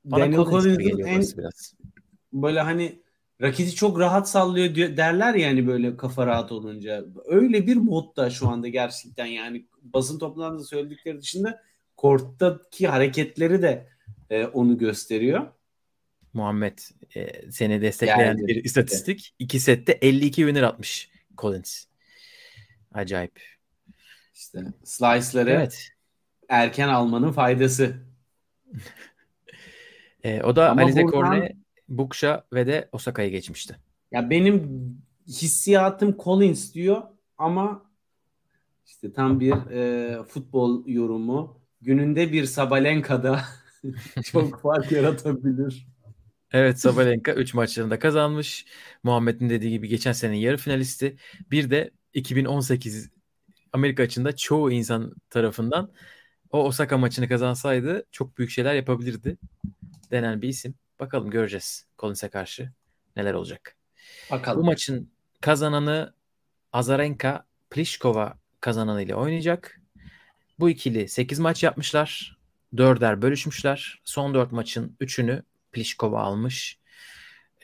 Bana 0.05 0.21
Daniel 0.21 0.45
Collins'in 0.45 1.03
en 1.05 1.21
biraz. 1.37 1.73
böyle 2.33 2.59
hani 2.61 3.01
raketi 3.41 3.75
çok 3.75 3.99
rahat 3.99 4.29
sallıyor 4.29 4.75
diyor- 4.75 4.97
derler 4.97 5.35
yani 5.35 5.67
böyle 5.67 5.97
kafa 5.97 6.27
rahat 6.27 6.51
olunca. 6.51 7.05
Öyle 7.25 7.67
bir 7.67 7.77
modda 7.77 8.29
şu 8.29 8.49
anda 8.49 8.67
gerçekten 8.67 9.25
yani 9.25 9.65
basın 9.81 10.19
toplantısında 10.19 10.67
söyledikleri 10.67 11.21
dışında 11.21 11.61
korttaki 11.97 12.87
hareketleri 12.87 13.61
de 13.61 13.89
e, 14.29 14.45
onu 14.45 14.77
gösteriyor. 14.77 15.47
Muhammed 16.33 16.77
e, 17.15 17.51
seni 17.51 17.81
destekleyen 17.81 18.37
Geldi. 18.37 18.47
bir 18.47 18.63
istatistik. 18.63 19.35
İki 19.39 19.59
sette 19.59 19.91
52 19.91 20.35
winner 20.35 20.63
atmış 20.63 21.09
Collins. 21.37 21.85
Acayip. 22.93 23.41
İşte 24.35 24.59
slice'ları 24.83 25.49
Evet. 25.51 25.89
erken 26.49 26.87
almanın 26.87 27.31
faydası. 27.31 27.95
E, 30.23 30.41
o 30.43 30.55
da 30.55 30.69
Ama 30.71 30.81
Alize 30.81 31.03
buradan- 31.03 31.49
Buksha 31.89 32.43
ve 32.53 32.67
de 32.67 32.89
Osaka'yı 32.91 33.31
geçmişti. 33.31 33.75
Ya 34.11 34.29
benim 34.29 34.67
hissiyatım 35.27 36.17
Collins 36.23 36.73
diyor 36.73 37.01
ama 37.37 37.91
işte 38.85 39.13
tam 39.13 39.39
bir 39.39 39.51
e, 39.71 40.23
futbol 40.23 40.87
yorumu. 40.87 41.59
Gününde 41.81 42.31
bir 42.31 42.45
Sabalenka'da 42.45 43.41
çok 44.23 44.61
fark 44.61 44.91
yaratabilir. 44.91 45.87
Evet 46.51 46.79
Sabalenka 46.79 47.33
3 47.33 47.53
maçlarında 47.53 47.99
kazanmış. 47.99 48.65
Muhammed'in 49.03 49.49
dediği 49.49 49.69
gibi 49.71 49.87
geçen 49.87 50.11
senenin 50.11 50.37
yarı 50.37 50.57
finalisti. 50.57 51.17
Bir 51.51 51.69
de 51.69 51.91
2018 52.13 53.09
Amerika 53.73 54.03
açığında 54.03 54.35
çoğu 54.35 54.71
insan 54.71 55.13
tarafından 55.29 55.91
o 56.51 56.63
Osaka 56.65 56.97
maçını 56.97 57.27
kazansaydı 57.29 58.05
çok 58.11 58.37
büyük 58.37 58.51
şeyler 58.51 58.73
yapabilirdi 58.75 59.37
denen 60.11 60.41
bir 60.41 60.47
isim. 60.47 60.75
Bakalım 60.99 61.29
göreceğiz 61.29 61.87
Collins'e 61.99 62.29
karşı 62.29 62.71
neler 63.15 63.33
olacak. 63.33 63.75
Bu 64.29 64.35
Bakalım. 64.35 64.65
maçın 64.65 65.11
kazananı 65.41 66.13
Azarenka 66.73 67.45
Pliskova 67.69 68.39
kazananıyla 68.61 69.15
oynayacak. 69.15 69.81
Bu 70.59 70.69
ikili 70.69 71.07
8 71.07 71.39
maç 71.39 71.63
yapmışlar. 71.63 72.37
Dörder 72.77 73.21
bölüşmüşler. 73.21 74.01
Son 74.03 74.33
4 74.33 74.51
maçın 74.51 74.97
3'ünü 75.01 75.43
Pliskova 75.71 76.21
almış. 76.21 76.79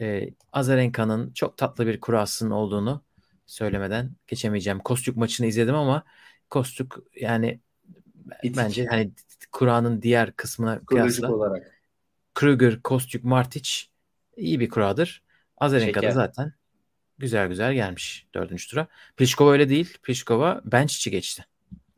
Ee, 0.01 0.29
Azarenka'nın 0.51 1.33
çok 1.33 1.57
tatlı 1.57 1.87
bir 1.87 1.99
kurasının 1.99 2.51
olduğunu 2.51 3.03
söylemeden 3.45 4.11
geçemeyeceğim. 4.27 4.79
Kostuk 4.79 5.17
maçını 5.17 5.47
izledim 5.47 5.75
ama 5.75 6.03
Kostuk 6.49 7.03
yani 7.15 7.59
Bitik. 8.43 8.57
bence 8.57 8.85
hani 8.85 9.11
kuranın 9.51 10.01
diğer 10.01 10.35
kısmına 10.35 10.75
Psikolojik 10.75 11.17
kıyasla 11.17 11.35
olarak. 11.35 11.75
Kruger, 12.33 12.81
Kostuk, 12.81 13.23
Martic 13.23 13.69
iyi 14.37 14.59
bir 14.59 14.69
kuradır. 14.69 15.23
Azarenka 15.57 16.03
da 16.03 16.11
zaten 16.11 16.53
güzel 17.17 17.47
güzel 17.47 17.73
gelmiş 17.73 18.27
dördüncü 18.35 18.67
tura. 18.67 18.87
Pliskova 19.17 19.51
öyle 19.51 19.69
değil. 19.69 19.97
Pliskova 20.03 20.61
Benchic'i 20.65 21.11
geçti. 21.11 21.45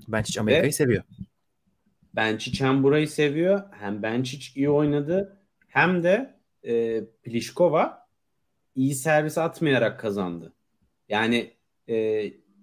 Benchic 0.07 0.39
Amerika'yı 0.39 0.73
seviyor. 0.73 1.03
Benčić 2.15 2.63
hem 2.63 2.83
burayı 2.83 3.07
seviyor 3.07 3.61
hem 3.79 4.01
Benčić 4.01 4.57
iyi 4.57 4.69
oynadı 4.69 5.36
hem 5.67 6.03
de 6.03 6.39
e, 6.63 7.03
Pliskova 7.23 8.07
iyi 8.75 8.95
servis 8.95 9.37
atmayarak 9.37 9.99
kazandı. 9.99 10.53
Yani 11.09 11.53
e, 11.89 11.95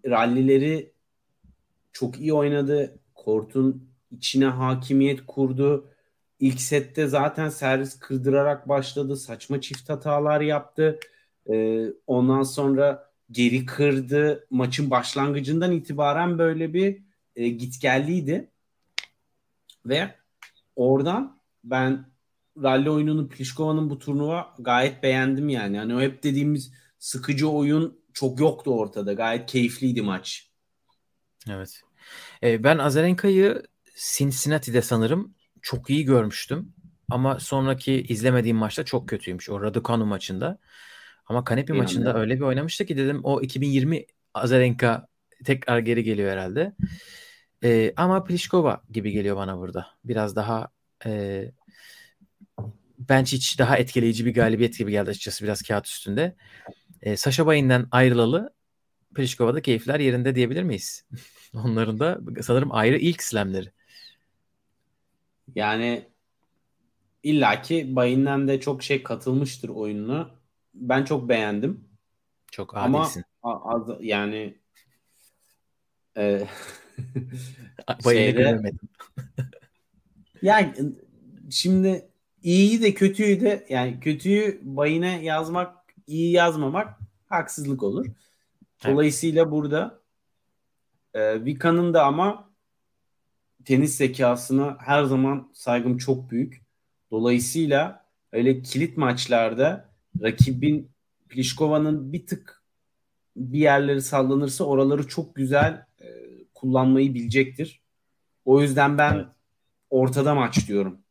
rallileri 0.07 0.93
çok 1.93 2.21
iyi 2.21 2.33
oynadı. 2.33 2.99
Kortun 3.15 3.89
içine 4.11 4.47
hakimiyet 4.47 5.27
kurdu. 5.27 5.91
İlk 6.41 6.61
sette 6.61 7.07
zaten 7.07 7.49
servis 7.49 7.99
kırdırarak 7.99 8.69
başladı. 8.69 9.17
Saçma 9.17 9.61
çift 9.61 9.89
hatalar 9.89 10.41
yaptı. 10.41 11.01
E, 11.53 11.87
ondan 12.07 12.43
sonra 12.43 13.11
geri 13.31 13.67
kırdı. 13.67 14.47
Maçın 14.51 14.91
başlangıcından 14.91 15.73
itibaren 15.73 16.39
böyle 16.39 16.75
bir 16.75 17.03
e, 17.37 17.49
gitgelliydi. 17.49 18.51
Ve 19.87 20.15
oradan 20.77 21.41
ben 21.65 22.14
rally 22.63 22.91
oyununu 22.91 23.29
Pliškova'nın 23.29 23.91
bu 23.91 23.99
turnuva 23.99 24.55
gayet 24.59 25.03
beğendim 25.03 25.49
yani. 25.49 25.79
Hani 25.79 25.95
o 25.95 26.01
hep 26.01 26.23
dediğimiz 26.23 26.73
sıkıcı 26.99 27.49
oyun 27.49 28.01
çok 28.13 28.41
yoktu 28.41 28.79
ortada. 28.79 29.13
Gayet 29.13 29.47
keyifliydi 29.47 30.03
maç. 30.03 30.51
Evet. 31.51 31.81
Ee, 32.43 32.65
ben 32.65 32.79
Azarenka'yı 32.79 33.63
Cincinnati'de 34.17 34.83
sanırım 34.83 35.35
çok 35.63 35.91
iyi 35.91 36.05
görmüştüm. 36.05 36.75
Ama 37.11 37.41
sonraki 37.41 38.03
izlemediğim 38.03 38.57
maçta 38.57 38.85
çok 38.85 39.09
kötüymüş. 39.09 39.51
O 39.51 39.63
Raducanu 39.63 40.07
maçında. 40.07 40.59
Ama 41.27 41.45
Kanepi 41.45 41.73
Bir 41.73 41.79
maçında 41.79 42.19
öyle 42.19 42.37
bir 42.37 42.41
oynamıştı 42.41 42.87
ki 42.87 42.97
dedim 42.97 43.21
o 43.25 43.41
2020 43.41 44.07
Azarenka 44.35 45.09
tekrar 45.45 45.79
geri 45.79 46.05
geliyor 46.05 46.33
herhalde. 46.33 46.75
Ee, 47.65 47.93
ama 47.97 48.25
Pliskova 48.25 48.83
gibi 48.91 49.13
geliyor 49.13 49.37
bana 49.37 49.59
burada. 49.59 49.87
Biraz 50.05 50.37
daha 50.37 50.69
e, 51.07 51.45
bence 52.99 53.37
hiç 53.37 53.59
daha 53.59 53.77
etkileyici 53.79 54.27
bir 54.27 54.35
galibiyet 54.35 54.79
gibi 54.79 54.91
geldi 54.91 55.11
açıkçası 55.11 55.45
biraz 55.45 55.63
kağıt 55.63 55.87
üstünde. 55.87 56.37
E, 57.03 57.17
Sasha 57.17 57.47
Bay'ından 57.47 57.89
ayrılalı 57.91 58.55
Pliškova'da 59.15 59.63
keyifler 59.63 60.01
yerinde 60.01 60.35
diyebilir 60.35 60.63
miyiz? 60.63 61.05
Onların 61.55 62.01
da 62.01 62.21
sanırım 62.43 62.73
ayrı 62.73 62.97
ilk 62.99 63.23
slamleri. 63.23 63.71
Yani 65.55 66.09
illaki 67.23 67.97
Bayin'den 67.97 68.49
de 68.49 68.61
çok 68.61 68.83
şey 68.83 69.03
katılmıştır 69.03 69.69
oyununa. 69.69 70.31
Ben 70.75 71.05
çok 71.05 71.29
beğendim. 71.29 71.85
Çok 72.51 72.77
Ama 72.77 73.03
adilsin. 73.03 73.25
a- 73.43 73.75
az, 73.75 73.89
yani 74.01 74.59
e, 76.17 76.47
şeyde- 78.05 78.31
göremedim. 78.31 78.89
Yani 80.43 80.75
şimdi 81.51 82.09
iyiyi 82.45 82.83
de 82.83 82.95
kötüyü 82.95 83.41
de 83.41 83.67
yani 83.69 84.01
kötüyü 84.01 84.61
bayine 84.63 85.25
yazmak, 85.25 85.77
iyi 86.07 86.33
yazmamak 86.33 86.99
haksızlık 87.29 87.83
olur. 87.83 88.07
Dolayısıyla 88.87 89.51
burada 89.51 90.01
e, 91.15 91.45
Vika'nın 91.45 91.95
da 91.95 92.05
ama 92.05 92.51
tenis 93.65 93.97
zekasına 93.97 94.77
her 94.81 95.05
zaman 95.05 95.51
saygım 95.55 95.99
çok 95.99 96.31
büyük. 96.31 96.63
Dolayısıyla 97.11 98.05
öyle 98.33 98.63
kilit 98.63 98.97
maçlarda 98.97 99.91
rakibin 100.23 100.91
Pliškova'nın 101.29 102.13
bir 102.13 102.27
tık 102.27 102.63
bir 103.37 103.59
yerleri 103.59 104.03
sallanırsa 104.03 104.65
oraları 104.65 105.09
çok 105.09 105.35
güzel 105.35 105.87
e, 106.01 106.07
kullanmayı 106.55 107.15
bilecektir. 107.15 107.83
O 108.45 108.61
yüzden 108.61 108.99
ben 108.99 109.15
Evet. 109.15 109.27
ortada 109.91 110.35
maç 110.35 110.69
diyorum. 110.69 111.04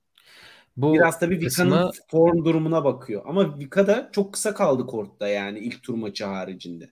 Bu 0.77 0.93
Biraz 0.93 1.19
tabii 1.19 1.39
kısmı- 1.39 1.65
Vika'nın 1.65 1.91
form 2.11 2.45
durumuna 2.45 2.83
bakıyor. 2.83 3.21
Ama 3.25 3.59
Vika 3.59 3.87
da 3.87 4.09
çok 4.11 4.33
kısa 4.33 4.53
kaldı 4.53 4.85
kortta 4.85 5.27
yani 5.27 5.59
ilk 5.59 5.83
tur 5.83 5.93
maçı 5.93 6.25
haricinde. 6.25 6.91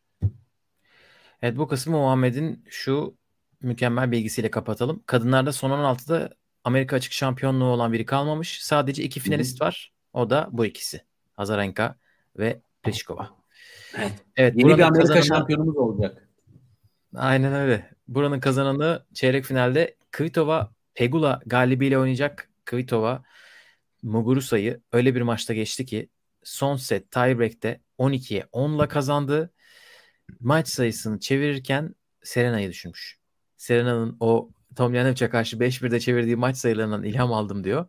Evet 1.41 1.57
bu 1.57 1.67
kısmı 1.67 1.97
Muhammed'in 1.97 2.65
şu 2.69 3.15
mükemmel 3.61 4.11
bilgisiyle 4.11 4.51
kapatalım. 4.51 5.03
Kadınlarda 5.05 5.51
son 5.51 5.69
16'da 5.71 6.29
Amerika 6.63 6.95
açık 6.95 7.13
şampiyonluğu 7.13 7.65
olan 7.65 7.93
biri 7.93 8.05
kalmamış. 8.05 8.63
Sadece 8.63 9.03
iki 9.03 9.19
finalist 9.19 9.61
var. 9.61 9.93
O 10.13 10.29
da 10.29 10.49
bu 10.51 10.65
ikisi. 10.65 11.01
Azarenka 11.37 11.95
ve 12.37 12.61
Pliskova. 12.83 13.29
Evet. 13.97 14.11
Evet, 14.37 14.53
Yeni 14.57 14.67
bir 14.67 14.73
Amerika 14.73 14.99
kazananı- 14.99 15.25
şampiyonumuz 15.25 15.77
olacak. 15.77 16.27
Aynen 17.15 17.53
öyle. 17.53 17.89
Buranın 18.07 18.39
kazananı 18.39 19.05
çeyrek 19.13 19.45
finalde 19.45 19.95
Kvitova 20.11 20.71
Pegula 20.93 21.41
galibiyle 21.45 21.97
oynayacak. 21.97 22.49
Kvitova 22.65 23.23
Muguruza'yı 24.03 24.81
öyle 24.91 25.15
bir 25.15 25.21
maçta 25.21 25.53
geçti 25.53 25.85
ki 25.85 26.09
son 26.43 26.75
set 26.75 27.11
tiebreak'te 27.11 27.81
12'ye 27.99 28.41
10'la 28.53 28.87
kazandı. 28.87 29.53
maç 30.39 30.67
sayısını 30.67 31.19
çevirirken 31.19 31.95
Serena'yı 32.23 32.69
düşürmüş. 32.69 33.19
Serena'nın 33.57 34.17
o 34.19 34.51
Tomjanovic'e 34.75 35.29
karşı 35.29 35.57
5-1'de 35.59 35.99
çevirdiği 35.99 36.35
maç 36.35 36.57
sayılarından 36.57 37.03
ilham 37.03 37.33
aldım 37.33 37.63
diyor. 37.63 37.85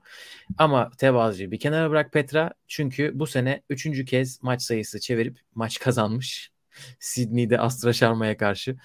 Ama 0.58 0.90
tevazuyu 0.98 1.50
bir 1.50 1.60
kenara 1.60 1.90
bırak 1.90 2.12
Petra. 2.12 2.50
Çünkü 2.68 3.12
bu 3.14 3.26
sene 3.26 3.62
3. 3.70 4.04
kez 4.04 4.42
maç 4.42 4.62
sayısı 4.62 5.00
çevirip 5.00 5.38
maç 5.54 5.78
kazanmış. 5.78 6.52
Sydney'de 7.00 7.58
Astra 7.58 7.92
Sharma'ya 7.92 8.36
karşı, 8.36 8.76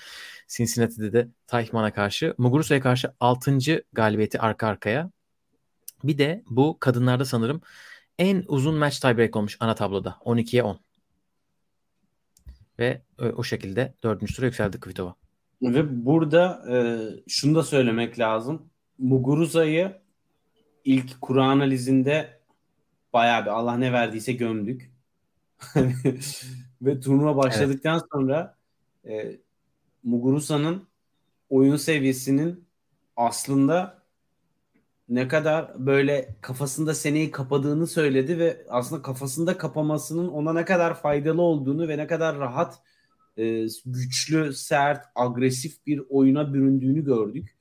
Cincinnati'de 0.47 1.13
de 1.13 1.28
Teichmann'a 1.47 1.93
karşı, 1.93 2.36
Muguruza'ya 2.38 2.82
karşı 2.82 3.11
6. 3.19 3.57
galibiyeti 3.93 4.39
arka 4.39 4.67
arkaya. 4.67 5.11
Bir 6.03 6.17
de 6.17 6.43
bu 6.49 6.77
kadınlarda 6.79 7.25
sanırım 7.25 7.61
en 8.19 8.43
uzun 8.47 8.75
match 8.75 8.99
tiebreak 8.99 9.35
olmuş 9.35 9.57
ana 9.59 9.75
tabloda. 9.75 10.09
12'ye 10.09 10.63
10. 10.63 10.79
Ve 12.79 13.01
o 13.35 13.43
şekilde 13.43 13.93
dördüncü 14.03 14.35
tura 14.35 14.45
yükseldi 14.45 14.79
Kvitova. 14.79 15.15
Ve 15.61 16.05
burada 16.05 16.63
e, 16.71 16.75
şunu 17.27 17.55
da 17.55 17.63
söylemek 17.63 18.19
lazım. 18.19 18.69
Muguruza'yı 18.97 20.01
ilk 20.85 21.21
kura 21.21 21.45
analizinde 21.45 22.39
bayağı 23.13 23.41
bir 23.41 23.49
Allah 23.49 23.77
ne 23.77 23.93
verdiyse 23.93 24.33
gömdük. 24.33 24.91
Ve 26.81 26.99
turnuva 26.99 27.37
başladıktan 27.37 27.93
evet. 27.93 28.07
sonra 28.11 28.57
e, 29.07 29.37
Muguruza'nın 30.03 30.87
oyun 31.49 31.75
seviyesinin 31.75 32.67
aslında 33.15 33.96
ne 35.10 35.28
kadar 35.28 35.86
böyle 35.86 36.36
kafasında 36.41 36.93
seneyi 36.93 37.32
kapadığını 37.32 37.88
söyledi 37.88 38.39
ve 38.39 38.66
aslında 38.70 39.01
kafasında 39.01 39.58
kapamasının 39.58 40.28
ona 40.28 40.53
ne 40.53 40.66
kadar 40.66 41.01
faydalı 41.01 41.41
olduğunu 41.41 41.88
ve 41.88 41.97
ne 41.97 42.08
kadar 42.08 42.39
rahat 42.39 42.80
e, 43.38 43.68
güçlü, 43.86 44.53
sert, 44.53 45.05
agresif 45.16 45.86
bir 45.88 46.01
oyuna 46.10 46.53
büründüğünü 46.53 47.05
gördük. 47.05 47.58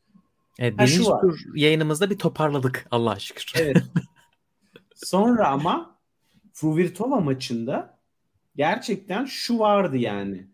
Evet, 0.59 0.79
birinci 0.79 1.05
tur 1.05 1.41
yayınımızda 1.55 2.11
bir 2.11 2.19
toparladık 2.19 2.87
Allah'a 2.91 3.19
şükür. 3.19 3.53
Evet. 3.57 3.77
Sonra 4.95 5.49
ama 5.49 5.97
Fruvirtova 6.53 7.21
maçında 7.21 7.99
gerçekten 8.57 9.25
şu 9.25 9.59
vardı 9.59 9.97
yani. 9.97 10.47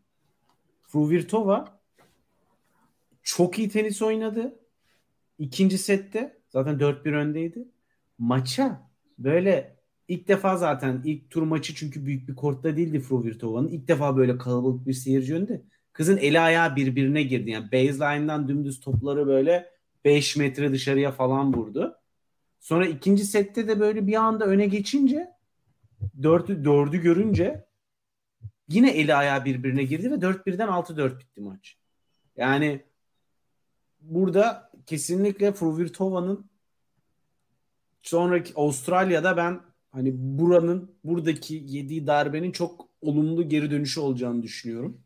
Fruvirtova 0.83 1.81
çok 3.23 3.59
iyi 3.59 3.69
tenis 3.69 4.03
oynadı. 4.03 4.59
İkinci 5.39 5.79
sette 5.79 6.42
zaten 6.53 6.79
4-1 6.79 7.15
öndeydi. 7.15 7.69
Maça 8.19 8.91
böyle 9.19 9.83
İlk 10.13 10.29
defa 10.29 10.57
zaten 10.57 11.03
ilk 11.05 11.31
tur 11.31 11.43
maçı 11.43 11.75
çünkü 11.75 12.07
büyük 12.07 12.29
bir 12.29 12.35
kortta 12.35 12.77
değildi 12.77 13.01
Fruvirtova'nın. 13.01 13.69
İlk 13.69 13.89
defa 13.89 14.17
böyle 14.17 14.39
kalabalık 14.39 14.87
bir 14.87 14.93
seyirci 14.93 15.35
önünde. 15.35 15.63
Kızın 15.93 16.17
eli 16.17 16.41
ayağı 16.41 16.77
birbirine 16.77 17.23
girdi. 17.23 17.51
Yani 17.51 17.73
baseline'dan 17.73 18.49
dümdüz 18.49 18.81
topları 18.81 19.27
böyle 19.27 19.71
5 20.05 20.37
metre 20.37 20.73
dışarıya 20.73 21.13
falan 21.13 21.55
vurdu. 21.55 21.97
Sonra 22.61 22.87
ikinci 22.87 23.25
sette 23.25 23.69
de 23.69 23.81
böyle 23.81 24.07
bir 24.07 24.15
anda 24.15 24.45
öne 24.45 24.67
geçince 24.67 25.29
dördü, 26.23 26.65
dördü 26.65 27.03
görünce 27.03 27.65
yine 28.69 28.91
eli 28.91 29.15
ayağı 29.15 29.45
birbirine 29.45 29.85
girdi 29.85 30.11
ve 30.11 30.15
4-1'den 30.15 30.69
6-4 30.69 31.19
bitti 31.19 31.41
maç. 31.41 31.77
Yani 32.37 32.85
burada 34.01 34.72
kesinlikle 34.87 35.53
Fruvirtova'nın 35.53 36.51
sonraki 38.03 38.53
Avustralya'da 38.57 39.37
ben 39.37 39.61
hani 39.91 40.13
buranın 40.15 40.95
buradaki 41.05 41.65
yediği 41.67 42.07
darbenin 42.07 42.53
çok 42.53 42.89
olumlu 43.01 43.49
geri 43.49 43.71
dönüşü 43.71 44.01
olacağını 44.01 44.43
düşünüyorum. 44.43 45.01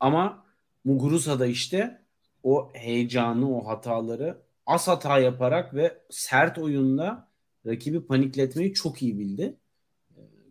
Ama 0.00 0.44
Muguruza'da 0.84 1.46
işte 1.46 2.02
o 2.42 2.70
heyecanı, 2.74 3.56
o 3.56 3.66
hataları 3.66 4.42
az 4.66 4.88
hata 4.88 5.18
yaparak 5.18 5.74
ve 5.74 5.98
sert 6.10 6.58
oyunla 6.58 7.28
rakibi 7.66 8.06
panikletmeyi 8.06 8.74
çok 8.74 9.02
iyi 9.02 9.18
bildi. 9.18 9.56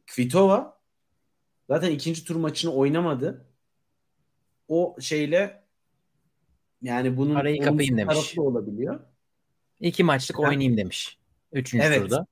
Kvitova 0.07 0.79
zaten 1.69 1.91
ikinci 1.91 2.25
tur 2.25 2.35
maçını 2.35 2.73
oynamadı. 2.73 3.45
O 4.67 4.95
şeyle 4.99 5.62
yani 6.83 7.17
bunun 7.17 7.35
arayı 7.35 7.61
kapayım 7.61 7.97
demiş. 7.97 8.37
olabiliyor. 8.37 8.99
İki 9.79 10.03
maçlık 10.03 10.39
yani, 10.39 10.49
oynayayım 10.49 10.77
demiş. 10.77 11.17
Üçüncü 11.51 11.85
evet, 11.85 12.01
turda 12.01 12.27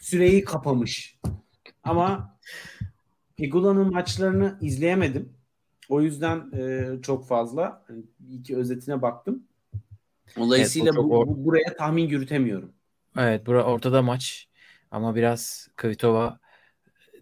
süreyi 0.00 0.44
kapamış. 0.44 1.18
Ama 1.82 2.38
Pegula'nın 3.36 3.92
maçlarını 3.92 4.58
izleyemedim. 4.60 5.32
O 5.88 6.02
yüzden 6.02 6.50
e, 6.52 6.88
çok 7.02 7.28
fazla 7.28 7.84
hani 7.88 8.02
iki 8.30 8.56
özetine 8.56 9.02
baktım. 9.02 9.42
Dolayısıyla 10.36 10.92
evet, 10.94 11.04
bu, 11.04 11.10
bu, 11.10 11.44
buraya 11.44 11.76
tahmin 11.76 12.08
yürütemiyorum. 12.08 12.72
Evet, 13.18 13.46
bura 13.46 13.64
ortada 13.64 14.02
maç 14.02 14.48
ama 14.90 15.14
biraz 15.14 15.68
Kvitova 15.76 16.38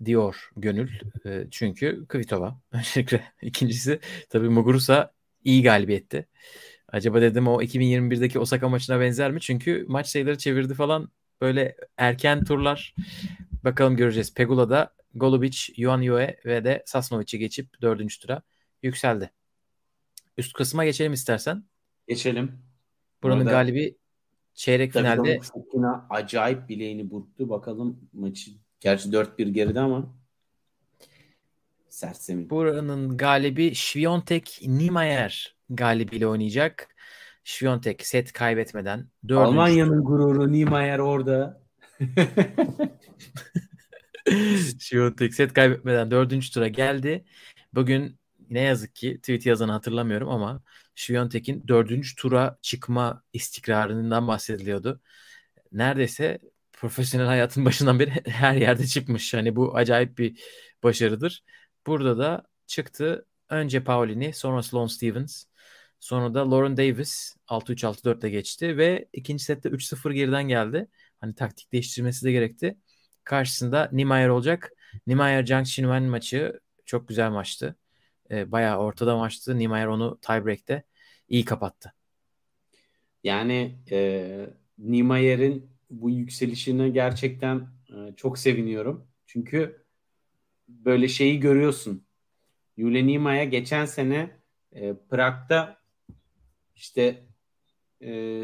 diyor 0.04 0.50
gönül. 0.56 0.90
E, 1.26 1.46
çünkü 1.50 2.06
Kvitova 2.08 2.60
öncelikle. 2.72 3.32
ikincisi 3.42 4.00
tabii 4.28 4.48
Muguruza 4.48 5.12
iyi 5.44 5.62
galibiyetti. 5.62 6.28
Acaba 6.88 7.20
dedim 7.20 7.48
o 7.48 7.62
2021'deki 7.62 8.38
Osaka 8.38 8.68
maçına 8.68 9.00
benzer 9.00 9.30
mi? 9.30 9.40
Çünkü 9.40 9.84
maç 9.88 10.06
sayıları 10.06 10.38
çevirdi 10.38 10.74
falan 10.74 11.08
böyle 11.40 11.76
erken 11.96 12.44
turlar 12.44 12.94
bakalım 13.64 13.96
göreceğiz. 13.96 14.34
Pegula'da 14.34 14.94
Golubic, 15.14 15.58
Yuan 15.76 16.00
Yue 16.00 16.36
ve 16.44 16.64
de 16.64 16.82
Sasnovic'i 16.86 17.38
geçip 17.38 17.82
dördüncü 17.82 18.18
tura 18.18 18.42
yükseldi. 18.82 19.30
Üst 20.38 20.52
kısma 20.52 20.84
geçelim 20.84 21.12
istersen. 21.12 21.64
Geçelim. 22.08 22.52
Buranın 23.22 23.40
Orada 23.40 23.50
galibi 23.50 23.96
çeyrek 24.54 24.92
finalde 24.92 25.40
Fokina 25.40 26.06
acayip 26.10 26.68
bileğini 26.68 27.10
burktu. 27.10 27.48
Bakalım 27.48 28.10
maçı 28.12 28.50
gerçi 28.80 29.08
4-1 29.08 29.48
geride 29.48 29.80
ama 29.80 30.17
sersemi. 31.90 32.50
Buranın 32.50 33.16
galibi 33.16 33.74
Sviontek 33.74 34.60
Niemeyer 34.66 35.56
galibiyle 35.70 36.26
oynayacak. 36.26 36.88
Şviyontek 37.44 38.06
set 38.06 38.32
kaybetmeden. 38.32 39.08
Almanya'nın 39.30 40.04
gururu 40.04 40.52
Niemeyer 40.52 40.98
orada. 40.98 41.62
Şviyontek 44.80 45.34
set 45.34 45.52
kaybetmeden 45.52 46.10
dördüncü 46.10 46.50
tura 46.50 46.68
geldi. 46.68 47.24
Bugün 47.72 48.18
ne 48.50 48.60
yazık 48.60 48.94
ki 48.94 49.16
tweet 49.16 49.46
yazanı 49.46 49.72
hatırlamıyorum 49.72 50.28
ama 50.28 50.62
Şviyontek'in 50.94 51.68
dördüncü 51.68 52.16
tura 52.16 52.58
çıkma 52.62 53.22
istikrarından 53.32 54.28
bahsediliyordu. 54.28 55.00
Neredeyse 55.72 56.38
profesyonel 56.72 57.26
hayatın 57.26 57.64
başından 57.64 57.98
beri 57.98 58.10
her 58.26 58.54
yerde 58.54 58.86
çıkmış. 58.86 59.34
Hani 59.34 59.56
bu 59.56 59.76
acayip 59.76 60.18
bir 60.18 60.40
başarıdır. 60.82 61.44
Burada 61.88 62.18
da 62.18 62.42
çıktı. 62.66 63.26
Önce 63.48 63.84
Paulini, 63.84 64.32
sonra 64.32 64.62
Sloane 64.62 64.88
Stevens, 64.88 65.44
Sonra 66.00 66.34
da 66.34 66.50
Lauren 66.50 66.76
Davis 66.76 67.36
6-3 67.48 67.84
6-4'le 67.84 68.30
geçti 68.30 68.76
ve 68.76 69.08
ikinci 69.12 69.44
sette 69.44 69.68
3-0 69.68 70.12
geriden 70.12 70.48
geldi. 70.48 70.88
Hani 71.20 71.34
taktik 71.34 71.72
değiştirmesi 71.72 72.24
de 72.24 72.32
gerekti. 72.32 72.78
Karşısında 73.24 73.88
Niemeyer 73.92 74.28
olacak. 74.28 74.72
Niemeyer 75.06 75.46
Zhang 75.46 75.66
Xinwen 75.66 76.02
maçı 76.02 76.60
çok 76.84 77.08
güzel 77.08 77.30
maçtı. 77.30 77.76
E, 78.30 78.52
bayağı 78.52 78.78
ortada 78.78 79.16
maçtı. 79.16 79.58
Niemeyer 79.58 79.86
onu 79.86 80.18
tiebreak'te 80.20 80.82
iyi 81.28 81.44
kapattı. 81.44 81.92
Yani 83.24 83.78
e, 83.90 84.50
Niemeyer'in 84.78 85.70
bu 85.90 86.10
yükselişine 86.10 86.88
gerçekten 86.88 87.68
e, 87.90 88.16
çok 88.16 88.38
seviniyorum. 88.38 89.06
Çünkü 89.26 89.84
böyle 90.68 91.08
şeyi 91.08 91.40
görüyorsun. 91.40 92.04
Yule 92.76 93.06
Niemeyer 93.06 93.44
geçen 93.44 93.84
sene 93.84 94.30
e, 94.72 94.94
Prag'da 95.10 95.78
işte 96.74 97.24
e, 98.02 98.42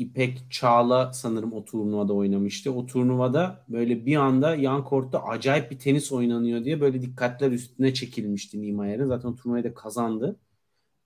İpek 0.00 0.50
Çağla 0.50 1.12
sanırım 1.12 1.52
o 1.52 1.64
turnuvada 1.64 2.12
oynamıştı. 2.12 2.72
O 2.72 2.86
turnuvada 2.86 3.64
böyle 3.68 4.06
bir 4.06 4.16
anda 4.16 4.56
yan 4.56 4.84
kortta 4.84 5.22
acayip 5.24 5.70
bir 5.70 5.78
tenis 5.78 6.12
oynanıyor 6.12 6.64
diye 6.64 6.80
böyle 6.80 7.02
dikkatler 7.02 7.50
üstüne 7.50 7.94
çekilmişti 7.94 8.62
Nimayer'in. 8.62 9.06
Zaten 9.06 9.28
o 9.28 9.36
turnuvayı 9.36 9.64
da 9.64 9.74
kazandı. 9.74 10.40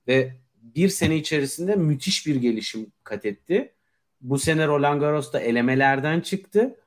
Ve 0.09 0.35
bir 0.63 0.89
sene 0.89 1.17
içerisinde 1.17 1.77
müthiş 1.77 2.27
bir 2.27 2.37
gelişim 2.37 2.93
kat 3.05 3.25
etti. 3.25 3.75
Bu 4.21 4.39
sene 4.39 4.67
Roland 4.67 5.01
Garros'ta 5.01 5.41
elemelerden 5.41 6.21
çıktı. 6.21 6.81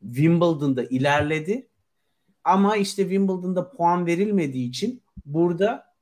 Wimbledon'da 0.00 0.84
ilerledi. 0.84 1.68
Ama 2.44 2.76
işte 2.76 3.02
Wimbledon'da 3.02 3.70
puan 3.70 4.06
verilmediği 4.06 4.68
için 4.68 5.02
burada 5.26 5.92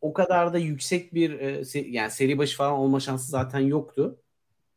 o 0.00 0.12
kadar 0.12 0.52
da 0.52 0.58
yüksek 0.58 1.14
bir 1.14 1.30
e, 1.30 1.62
yani 1.90 2.10
seri 2.10 2.38
başı 2.38 2.56
falan 2.56 2.72
olma 2.72 3.00
şansı 3.00 3.30
zaten 3.30 3.60
yoktu. 3.60 4.18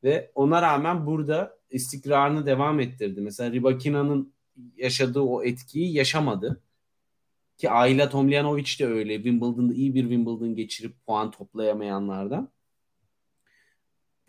Ve 0.03 0.31
ona 0.35 0.61
rağmen 0.61 1.05
burada 1.05 1.57
istikrarını 1.69 2.45
devam 2.45 2.79
ettirdi. 2.79 3.21
Mesela 3.21 3.51
Ribakina'nın 3.51 4.33
yaşadığı 4.77 5.21
o 5.21 5.43
etkiyi 5.43 5.93
yaşamadı. 5.93 6.61
Ki 7.57 7.69
Ayla 7.69 8.09
Tomljanovic 8.09 8.79
de 8.79 8.85
öyle. 8.85 9.15
Wimbledon'da 9.15 9.73
iyi 9.73 9.95
bir 9.95 10.01
Wimbledon 10.01 10.55
geçirip 10.55 11.05
puan 11.05 11.31
toplayamayanlardan. 11.31 12.49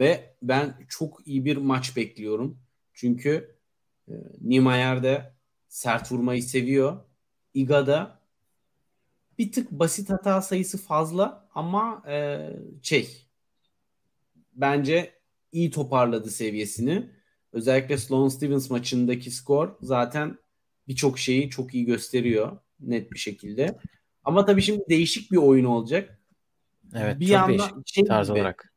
Ve 0.01 0.36
ben 0.42 0.74
çok 0.88 1.26
iyi 1.26 1.45
bir 1.45 1.57
maç 1.57 1.97
bekliyorum. 1.97 2.59
Çünkü 2.92 3.57
e, 4.09 4.12
Niemeyer 4.40 5.03
de 5.03 5.34
sert 5.74 6.12
vurmayı 6.12 6.42
seviyor. 6.42 6.96
Iga'da 7.54 8.20
bir 9.38 9.52
tık 9.52 9.70
basit 9.70 10.10
hata 10.10 10.42
sayısı 10.42 10.78
fazla 10.78 11.48
ama 11.54 12.02
e, 12.08 12.48
şey 12.82 13.28
bence 14.52 15.12
iyi 15.52 15.70
toparladı 15.70 16.30
seviyesini. 16.30 17.10
Özellikle 17.52 17.98
Sloane 17.98 18.30
Stevens 18.30 18.70
maçındaki 18.70 19.30
skor 19.30 19.76
zaten 19.80 20.38
birçok 20.88 21.18
şeyi 21.18 21.50
çok 21.50 21.74
iyi 21.74 21.84
gösteriyor 21.84 22.58
net 22.80 23.12
bir 23.12 23.18
şekilde. 23.18 23.78
Ama 24.24 24.44
tabii 24.44 24.62
şimdi 24.62 24.84
değişik 24.88 25.32
bir 25.32 25.36
oyun 25.36 25.64
olacak. 25.64 26.20
Evet 26.94 27.20
bir 27.20 27.28
çok 27.28 27.48
değişik 27.48 27.72
şey 27.86 28.04
tarz 28.04 28.28
gibi, 28.28 28.38
olarak. 28.38 28.72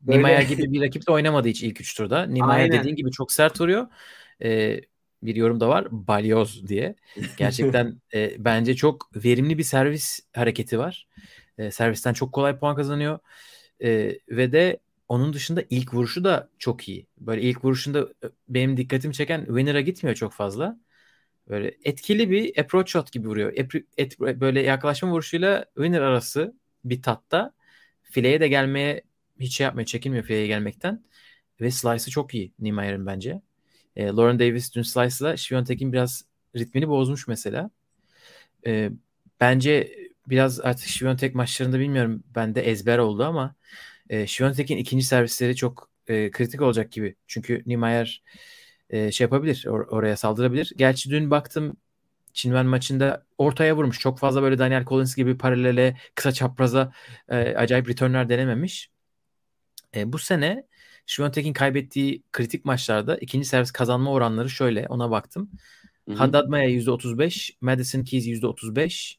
Böyle... 0.00 0.18
Niemeyer 0.18 0.42
gibi 0.42 0.72
bir 0.72 0.80
rakip 0.80 1.06
de 1.06 1.12
oynamadı 1.12 1.48
hiç 1.48 1.62
ilk 1.62 1.80
üç 1.80 1.94
turda. 1.96 2.22
Niemeyer 2.26 2.72
dediğin 2.72 2.96
gibi 2.96 3.10
çok 3.10 3.32
sert 3.32 3.60
vuruyor. 3.60 3.86
Ee, 4.42 4.80
bir 5.22 5.36
yorum 5.36 5.60
da 5.60 5.68
var. 5.68 5.88
Balyoz 5.90 6.68
diye. 6.68 6.94
Gerçekten 7.36 8.00
e, 8.14 8.44
bence 8.44 8.76
çok 8.76 9.10
verimli 9.24 9.58
bir 9.58 9.62
servis 9.62 10.20
hareketi 10.34 10.78
var. 10.78 11.08
E, 11.58 11.70
servisten 11.70 12.12
çok 12.12 12.32
kolay 12.32 12.58
puan 12.58 12.76
kazanıyor. 12.76 13.18
E, 13.82 14.18
ve 14.28 14.52
de 14.52 14.78
onun 15.08 15.32
dışında 15.32 15.64
ilk 15.70 15.94
vuruşu 15.94 16.24
da 16.24 16.50
çok 16.58 16.88
iyi. 16.88 17.06
Böyle 17.18 17.42
ilk 17.42 17.64
vuruşunda 17.64 18.00
e, 18.00 18.26
benim 18.48 18.76
dikkatimi 18.76 19.14
çeken 19.14 19.44
winner'a 19.44 19.80
gitmiyor 19.80 20.16
çok 20.16 20.32
fazla. 20.32 20.78
Böyle 21.48 21.74
etkili 21.84 22.30
bir 22.30 22.58
approach 22.58 22.90
shot 22.90 23.12
gibi 23.12 23.28
vuruyor. 23.28 23.52
Et, 23.56 23.72
et, 23.96 24.20
böyle 24.20 24.62
yaklaşma 24.62 25.10
vuruşuyla 25.10 25.64
winner 25.74 26.00
arası 26.00 26.54
bir 26.84 27.02
tatta 27.02 27.52
fileye 28.02 28.40
de 28.40 28.48
gelmeye 28.48 29.02
hiç 29.40 29.56
şey 29.56 29.64
yapmıyor. 29.64 29.86
Çekinmiyor 29.86 30.24
fileye 30.24 30.46
gelmekten. 30.46 31.04
Ve 31.60 31.70
slice'ı 31.70 32.10
çok 32.10 32.34
iyi 32.34 32.52
Niemeyer'in 32.58 33.06
bence. 33.06 33.42
E, 33.98 34.06
Lauren 34.06 34.38
Davis 34.38 34.74
dün 34.74 34.82
Slice'la 34.82 35.36
Şiviyontek'in 35.36 35.92
biraz 35.92 36.24
ritmini 36.56 36.88
bozmuş 36.88 37.28
mesela. 37.28 37.70
E, 38.66 38.90
bence 39.40 39.92
biraz 40.26 40.60
artık 40.60 40.88
Şiviyontek 40.88 41.34
maçlarında 41.34 41.78
bilmiyorum 41.78 42.22
bende 42.34 42.62
ezber 42.62 42.98
oldu 42.98 43.24
ama 43.24 43.54
e, 44.10 44.26
Şiviyontek'in 44.26 44.76
ikinci 44.76 45.04
servisleri 45.06 45.56
çok 45.56 45.90
e, 46.08 46.30
kritik 46.30 46.62
olacak 46.62 46.92
gibi. 46.92 47.14
Çünkü 47.26 47.62
Niemeyer 47.66 48.22
e, 48.90 49.12
şey 49.12 49.24
yapabilir 49.24 49.64
or- 49.66 49.88
oraya 49.88 50.16
saldırabilir. 50.16 50.72
Gerçi 50.76 51.10
dün 51.10 51.30
baktım 51.30 51.76
Çinven 52.32 52.66
maçında 52.66 53.26
ortaya 53.38 53.76
vurmuş. 53.76 54.00
Çok 54.00 54.18
fazla 54.18 54.42
böyle 54.42 54.58
Daniel 54.58 54.84
Collins 54.84 55.16
gibi 55.16 55.38
paralele 55.38 55.96
kısa 56.14 56.32
çapraza 56.32 56.92
e, 57.28 57.36
acayip 57.36 57.88
returnler 57.88 58.28
denememiş. 58.28 58.90
E, 59.96 60.12
bu 60.12 60.18
sene 60.18 60.66
Şiviyontek'in 61.08 61.52
kaybettiği 61.52 62.22
kritik 62.32 62.64
maçlarda 62.64 63.16
ikinci 63.16 63.48
servis 63.48 63.70
kazanma 63.70 64.12
oranları 64.12 64.50
şöyle 64.50 64.86
ona 64.88 65.10
baktım. 65.10 65.50
Hı-hı. 66.08 66.16
Haddad 66.16 66.48
Maya 66.48 66.68
%35, 66.70 67.56
Madison 67.60 68.04
Keys 68.04 68.26
%35, 68.26 69.16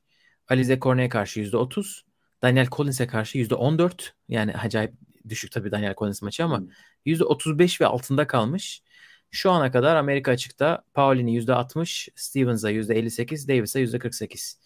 Alize 0.47 0.79
Cornet'e 0.79 1.09
karşı 1.09 1.39
%30, 1.39 2.01
Daniel 2.41 2.67
Collins'e 2.71 3.07
karşı 3.07 3.37
%14. 3.37 4.13
Yani 4.27 4.53
acayip 4.53 4.93
düşük 5.29 5.51
tabii 5.51 5.71
Daniel 5.71 5.95
Collins 5.97 6.21
maçı 6.21 6.43
ama 6.43 6.59
Hı. 6.59 6.67
%35 7.05 7.81
ve 7.81 7.85
altında 7.85 8.27
kalmış. 8.27 8.83
Şu 9.31 9.51
ana 9.51 9.71
kadar 9.71 9.95
Amerika 9.95 10.31
açıkta 10.31 10.83
Paulini 10.93 11.35
%60, 11.35 12.09
Stevens'a 12.15 12.71
%58, 12.71 13.47
Davis'a 13.47 13.79
%48. 13.79 14.59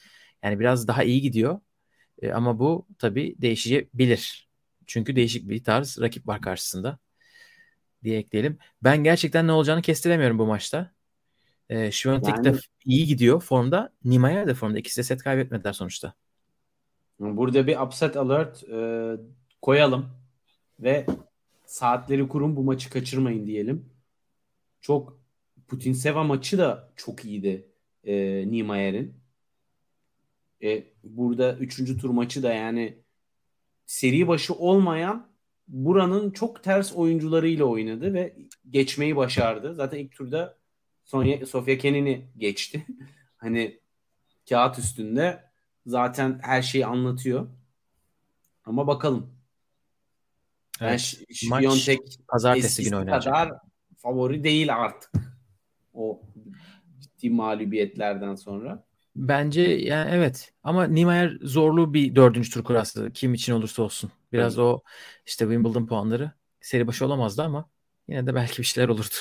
Yani 0.43 0.59
biraz 0.59 0.87
daha 0.87 1.03
iyi 1.03 1.21
gidiyor. 1.21 1.59
E, 2.21 2.31
ama 2.31 2.59
bu 2.59 2.87
tabii 2.99 3.35
değişebilir. 3.37 4.49
Çünkü 4.85 5.15
değişik 5.15 5.49
bir 5.49 5.63
tarz 5.63 6.01
rakip 6.01 6.27
var 6.27 6.41
karşısında 6.41 6.99
diye 8.03 8.19
ekleyelim. 8.19 8.57
Ben 8.83 9.03
gerçekten 9.03 9.47
ne 9.47 9.51
olacağını 9.51 9.81
kestiremiyorum 9.81 10.39
bu 10.39 10.45
maçta. 10.45 10.91
E, 11.69 11.91
Şventek 11.91 12.35
yani, 12.35 12.45
de 12.45 12.59
iyi 12.85 13.07
gidiyor 13.07 13.41
formda. 13.41 13.93
Nimaya 14.05 14.47
da 14.47 14.53
formda. 14.53 14.79
İkisi 14.79 14.97
de 14.97 15.03
set 15.03 15.23
kaybetmediler 15.23 15.73
sonuçta. 15.73 16.13
Burada 17.19 17.67
bir 17.67 17.79
upset 17.79 18.17
alert 18.17 18.63
e, 18.63 19.11
koyalım 19.61 20.09
ve 20.79 21.05
saatleri 21.65 22.27
kurun 22.27 22.55
bu 22.55 22.63
maçı 22.63 22.89
kaçırmayın 22.89 23.47
diyelim. 23.47 23.89
Çok 24.81 25.19
Putin 25.67 25.93
Seva 25.93 26.23
maçı 26.23 26.57
da 26.57 26.91
çok 26.95 27.25
iyiydi 27.25 27.67
e, 28.03 28.43
Nimayer'in. 28.51 29.13
E, 30.63 30.83
burada 31.03 31.55
üçüncü 31.55 31.97
tur 31.97 32.09
maçı 32.09 32.43
da 32.43 32.53
yani 32.53 32.97
seri 33.85 34.27
başı 34.27 34.53
olmayan 34.53 35.32
buranın 35.67 36.31
çok 36.31 36.63
ters 36.63 36.93
oyuncularıyla 36.93 37.65
oynadı 37.65 38.13
ve 38.13 38.37
geçmeyi 38.69 39.15
başardı. 39.15 39.75
Zaten 39.75 39.97
ilk 39.97 40.11
turda 40.11 40.57
Sonya, 41.03 41.45
Sofia 41.45 41.77
Kenin'i 41.77 42.27
geçti. 42.37 42.85
hani 43.37 43.79
kağıt 44.49 44.79
üstünde 44.79 45.43
zaten 45.85 46.39
her 46.43 46.61
şeyi 46.61 46.85
anlatıyor. 46.85 47.47
Ama 48.65 48.87
bakalım. 48.87 49.33
Evet, 50.81 51.23
ben 51.29 51.49
maç 51.49 51.89
pazartesi 52.27 52.83
günü 52.83 52.95
oynayacak. 52.95 53.33
kadar 53.33 53.51
favori 53.97 54.43
değil 54.43 54.75
artık. 54.75 55.11
O 55.93 56.21
ciddi 56.99 57.29
mağlubiyetlerden 57.29 58.35
sonra. 58.35 58.85
Bence 59.15 59.61
yani 59.61 60.11
evet 60.13 60.53
ama 60.63 60.87
Niemeyer 60.87 61.37
zorlu 61.41 61.93
bir 61.93 62.15
dördüncü 62.15 62.51
tur 62.51 62.63
kurası 62.63 63.11
kim 63.13 63.33
için 63.33 63.53
olursa 63.53 63.83
olsun. 63.83 64.11
Biraz 64.33 64.59
evet. 64.59 64.65
o 64.65 64.81
işte 65.25 65.45
Wimbledon 65.45 65.85
puanları 65.85 66.31
seri 66.61 66.87
başı 66.87 67.05
olamazdı 67.05 67.43
ama 67.43 67.69
yine 68.07 68.27
de 68.27 68.35
belki 68.35 68.61
bir 68.61 68.67
şeyler 68.67 68.89
olurdu. 68.89 69.15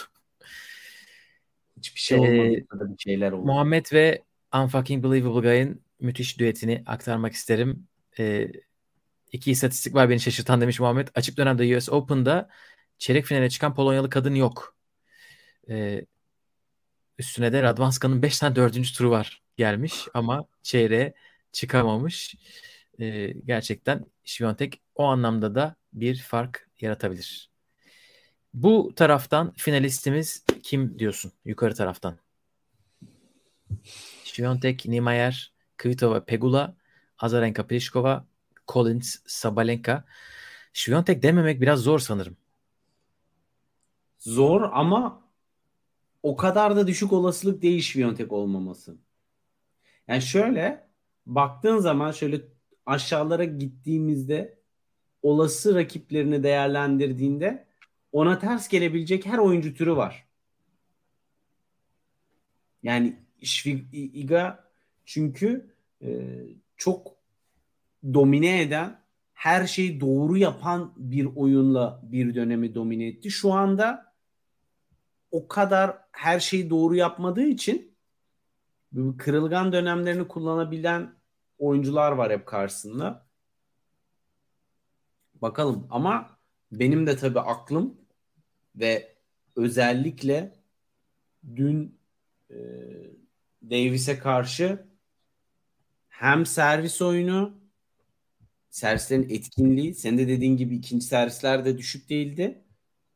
Hiçbir 1.77 2.01
şey 2.01 2.19
olmadı 2.19 2.57
ee, 2.77 2.81
da 2.81 2.93
bir 2.93 2.99
şeyler 2.99 3.33
oldu. 3.33 3.47
Muhammed 3.47 3.87
ve 3.93 4.23
Unfucking 4.55 5.05
Believable 5.05 5.41
Guy'ın 5.41 5.83
müthiş 6.01 6.39
düetini 6.39 6.83
aktarmak 6.87 7.33
isterim. 7.33 7.89
Ee, 8.19 8.49
iki 9.33 9.51
istatistik 9.51 9.95
var 9.95 10.11
beni 10.11 10.21
şaşırtan 10.21 10.61
demiş 10.61 10.81
Muhammed. 10.81 11.09
Açık 11.15 11.37
dönemde 11.37 11.77
US 11.77 11.89
Open'da 11.89 12.49
çeyrek 12.99 13.25
finale 13.25 13.51
çıkan 13.51 13.75
Polonyalı 13.75 14.11
kadın 14.11 14.35
yok. 14.35 14.77
Ee, 15.69 16.05
üstüne 17.19 17.53
de 17.53 17.63
Radwanska'nın 17.63 18.23
5 18.23 18.39
tane 18.39 18.57
dördüncü 18.57 18.93
turu 18.93 19.11
var 19.11 19.43
gelmiş 19.57 20.09
ama 20.15 20.45
çeyreğe 20.63 21.15
çıkamamış. 21.53 22.35
Ee, 23.01 23.33
gerçekten 23.45 24.07
Şiviyontek 24.25 24.82
o 24.95 25.05
anlamda 25.05 25.55
da 25.55 25.77
bir 25.93 26.17
fark 26.17 26.71
yaratabilir. 26.81 27.51
Bu 28.55 28.93
taraftan 28.97 29.53
finalistimiz 29.57 30.45
kim 30.63 30.99
diyorsun 30.99 31.33
yukarı 31.45 31.75
taraftan? 31.75 32.19
Şiviyontek, 34.25 34.87
Nimayer, 34.87 35.53
Kvitova, 35.77 36.25
Pegula, 36.25 36.77
Azarenka, 37.19 37.67
Pliskova, 37.67 38.27
Collins, 38.69 39.17
Sabalenka. 39.27 40.05
Şiviyontek 40.73 41.23
dememek 41.23 41.61
biraz 41.61 41.81
zor 41.81 41.99
sanırım. 41.99 42.37
Zor 44.19 44.63
ama 44.73 45.23
o 46.23 46.37
kadar 46.37 46.77
da 46.77 46.87
düşük 46.87 47.13
olasılık 47.13 47.63
değil 47.63 47.81
Şiviyontek 47.81 48.33
olmaması. 48.33 48.97
Yani 50.09 50.23
şöyle 50.23 50.89
baktığın 51.27 51.79
zaman 51.79 52.11
şöyle 52.11 52.41
aşağılara 52.87 53.45
gittiğimizde 53.45 54.62
olası 55.23 55.75
rakiplerini 55.75 56.43
değerlendirdiğinde 56.43 57.67
ona 58.13 58.39
ters 58.39 58.69
gelebilecek 58.69 59.27
her 59.27 59.39
oyuncu 59.39 59.75
türü 59.75 59.97
var. 59.97 60.27
Yani 62.83 63.17
Iga 63.93 64.65
çünkü 65.05 65.75
e, 66.03 66.29
çok 66.77 67.17
domine 68.15 68.63
eden 68.63 69.03
her 69.35 69.67
şeyi 69.67 70.01
doğru 70.01 70.37
yapan 70.37 70.93
bir 70.97 71.29
oyunla 71.37 72.01
bir 72.03 72.35
dönemi 72.35 72.75
domine 72.75 73.07
etti. 73.07 73.31
Şu 73.31 73.53
anda 73.53 74.13
o 75.31 75.49
kadar 75.49 75.99
her 76.13 76.41
şeyi 76.41 76.71
doğru 76.71 76.95
yapmadığı 76.95 77.47
için 77.47 77.93
kırılgan 79.19 79.73
dönemlerini 79.73 80.29
kullanabilen 80.29 81.15
oyuncular 81.59 82.13
var 82.13 82.33
hep 82.33 82.47
karşısında. 82.47 83.27
Bakalım. 85.43 85.87
Ama 85.91 86.39
benim 86.73 87.07
de 87.07 87.17
tabii 87.17 87.41
aklım 87.41 87.97
ve 88.77 89.17
özellikle 89.57 90.53
dün 91.57 91.99
e, 92.51 92.57
Davis'e 93.63 94.19
karşı 94.19 94.87
hem 96.09 96.47
servis 96.47 97.03
oyunu 97.03 97.63
servislerin 98.71 99.29
etkinliği 99.31 99.95
senin 99.95 100.19
de 100.19 100.29
dediğin 100.29 100.57
gibi 100.57 100.77
ikinci 100.77 101.07
servisler 101.07 101.65
de 101.65 101.79
düşük 101.79 102.09
değildi. 102.09 102.65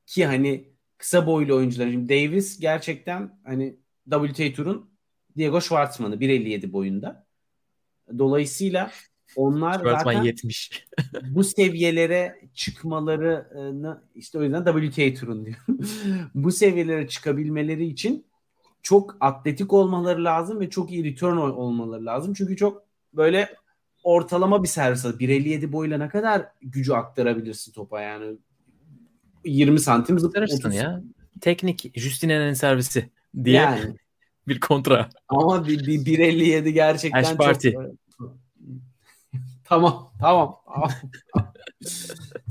Ki 0.07 0.27
hani 0.27 0.73
kısa 0.99 1.27
boylu 1.27 1.57
oyuncular 1.57 1.91
şimdi 1.91 2.09
Davis 2.09 2.61
gerçekten 2.61 3.41
hani 3.45 3.77
WTA 4.11 4.53
Tour'un 4.53 4.91
Diego 5.37 5.61
Schwartzman'ı 5.61 6.15
1.57 6.21 6.73
boyunda. 6.73 7.27
Dolayısıyla 8.19 8.91
onlar 9.37 9.85
zaten 9.85 10.23
70. 10.23 10.87
bu 11.23 11.45
seviyelere 11.45 12.41
çıkmalarını 12.55 14.03
işte 14.15 14.39
o 14.39 14.43
yüzden 14.43 14.65
WTA 14.65 15.21
turun 15.21 15.47
diyor. 15.47 15.57
bu 16.35 16.53
seviyelere 16.53 17.09
çıkabilmeleri 17.09 17.87
için 17.87 18.25
çok 18.83 19.17
atletik 19.21 19.73
olmaları 19.73 20.25
lazım 20.25 20.61
ve 20.61 20.71
çok 20.71 20.93
iyi 20.93 21.05
return 21.05 21.37
olmaları 21.37 22.07
lazım. 22.07 22.35
Çünkü 22.35 22.57
çok 22.57 22.83
böyle 23.15 23.49
ortalama 24.03 24.63
bir 24.63 24.69
servis. 24.69 25.05
1.57 25.05 25.73
boyuyla 25.73 25.99
ne 25.99 26.09
kadar 26.09 26.47
gücü 26.63 26.93
aktarabilirsin 26.93 27.73
topa 27.73 28.01
yani 28.01 28.37
20 29.45 29.81
santim 29.81 30.19
Zıplarırsın 30.19 30.59
30 30.59 30.75
ya. 30.75 31.03
Teknik 31.41 31.99
Justine'nin 31.99 32.53
servisi 32.53 33.11
diye 33.45 33.57
Yani 33.57 33.81
bir 34.49 34.61
kontra. 34.61 35.09
ama 35.29 35.67
bir, 35.67 35.87
bir 35.87 36.19
1.57 36.19 36.69
gerçekten 36.69 37.21
Ash 37.21 37.29
çok 37.29 37.39
party. 37.39 37.71
Tamam 39.69 40.13
tamam. 40.21 40.61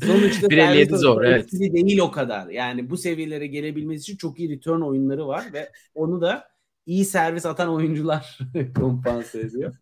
Sonuçta 0.03 0.47
1.57 0.47 0.55
servis 0.57 0.99
zor, 0.99 1.24
evet. 1.24 1.51
değil 1.51 1.99
o 1.99 2.11
kadar. 2.11 2.47
Yani 2.47 2.89
bu 2.89 2.97
seviyelere 2.97 3.47
gelebilmesi 3.47 4.01
için 4.01 4.18
çok 4.18 4.39
iyi 4.39 4.49
return 4.49 4.82
oyunları 4.82 5.28
var 5.28 5.45
ve 5.53 5.72
onu 5.95 6.22
da 6.22 6.47
iyi 6.86 7.05
servis 7.05 7.45
atan 7.45 7.70
oyuncular 7.70 8.39
kompanse 8.76 9.39
ediyor. 9.39 9.76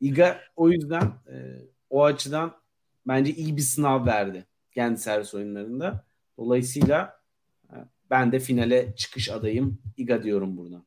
Iga 0.00 0.40
o 0.56 0.70
yüzden 0.70 1.02
e, 1.02 1.36
o 1.90 2.04
açıdan 2.04 2.52
bence 3.06 3.32
iyi 3.32 3.56
bir 3.56 3.62
sınav 3.62 4.06
verdi 4.06 4.46
kendi 4.74 5.00
servis 5.00 5.34
oyunlarında. 5.34 6.04
Dolayısıyla 6.38 7.20
e, 7.70 7.76
ben 8.10 8.32
de 8.32 8.38
finale 8.38 8.94
çıkış 8.96 9.30
adayım 9.30 9.78
Iga 9.96 10.22
diyorum 10.22 10.56
buradan. 10.56 10.84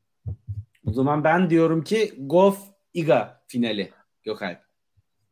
O 0.86 0.94
zaman 0.94 1.24
ben 1.24 1.50
diyorum 1.50 1.84
ki 1.84 2.14
Goff 2.18 2.60
Iga 2.94 3.44
finali 3.48 3.92
Gökalp. 4.24 4.73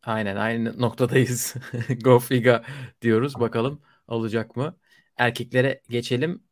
Aynen 0.04 0.36
aynı 0.36 0.82
noktadayız. 0.82 1.56
Go 2.04 2.20
Figa 2.20 2.64
diyoruz. 3.02 3.40
Bakalım 3.40 3.82
olacak 4.08 4.56
mı? 4.56 4.78
Erkeklere 5.18 5.82
geçelim. 5.90 6.44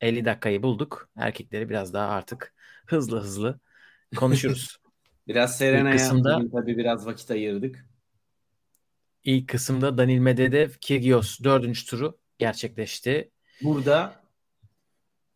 50 0.00 0.24
dakikayı 0.24 0.62
bulduk. 0.62 1.08
Erkekleri 1.16 1.68
biraz 1.68 1.94
daha 1.94 2.08
artık 2.08 2.54
hızlı 2.86 3.20
hızlı 3.20 3.60
konuşuruz. 4.16 4.76
Biraz 5.28 5.58
Serena'ya 5.58 5.96
kısımda- 5.96 6.50
tabii 6.52 6.78
biraz 6.78 7.06
vakit 7.06 7.30
ayırdık. 7.30 7.86
İlk 9.24 9.48
kısımda 9.48 9.98
Danil 9.98 10.18
Medvedev 10.18 10.70
Kyrgios 10.80 11.40
4. 11.44 11.86
turu 11.86 12.18
gerçekleşti. 12.38 13.30
Burada 13.62 14.22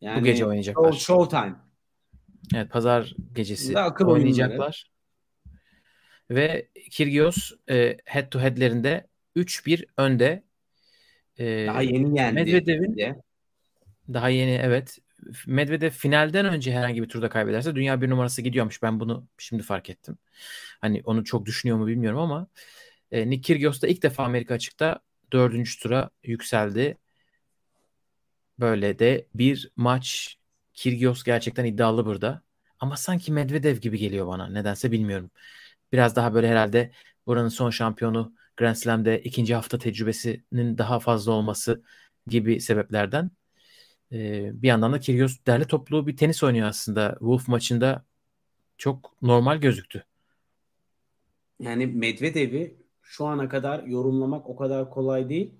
yani 0.01 0.21
Bu 0.21 0.25
gece 0.25 0.47
oynayacaklar. 0.47 0.93
show, 0.93 1.01
showtime. 1.05 1.57
Evet 2.55 2.71
pazar 2.71 3.15
gecesi 3.33 3.79
oynayacaklar. 4.05 4.90
Ve 6.31 6.69
Kyrgios 6.91 7.53
e, 7.71 7.97
head 8.05 8.31
to 8.31 8.41
head'lerinde 8.41 9.07
3-1 9.37 9.85
önde. 9.97 10.43
E, 11.39 11.67
Daha 11.67 11.83
yeni 11.83 12.19
yendi. 12.19 12.41
Medvedev'in- 12.41 12.97
de. 12.97 13.17
Daha 14.13 14.29
yeni 14.29 14.51
evet. 14.51 14.99
Medvedev 15.47 15.91
finalden 15.91 16.47
önce 16.47 16.73
herhangi 16.73 17.03
bir 17.03 17.09
turda 17.09 17.29
kaybederse 17.29 17.75
dünya 17.75 18.01
bir 18.01 18.11
numarası 18.11 18.43
gidiyormuş. 18.43 18.83
Ben 18.83 19.01
bunu 19.01 19.27
şimdi 19.39 19.63
fark 19.63 19.91
ettim. 19.91 20.19
Hani 20.81 21.03
onu 21.05 21.25
çok 21.25 21.47
düşünüyor 21.47 21.79
mu 21.79 21.87
bilmiyorum 21.87 22.19
ama 22.19 22.47
e, 23.13 23.31
Nick 23.31 23.43
Kyrgios 23.43 23.83
da 23.83 23.87
ilk 23.89 24.03
defa 24.03 24.25
Amerika 24.25 24.55
açıkta 24.55 25.01
dördüncü 25.33 25.79
tura 25.79 26.11
yükseldi. 26.25 26.99
Böyle 28.59 28.99
de 28.99 29.27
bir 29.35 29.71
maç 29.77 30.37
Kyrgios 30.75 31.23
gerçekten 31.23 31.65
iddialı 31.65 32.07
burada. 32.07 32.43
Ama 32.81 32.97
sanki 32.97 33.33
Medvedev 33.33 33.77
gibi 33.77 33.99
geliyor 33.99 34.27
bana. 34.27 34.49
Nedense 34.49 34.93
bilmiyorum. 34.93 35.31
Biraz 35.93 36.17
daha 36.17 36.35
böyle 36.35 36.49
herhalde 36.49 36.93
buranın 37.27 37.49
son 37.49 37.71
şampiyonu 37.71 38.35
Grand 38.57 38.75
Slam'de 38.75 39.23
ikinci 39.23 39.55
hafta 39.55 39.79
tecrübesinin 39.79 40.79
daha 40.79 41.01
fazla 41.01 41.33
olması 41.33 41.83
gibi 42.27 42.61
sebeplerden. 42.61 43.31
Ee, 44.13 44.51
bir 44.63 44.69
yandan 44.69 44.93
da 44.93 45.01
Kyrgios 45.01 45.37
derli 45.47 45.65
toplu 45.65 46.07
bir 46.07 46.17
tenis 46.17 46.43
oynuyor 46.43 46.69
aslında. 46.69 47.11
Wolf 47.19 47.49
maçında 47.49 48.05
çok 48.79 49.23
normal 49.23 49.57
gözüktü. 49.57 50.05
Yani 51.61 51.87
Medvedev'i 51.87 52.77
şu 53.03 53.27
ana 53.27 53.49
kadar 53.49 53.85
yorumlamak 53.85 54.49
o 54.49 54.57
kadar 54.57 54.91
kolay 54.91 55.29
değil. 55.29 55.55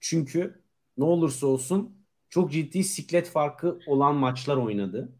Çünkü 0.00 0.62
ne 0.98 1.04
olursa 1.04 1.46
olsun 1.46 1.96
çok 2.28 2.52
ciddi 2.52 2.84
siklet 2.84 3.28
farkı 3.28 3.78
olan 3.86 4.16
maçlar 4.16 4.56
oynadı. 4.56 5.12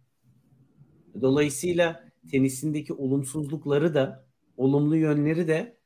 Dolayısıyla 1.23 2.05
tenisindeki 2.31 2.93
olumsuzlukları 2.93 3.95
da 3.95 4.24
olumlu 4.57 4.97
yönleri 4.97 5.49
de 5.49 5.77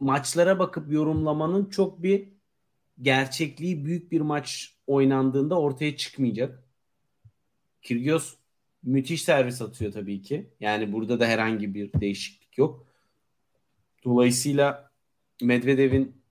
maçlara 0.00 0.58
bakıp 0.58 0.92
yorumlamanın 0.92 1.64
çok 1.64 2.02
bir 2.02 2.28
gerçekliği 3.02 3.84
büyük 3.84 4.12
bir 4.12 4.20
maç 4.20 4.76
oynandığında 4.86 5.60
ortaya 5.60 5.96
çıkmayacak. 5.96 6.64
Kyrgios 7.82 8.34
müthiş 8.82 9.22
servis 9.22 9.62
atıyor 9.62 9.92
tabii 9.92 10.22
ki. 10.22 10.50
Yani 10.60 10.92
burada 10.92 11.20
da 11.20 11.26
herhangi 11.26 11.74
bir 11.74 11.92
değişiklik 11.92 12.58
yok. 12.58 12.86
Dolayısıyla 14.04 14.90
Medvedev'in 15.42 16.22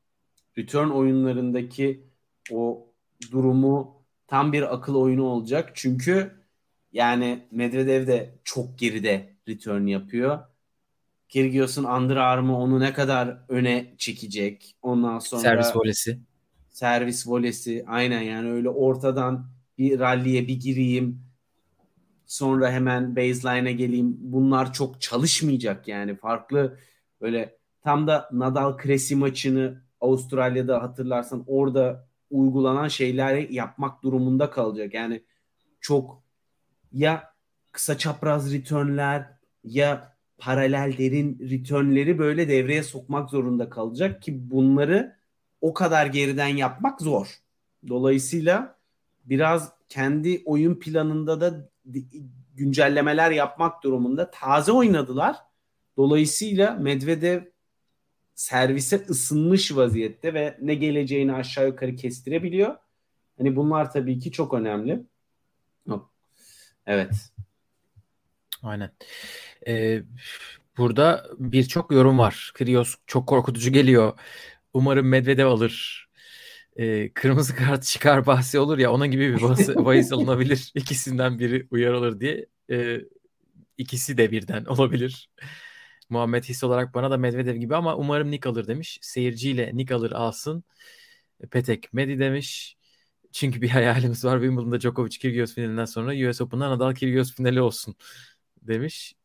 return 0.57 0.89
oyunlarındaki 0.89 2.03
o 2.51 2.87
durumu 3.31 4.03
tam 4.27 4.53
bir 4.53 4.73
akıl 4.73 4.95
oyunu 4.95 5.23
olacak. 5.23 5.71
Çünkü 5.73 6.39
yani 6.93 7.47
Medvedev 7.51 8.07
de 8.07 8.39
çok 8.43 8.79
geride 8.79 9.35
return 9.47 9.85
yapıyor. 9.85 10.39
Kyrgios'un 11.29 11.83
underarm'ı 11.83 12.57
onu 12.57 12.79
ne 12.79 12.93
kadar 12.93 13.37
öne 13.49 13.93
çekecek. 13.97 14.75
Ondan 14.81 15.19
sonra 15.19 15.41
Servis 15.41 15.75
volesi. 15.75 16.19
servis 16.69 17.27
volesi. 17.27 17.85
Aynen 17.87 18.21
yani 18.21 18.51
öyle 18.51 18.69
ortadan 18.69 19.49
bir 19.77 19.99
ralliye 19.99 20.47
bir 20.47 20.59
gireyim. 20.59 21.21
Sonra 22.25 22.71
hemen 22.71 23.15
baseline'e 23.15 23.71
geleyim. 23.71 24.17
Bunlar 24.19 24.73
çok 24.73 25.01
çalışmayacak 25.01 25.87
yani. 25.87 26.15
Farklı 26.15 26.77
böyle 27.21 27.57
tam 27.83 28.07
da 28.07 28.29
Nadal 28.31 28.77
Cressy 28.83 29.15
maçını 29.15 29.81
Avustralya'da 30.01 30.81
hatırlarsan 30.81 31.43
orada 31.47 32.07
uygulanan 32.29 32.87
şeyler 32.87 33.49
yapmak 33.49 34.03
durumunda 34.03 34.49
kalacak. 34.49 34.93
Yani 34.93 35.23
çok 35.81 36.23
ya 36.91 37.33
kısa 37.71 37.97
çapraz 37.97 38.53
returnler 38.53 39.29
ya 39.63 40.18
paralel 40.39 40.97
derin 40.97 41.49
returnleri 41.49 42.19
böyle 42.19 42.49
devreye 42.49 42.83
sokmak 42.83 43.29
zorunda 43.29 43.69
kalacak 43.69 44.21
ki 44.21 44.51
bunları 44.51 45.15
o 45.61 45.73
kadar 45.73 46.05
geriden 46.05 46.47
yapmak 46.47 47.01
zor. 47.01 47.39
Dolayısıyla 47.87 48.75
biraz 49.25 49.71
kendi 49.89 50.41
oyun 50.45 50.75
planında 50.75 51.41
da 51.41 51.69
güncellemeler 52.55 53.31
yapmak 53.31 53.83
durumunda. 53.83 54.31
Taze 54.31 54.71
oynadılar. 54.71 55.35
Dolayısıyla 55.97 56.73
Medvedev 56.73 57.41
servise 58.35 59.05
ısınmış 59.09 59.75
vaziyette 59.75 60.33
ve 60.33 60.57
ne 60.61 60.75
geleceğini 60.75 61.33
aşağı 61.33 61.67
yukarı 61.67 61.95
kestirebiliyor. 61.95 62.75
Hani 63.37 63.55
bunlar 63.55 63.91
tabii 63.91 64.19
ki 64.19 64.31
çok 64.31 64.53
önemli. 64.53 65.03
Evet. 66.85 67.11
Aynen. 68.63 68.91
Ee, 69.67 70.03
burada 70.77 71.27
birçok 71.39 71.91
yorum 71.91 72.19
var. 72.19 72.51
Kyrgios 72.57 72.95
çok 73.07 73.27
korkutucu 73.27 73.71
geliyor. 73.71 74.19
Umarım 74.73 75.07
Medvedev 75.09 75.47
alır. 75.47 76.07
Ee, 76.77 77.13
kırmızı 77.13 77.55
kart 77.55 77.83
çıkar 77.83 78.25
bahsi 78.25 78.59
olur 78.59 78.77
ya 78.77 78.91
onun 78.91 79.07
gibi 79.11 79.35
bir 79.35 79.41
bahsi, 79.41 79.75
bahis 79.85 80.13
alınabilir. 80.13 80.71
İkisinden 80.75 81.39
biri 81.39 81.67
uyarılır 81.71 82.19
diye. 82.19 82.45
Ee, 82.71 83.01
ikisi 83.77 84.17
de 84.17 84.31
birden 84.31 84.65
olabilir. 84.65 85.29
Muhammed 86.09 86.43
his 86.43 86.63
olarak 86.63 86.93
bana 86.93 87.11
da 87.11 87.17
Medvedev 87.17 87.55
gibi 87.55 87.75
ama 87.75 87.95
umarım 87.95 88.31
Nick 88.31 88.49
alır 88.49 88.67
demiş. 88.67 88.99
Seyirciyle 89.01 89.71
Nick 89.73 89.95
alır 89.95 90.11
alsın. 90.11 90.63
Petek 91.51 91.93
Medi 91.93 92.19
demiş. 92.19 92.77
Çünkü 93.31 93.61
bir 93.61 93.69
hayalimiz 93.69 94.25
var. 94.25 94.37
Wimbledon'da 94.39 94.79
Djokovic 94.79 95.17
Kyrgios 95.19 95.55
finalinden 95.55 95.85
sonra 95.85 96.29
US 96.29 96.41
Open'da 96.41 96.69
Nadal 96.69 96.95
Kyrgios 96.95 97.35
finali 97.35 97.61
olsun 97.61 97.95
demiş. 98.61 99.15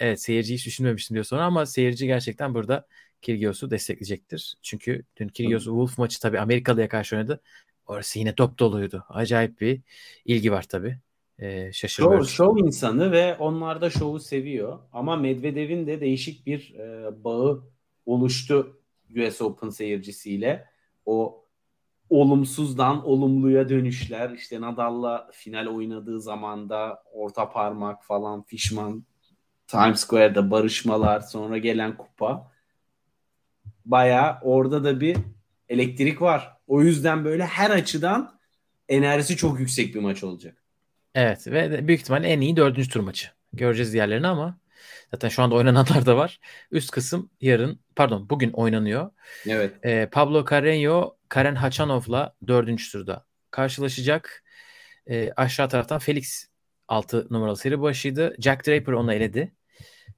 Evet 0.00 0.20
seyirci 0.20 0.54
hiç 0.54 0.66
düşünmemiştim 0.66 1.14
diyor 1.14 1.24
sonra 1.24 1.44
ama 1.44 1.66
seyirci 1.66 2.06
gerçekten 2.06 2.54
burada 2.54 2.86
Kyrgios'u 3.22 3.70
destekleyecektir. 3.70 4.54
Çünkü 4.62 5.04
dün 5.16 5.28
Kyrgios 5.28 5.64
Wolf 5.64 5.98
maçı 5.98 6.20
tabii 6.20 6.40
Amerikalı'ya 6.40 6.88
karşı 6.88 7.16
oynadı. 7.16 7.40
Orası 7.86 8.18
yine 8.18 8.34
top 8.34 8.58
doluydu. 8.58 9.04
Acayip 9.08 9.60
bir 9.60 9.80
ilgi 10.24 10.52
var 10.52 10.62
tabii. 10.62 10.98
Ee, 11.38 11.72
şaşırmıyoruz. 11.72 12.30
şov 12.30 12.56
insanı 12.56 13.12
ve 13.12 13.36
onlar 13.36 13.80
da 13.80 13.90
şovu 13.90 14.20
seviyor. 14.20 14.78
Ama 14.92 15.16
Medvedev'in 15.16 15.86
de 15.86 16.00
değişik 16.00 16.46
bir 16.46 16.74
e, 16.74 17.10
bağı 17.24 17.64
oluştu 18.06 18.80
US 19.16 19.42
Open 19.42 19.68
seyircisiyle. 19.68 20.66
O 21.06 21.44
olumsuzdan 22.10 23.06
olumluya 23.06 23.68
dönüşler. 23.68 24.30
İşte 24.30 24.60
Nadal'la 24.60 25.30
final 25.32 25.66
oynadığı 25.66 26.20
zamanda 26.20 27.02
orta 27.12 27.50
parmak 27.50 28.04
falan 28.04 28.42
fişman 28.42 29.04
Times 29.70 30.00
Square'da 30.00 30.50
barışmalar, 30.50 31.20
sonra 31.20 31.58
gelen 31.58 31.96
kupa. 31.96 32.52
Baya 33.84 34.40
orada 34.42 34.84
da 34.84 35.00
bir 35.00 35.16
elektrik 35.68 36.22
var. 36.22 36.56
O 36.66 36.82
yüzden 36.82 37.24
böyle 37.24 37.46
her 37.46 37.70
açıdan 37.70 38.38
enerjisi 38.88 39.36
çok 39.36 39.60
yüksek 39.60 39.94
bir 39.94 40.00
maç 40.00 40.24
olacak. 40.24 40.64
Evet 41.14 41.46
ve 41.46 41.88
büyük 41.88 42.00
ihtimalle 42.00 42.28
en 42.28 42.40
iyi 42.40 42.56
dördüncü 42.56 42.88
tur 42.88 43.00
maçı. 43.00 43.28
Göreceğiz 43.52 43.92
diğerlerini 43.92 44.26
ama 44.26 44.58
zaten 45.10 45.28
şu 45.28 45.42
anda 45.42 45.54
oynananlar 45.54 46.06
da 46.06 46.16
var. 46.16 46.40
Üst 46.70 46.90
kısım 46.90 47.30
yarın 47.40 47.80
pardon 47.96 48.30
bugün 48.30 48.50
oynanıyor. 48.50 49.10
Evet. 49.46 49.74
Ee, 49.84 50.08
Pablo 50.12 50.44
Carreño 50.44 51.14
Karen 51.28 51.54
Hachanov'la 51.54 52.34
dördüncü 52.46 52.92
turda 52.92 53.26
karşılaşacak. 53.50 54.44
Ee, 55.06 55.32
aşağı 55.36 55.68
taraftan 55.68 55.98
Felix 55.98 56.46
6 56.88 57.26
numaralı 57.30 57.56
seri 57.56 57.80
başıydı. 57.80 58.36
Jack 58.38 58.66
Draper 58.66 58.92
onu 58.92 59.12
eledi. 59.12 59.52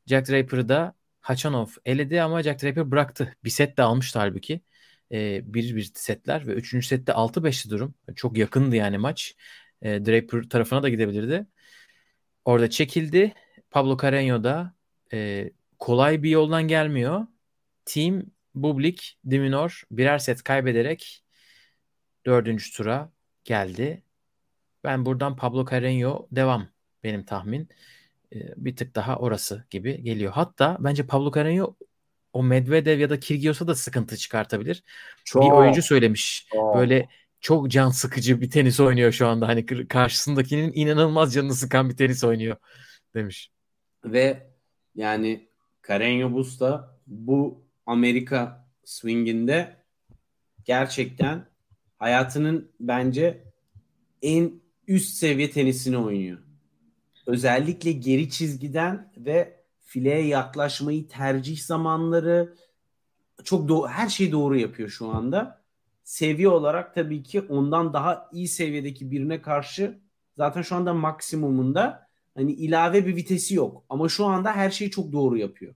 Jack 0.07 0.29
Draper'ı 0.29 0.69
da 0.69 0.95
Hachanov 1.21 1.67
eledi 1.85 2.23
ama 2.23 2.43
Jack 2.43 2.63
Draper 2.63 2.91
bıraktı. 2.91 3.37
Bir 3.45 3.51
set 3.51 3.77
de 3.79 3.83
almıştı 3.83 4.19
halbuki. 4.19 4.61
Ee, 5.13 5.43
bir 5.55 5.77
bir 5.77 5.91
setler 5.95 6.47
ve 6.47 6.53
üçüncü 6.53 6.87
sette 6.87 7.13
6-5'li 7.13 7.71
durum. 7.71 7.95
Çok 8.17 8.39
yakındı 8.39 8.77
yani 8.77 8.99
maç. 8.99 9.35
Ee, 9.83 10.07
Draper 10.07 10.43
tarafına 10.43 10.83
da 10.83 10.89
gidebilirdi. 10.89 11.47
Orada 12.45 12.71
çekildi. 12.71 13.35
Pablo 13.71 13.97
Carreño 13.97 14.45
da 14.45 14.75
e, 15.13 15.51
kolay 15.79 16.23
bir 16.23 16.31
yoldan 16.31 16.69
gelmiyor. 16.69 17.27
Team 17.85 18.23
Bublik 18.55 19.19
Diminor 19.31 19.83
birer 19.91 20.19
set 20.19 20.43
kaybederek 20.43 21.25
dördüncü 22.27 22.73
tura 22.73 23.13
geldi. 23.45 24.03
Ben 24.85 25.07
buradan 25.07 25.37
Pablo 25.37 25.65
Carreño 25.65 26.27
devam 26.33 26.69
benim 27.05 27.25
tahmin. 27.25 27.69
Ee, 28.35 28.55
bir 28.57 28.77
tık 28.77 28.95
daha 28.95 29.17
orası 29.17 29.65
gibi 29.71 30.03
geliyor. 30.03 30.33
Hatta 30.33 30.77
bence 30.81 31.07
Pablo 31.07 31.31
Carreño 31.31 31.75
o 32.33 32.43
Medvedev 32.43 32.99
ya 32.99 33.11
da 33.11 33.21
Kyrgios'a 33.21 33.67
da 33.67 33.75
sıkıntı 33.75 34.17
çıkartabilir. 34.17 34.83
Çok, 35.25 35.43
Bir 35.43 35.51
oyuncu 35.51 35.83
söylemiş. 35.83 36.47
çok. 36.53 36.77
Böyle 36.77 37.09
çok 37.41 37.71
can 37.71 37.91
sıkıcı 37.91 38.41
bir 38.41 38.51
tenis 38.51 38.81
oynuyor 38.81 39.13
şu 39.13 39.27
anda. 39.27 39.49
Hani 39.49 39.89
karşısındakinin 39.89 40.73
inanılmaz 40.75 41.35
canını 41.35 41.55
sıkan 41.55 41.91
bir 41.91 41.97
tenis 41.97 42.25
oynuyor 42.25 42.57
demiş. 43.15 43.51
Ve 44.05 44.47
yani 44.95 45.49
Carreño 45.83 46.33
Busta 46.33 46.99
bu 47.07 47.65
Amerika 47.87 48.69
swinginde 48.85 49.77
gerçekten 50.65 51.47
hayatının 51.99 52.71
bence 52.81 53.45
en 54.23 54.53
üst 54.89 55.15
seviye 55.15 55.51
tenisini 55.51 55.99
oynuyor. 55.99 56.39
Özellikle 57.27 57.93
geri 57.93 58.31
çizgiden 58.31 59.13
ve 59.17 59.57
fileye 59.81 60.27
yaklaşmayı 60.27 61.09
tercih 61.09 61.59
zamanları 61.61 62.55
çok 63.45 63.71
do- 63.71 63.89
her 63.89 64.09
şeyi 64.09 64.33
doğru 64.33 64.57
yapıyor 64.57 64.89
şu 64.89 65.09
anda. 65.09 65.63
Seviye 66.05 66.49
olarak 66.49 66.95
tabii 66.95 67.23
ki 67.23 67.41
ondan 67.41 67.93
daha 67.93 68.29
iyi 68.33 68.49
seviyedeki 68.49 69.11
birine 69.11 69.43
karşı 69.43 69.99
zaten 70.37 70.63
şu 70.63 70.75
anda 70.77 70.95
maksimumunda 70.95 72.09
hani 72.35 72.53
ilave 72.53 73.07
bir 73.07 73.17
vitesi 73.17 73.55
yok. 73.55 73.85
Ama 73.89 74.09
şu 74.09 74.25
anda 74.25 74.53
her 74.53 74.71
şeyi 74.71 74.91
çok 74.91 75.13
doğru 75.13 75.37
yapıyor. 75.39 75.75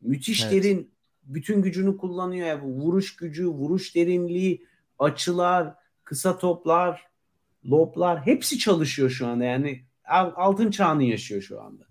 Müthiş 0.00 0.42
Evet. 0.42 0.52
derin 0.52 0.90
bütün 1.22 1.62
gücünü 1.62 1.96
kullanıyor. 1.96 2.46
Yani 2.46 2.62
vuruş 2.62 3.16
gücü, 3.16 3.48
vuruş 3.48 3.96
derinliği, 3.96 4.66
açılar, 4.98 5.74
kısa 6.04 6.38
toplar, 6.38 7.06
loblar 7.70 8.26
hepsi 8.26 8.58
çalışıyor 8.58 9.10
şu 9.10 9.26
anda. 9.26 9.44
Yani 9.44 9.84
altın 10.10 10.70
çağını 10.70 11.04
yaşıyor 11.04 11.42
şu 11.42 11.62
anda. 11.62 11.84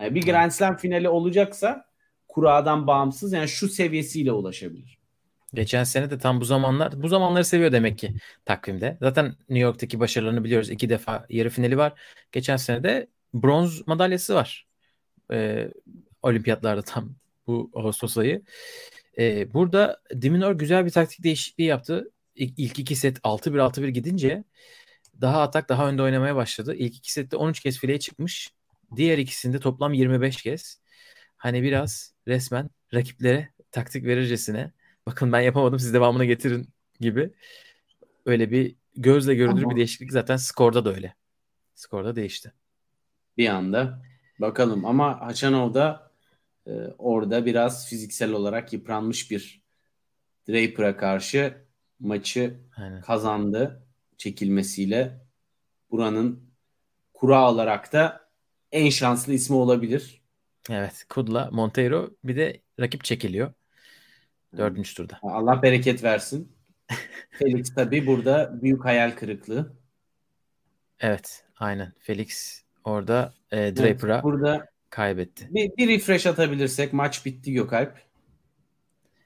Yani 0.00 0.14
bir 0.14 0.22
Grand 0.22 0.50
Slam 0.50 0.76
finali 0.76 1.08
olacaksa 1.08 1.84
kuradan 2.28 2.86
bağımsız 2.86 3.32
yani 3.32 3.48
şu 3.48 3.68
seviyesiyle 3.68 4.32
ulaşabilir. 4.32 4.98
Geçen 5.54 5.84
sene 5.84 6.10
de 6.10 6.18
tam 6.18 6.40
bu 6.40 6.44
zamanlar 6.44 7.02
bu 7.02 7.08
zamanları 7.08 7.44
seviyor 7.44 7.72
demek 7.72 7.98
ki 7.98 8.14
takvimde. 8.44 8.98
Zaten 9.00 9.26
New 9.26 9.58
York'taki 9.58 10.00
başarılarını 10.00 10.44
biliyoruz. 10.44 10.70
İki 10.70 10.88
defa 10.88 11.26
yarı 11.28 11.50
finali 11.50 11.78
var. 11.78 12.00
Geçen 12.32 12.56
sene 12.56 12.82
de 12.84 13.08
bronz 13.34 13.86
madalyası 13.86 14.34
var. 14.34 14.66
Ee, 15.32 15.68
olimpiyatlarda 16.22 16.82
tam 16.82 17.14
bu 17.46 17.70
Ağustos 17.74 18.18
ayı. 18.18 18.42
Ee, 19.18 19.54
burada 19.54 20.00
Diminor 20.20 20.52
güzel 20.52 20.86
bir 20.86 20.90
taktik 20.90 21.24
değişikliği 21.24 21.64
yaptı. 21.64 22.10
İlk, 22.34 22.58
ilk 22.58 22.78
iki 22.78 22.96
set 22.96 23.18
6-1 23.18 23.60
6-1 23.60 23.88
gidince 23.88 24.44
daha 25.20 25.42
atak 25.42 25.68
daha 25.68 25.88
önde 25.88 26.02
oynamaya 26.02 26.36
başladı. 26.36 26.74
İlk 26.74 26.96
iki 26.96 27.12
sette 27.12 27.36
13 27.36 27.60
kez 27.60 27.78
fileye 27.78 27.98
çıkmış. 27.98 28.52
Diğer 28.96 29.18
ikisinde 29.18 29.60
toplam 29.60 29.92
25 29.92 30.42
kez. 30.42 30.80
Hani 31.36 31.62
biraz 31.62 32.14
resmen 32.28 32.70
rakiplere 32.94 33.48
taktik 33.70 34.04
verircesine 34.04 34.72
bakın 35.06 35.32
ben 35.32 35.40
yapamadım 35.40 35.78
siz 35.78 35.94
devamını 35.94 36.24
getirin 36.24 36.68
gibi 37.00 37.30
öyle 38.26 38.50
bir 38.50 38.76
gözle 38.96 39.34
görülür 39.34 39.62
Ama- 39.62 39.70
bir 39.70 39.76
değişiklik 39.76 40.12
zaten 40.12 40.36
skorda 40.36 40.84
da 40.84 40.94
öyle. 40.94 41.14
Skorda 41.74 42.16
değişti. 42.16 42.52
bir 43.38 43.48
anda. 43.48 44.02
Bakalım 44.40 44.84
ama 44.84 45.20
Haçanov 45.20 45.74
da 45.74 46.10
e, 46.66 46.70
orada 46.98 47.46
biraz 47.46 47.88
fiziksel 47.88 48.32
olarak 48.32 48.72
yıpranmış 48.72 49.30
bir 49.30 49.62
Draper'a 50.48 50.96
karşı 50.96 51.64
maçı 52.00 52.60
Aynen. 52.76 53.00
kazandı 53.00 53.83
çekilmesiyle. 54.18 55.20
Buranın 55.90 56.50
kura 57.14 57.50
olarak 57.52 57.92
da 57.92 58.28
en 58.72 58.90
şanslı 58.90 59.32
ismi 59.32 59.56
olabilir. 59.56 60.22
Evet. 60.70 61.04
Kudla, 61.08 61.48
Monteiro 61.52 62.10
bir 62.24 62.36
de 62.36 62.60
rakip 62.80 63.04
çekiliyor. 63.04 63.52
Dördüncü 64.56 64.94
turda. 64.94 65.18
Allah 65.22 65.62
bereket 65.62 66.04
versin. 66.04 66.52
Felix 67.30 67.74
tabii 67.74 68.06
burada 68.06 68.62
büyük 68.62 68.84
hayal 68.84 69.10
kırıklığı. 69.10 69.72
Evet. 71.00 71.44
Aynen. 71.56 71.92
Felix 71.98 72.62
orada 72.84 73.34
e, 73.50 73.58
Evet, 73.60 73.78
Draper'a 73.78 74.22
burada 74.22 74.68
kaybetti. 74.90 75.48
bir, 75.50 75.76
bir 75.76 75.88
refresh 75.88 76.26
atabilirsek 76.26 76.92
maç 76.92 77.26
bitti 77.26 77.52
Gökalp. 77.52 77.98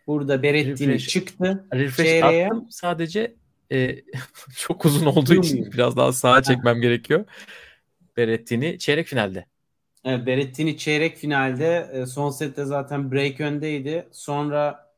Burada 0.06 0.42
Berettini 0.42 0.92
Refresh- 0.94 1.08
çıktı. 1.08 1.66
Refresh 1.74 2.22
attım. 2.24 2.66
Sadece 2.70 3.34
e, 3.72 3.96
çok 4.56 4.84
uzun 4.84 5.06
olduğu 5.06 5.34
için 5.34 5.72
biraz 5.72 5.96
daha 5.96 6.12
sağa 6.12 6.42
çekmem 6.42 6.80
gerekiyor. 6.80 7.24
Berrettini 8.16 8.78
çeyrek 8.78 9.06
finalde. 9.06 9.46
Evet, 10.04 10.26
Berettini 10.26 10.78
çeyrek 10.78 11.16
finalde 11.16 11.90
e, 11.92 12.06
son 12.06 12.30
sette 12.30 12.64
zaten 12.64 13.12
break 13.12 13.40
öndeydi. 13.40 14.08
Sonra 14.12 14.92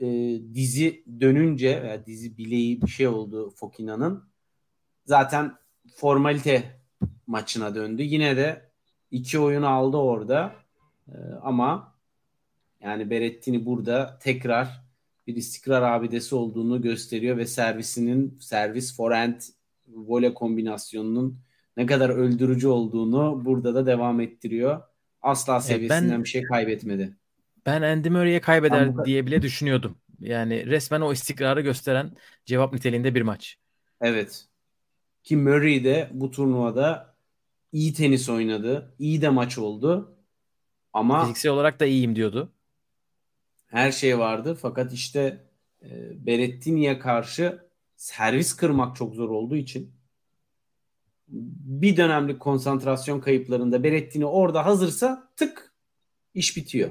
e, 0.00 0.06
dizi 0.54 1.04
dönünce 1.20 1.82
veya 1.82 2.06
dizi 2.06 2.38
bileği 2.38 2.82
bir 2.82 2.88
şey 2.88 3.08
oldu 3.08 3.50
Fokina'nın. 3.50 4.24
Zaten 5.06 5.56
formalite 5.94 6.80
maçına 7.26 7.74
döndü. 7.74 8.02
Yine 8.02 8.36
de 8.36 8.70
iki 9.10 9.38
oyun 9.38 9.62
aldı 9.62 9.96
orada. 9.96 10.52
E, 11.08 11.16
ama 11.42 11.94
yani 12.80 13.10
Berettini 13.10 13.66
burada 13.66 14.18
tekrar 14.22 14.89
bir 15.26 15.36
istikrar 15.36 15.82
abidesi 15.82 16.34
olduğunu 16.34 16.82
gösteriyor 16.82 17.36
ve 17.36 17.46
servisinin 17.46 18.38
servis 18.40 18.96
forehand 18.96 19.40
voley 19.88 20.34
kombinasyonunun 20.34 21.40
ne 21.76 21.86
kadar 21.86 22.10
öldürücü 22.10 22.68
olduğunu 22.68 23.44
burada 23.44 23.74
da 23.74 23.86
devam 23.86 24.20
ettiriyor. 24.20 24.82
Asla 25.22 25.60
seviyesinden 25.60 26.10
ben- 26.10 26.24
bir 26.24 26.28
şey 26.28 26.42
kaybetmedi. 26.42 27.16
Ben 27.66 27.82
Andy 27.82 28.08
Murray'e 28.08 28.40
kaybeder 28.40 28.80
Ben 28.88 28.96
bu- 28.96 29.04
diye 29.04 29.26
bile 29.26 29.42
düşünüyordum. 29.42 29.96
Yani 30.20 30.66
resmen 30.66 31.00
o 31.00 31.12
istikrarı 31.12 31.60
gösteren 31.60 32.12
cevap 32.46 32.72
niteliğinde 32.72 33.14
bir 33.14 33.22
maç. 33.22 33.56
Evet. 34.00 34.44
Ki 35.22 35.36
Murray 35.36 35.84
de 35.84 36.10
bu 36.12 36.30
turnuvada 36.30 37.14
iyi 37.72 37.92
tenis 37.94 38.28
oynadı. 38.28 38.94
İyi 38.98 39.22
de 39.22 39.28
maç 39.28 39.58
oldu. 39.58 40.16
Ama 40.92 41.20
Fiziksel 41.22 41.52
olarak 41.52 41.80
da 41.80 41.86
iyiyim 41.86 42.16
diyordu. 42.16 42.52
Her 43.70 43.92
şey 43.92 44.18
vardı. 44.18 44.54
Fakat 44.54 44.92
işte 44.92 45.44
e, 45.82 45.88
Berrettini'ye 46.26 46.98
karşı 46.98 47.58
servis 47.96 48.56
kırmak 48.56 48.96
çok 48.96 49.14
zor 49.14 49.28
olduğu 49.28 49.56
için 49.56 49.92
bir 51.28 51.96
dönemlik 51.96 52.40
konsantrasyon 52.40 53.20
kayıplarında 53.20 53.82
Berrettini 53.82 54.26
orada 54.26 54.66
hazırsa 54.66 55.30
tık 55.36 55.72
iş 56.34 56.56
bitiyor. 56.56 56.90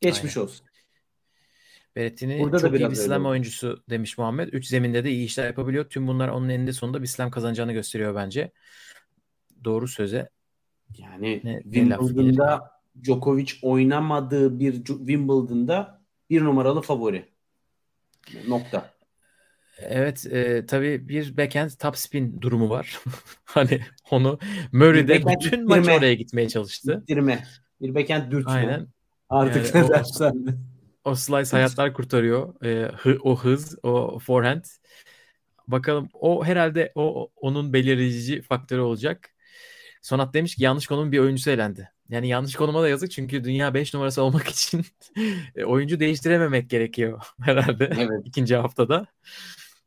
Geçmiş 0.00 0.36
olsun. 0.36 0.66
Berrettini 1.96 2.40
Burada 2.40 2.56
da 2.56 2.60
çok 2.60 2.70
iyi 2.70 2.78
biraz 2.78 2.90
bir 2.90 2.96
slam 2.96 3.26
oyuncusu 3.26 3.82
demiş 3.90 4.18
Muhammed. 4.18 4.48
Üç 4.52 4.66
zeminde 4.66 5.04
de 5.04 5.10
iyi 5.10 5.24
işler 5.24 5.46
yapabiliyor. 5.46 5.84
Tüm 5.84 6.06
bunlar 6.06 6.28
onun 6.28 6.48
eninde 6.48 6.72
sonunda 6.72 7.02
bir 7.02 7.06
slam 7.06 7.30
kazanacağını 7.30 7.72
gösteriyor 7.72 8.14
bence. 8.14 8.52
Doğru 9.64 9.88
söze. 9.88 10.28
Yani 10.98 11.60
Wimbledon'da 11.62 12.79
Djokovic 13.04 13.52
oynamadığı 13.62 14.58
bir 14.60 14.72
Wimbledon'da 14.84 16.02
bir 16.30 16.44
numaralı 16.44 16.82
favori. 16.82 17.24
Nokta. 18.48 18.90
Evet 19.78 20.26
e, 20.26 20.66
tabii 20.66 21.08
bir 21.08 21.36
backhand 21.36 21.70
top 21.70 21.96
spin 21.96 22.40
durumu 22.40 22.70
var. 22.70 23.00
hani 23.44 23.80
onu 24.10 24.38
Murray 24.72 25.08
de 25.08 25.22
bütün 25.26 25.68
maç 25.68 25.88
oraya 25.88 26.14
gitmeye 26.14 26.48
çalıştı. 26.48 27.00
İttirme. 27.02 27.44
Bir 27.80 27.94
backhand 27.94 28.32
dürtme. 28.32 28.52
Aynen. 28.52 28.86
Artık 29.30 29.74
Yani 29.74 29.88
ne 29.88 29.94
o-. 29.94 30.32
O 31.04 31.14
slice 31.14 31.50
hayatlar 31.50 31.92
kurtarıyor. 31.92 32.64
Ee, 32.64 32.92
hı- 32.96 33.18
o 33.22 33.36
hız, 33.36 33.78
o 33.82 34.18
forehand. 34.18 34.64
Bakalım 35.68 36.08
o 36.12 36.44
herhalde 36.44 36.92
o 36.94 37.30
onun 37.36 37.72
belirleyici 37.72 38.42
faktörü 38.42 38.80
olacak. 38.80 39.30
Sonat 40.02 40.34
demiş 40.34 40.54
ki 40.56 40.64
yanlış 40.64 40.86
konum 40.86 41.12
bir 41.12 41.18
oyuncusu 41.18 41.50
elendi. 41.50 41.90
Yani 42.10 42.28
yanlış 42.28 42.54
konuma 42.54 42.82
da 42.82 42.88
yazık 42.88 43.10
çünkü 43.10 43.44
dünya 43.44 43.74
5 43.74 43.94
numarası 43.94 44.22
olmak 44.22 44.48
için 44.48 44.84
e, 45.56 45.64
oyuncu 45.64 46.00
değiştirememek 46.00 46.70
gerekiyor 46.70 47.26
herhalde 47.40 47.90
Evet. 47.98 48.22
ikinci 48.24 48.56
haftada. 48.56 49.06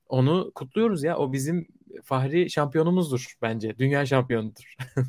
Onu 0.09 0.51
kutluyoruz 0.55 1.03
ya. 1.03 1.17
O 1.17 1.33
bizim 1.33 1.67
fahri 2.03 2.49
şampiyonumuzdur 2.49 3.33
bence. 3.41 3.77
Dünya 3.79 4.05
şampiyonudur. 4.05 4.75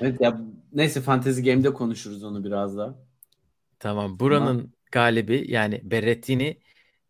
Evet 0.00 0.20
ya 0.20 0.40
neyse 0.72 1.00
Fantasy 1.00 1.42
Game'de 1.42 1.72
konuşuruz 1.72 2.24
onu 2.24 2.44
biraz 2.44 2.76
daha. 2.76 2.94
Tamam. 3.78 4.20
Buranın 4.20 4.72
galibi 4.92 5.44
yani 5.48 5.80
Berrettini 5.84 6.58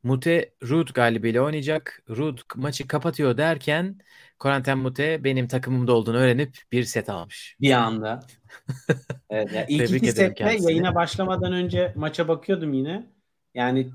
Mute 0.09 0.51
Rud 0.63 0.89
galibiyle 0.95 1.41
oynayacak. 1.41 2.03
Rud 2.09 2.39
maçı 2.55 2.89
kapatıyor 2.89 3.37
derken 3.37 3.99
Corentin 4.41 4.79
Mute 4.79 5.25
benim 5.25 5.49
takımımda 5.49 5.93
olduğunu 5.93 6.17
öğrenip 6.17 6.59
bir 6.73 6.85
set 6.85 7.09
almış. 7.09 7.57
Bir 7.61 7.73
anda. 7.73 8.21
Evet, 9.31 9.67
ilk 9.69 9.87
Tebrik 9.87 10.03
iki 10.03 10.13
sette 10.13 10.59
yayına 10.61 10.95
başlamadan 10.95 11.53
önce 11.53 11.93
maça 11.97 12.29
bakıyordum 12.29 12.73
yine. 12.73 13.07
Yani 13.55 13.91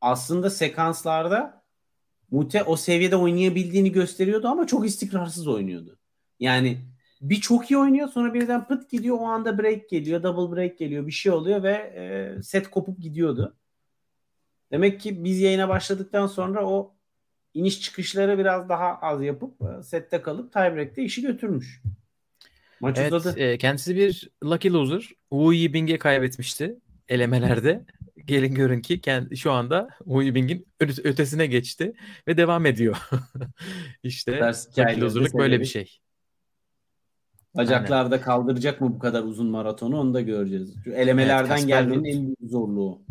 aslında 0.00 0.50
sekanslarda 0.50 1.62
Mute 2.30 2.62
o 2.62 2.76
seviyede 2.76 3.16
oynayabildiğini 3.16 3.92
gösteriyordu 3.92 4.48
ama 4.48 4.66
çok 4.66 4.86
istikrarsız 4.86 5.48
oynuyordu. 5.48 5.98
Yani 6.40 6.78
bir 7.20 7.40
çok 7.40 7.70
iyi 7.70 7.78
oynuyor 7.78 8.08
sonra 8.08 8.34
birden 8.34 8.66
pıt 8.66 8.90
gidiyor 8.90 9.16
o 9.20 9.24
anda 9.24 9.58
break 9.58 9.88
geliyor 9.88 10.22
double 10.22 10.56
break 10.56 10.78
geliyor 10.78 11.06
bir 11.06 11.12
şey 11.12 11.32
oluyor 11.32 11.62
ve 11.62 11.72
e, 11.72 12.42
set 12.42 12.70
kopup 12.70 13.00
gidiyordu. 13.00 13.56
Demek 14.72 15.00
ki 15.00 15.24
biz 15.24 15.40
yayına 15.40 15.68
başladıktan 15.68 16.26
sonra 16.26 16.66
o 16.66 16.94
iniş 17.54 17.80
çıkışları 17.80 18.38
biraz 18.38 18.68
daha 18.68 18.98
az 18.98 19.22
yapıp 19.22 19.54
e, 19.62 19.82
sette 19.82 20.22
kalıp 20.22 20.52
tiebreak'te 20.52 21.02
işi 21.02 21.22
götürmüş. 21.22 21.82
Maç 22.80 22.98
Evet, 22.98 23.12
uzadı. 23.12 23.38
e, 23.38 23.58
kendisi 23.58 23.96
bir 23.96 24.30
lucky 24.44 24.74
loser. 24.74 25.00
Wu 25.30 25.52
Yibing'e 25.52 25.98
kaybetmişti 25.98 26.76
elemelerde. 27.08 27.84
Gelin 28.24 28.54
görün 28.54 28.80
ki 28.80 29.00
kendi, 29.00 29.36
şu 29.36 29.52
anda 29.52 29.88
Wu 29.98 30.22
Yibing'in 30.22 30.66
ötesine 30.80 31.46
geçti 31.46 31.92
ve 32.28 32.36
devam 32.36 32.66
ediyor. 32.66 32.96
işte 34.02 34.52
lucky 34.78 35.00
loser'lık 35.00 35.34
böyle 35.34 35.60
bir 35.60 35.64
şey. 35.64 35.98
Bacaklarda 37.56 38.20
kaldıracak 38.20 38.80
mı 38.80 38.94
bu 38.94 38.98
kadar 38.98 39.22
uzun 39.22 39.46
maratonu 39.46 40.00
onu 40.00 40.14
da 40.14 40.20
göreceğiz. 40.20 40.74
Şu 40.84 40.90
elemelerden 40.90 41.66
gelmenin 41.66 41.98
Ruud. 41.98 42.06
en 42.06 42.22
büyük 42.26 42.50
zorluğu. 42.50 43.02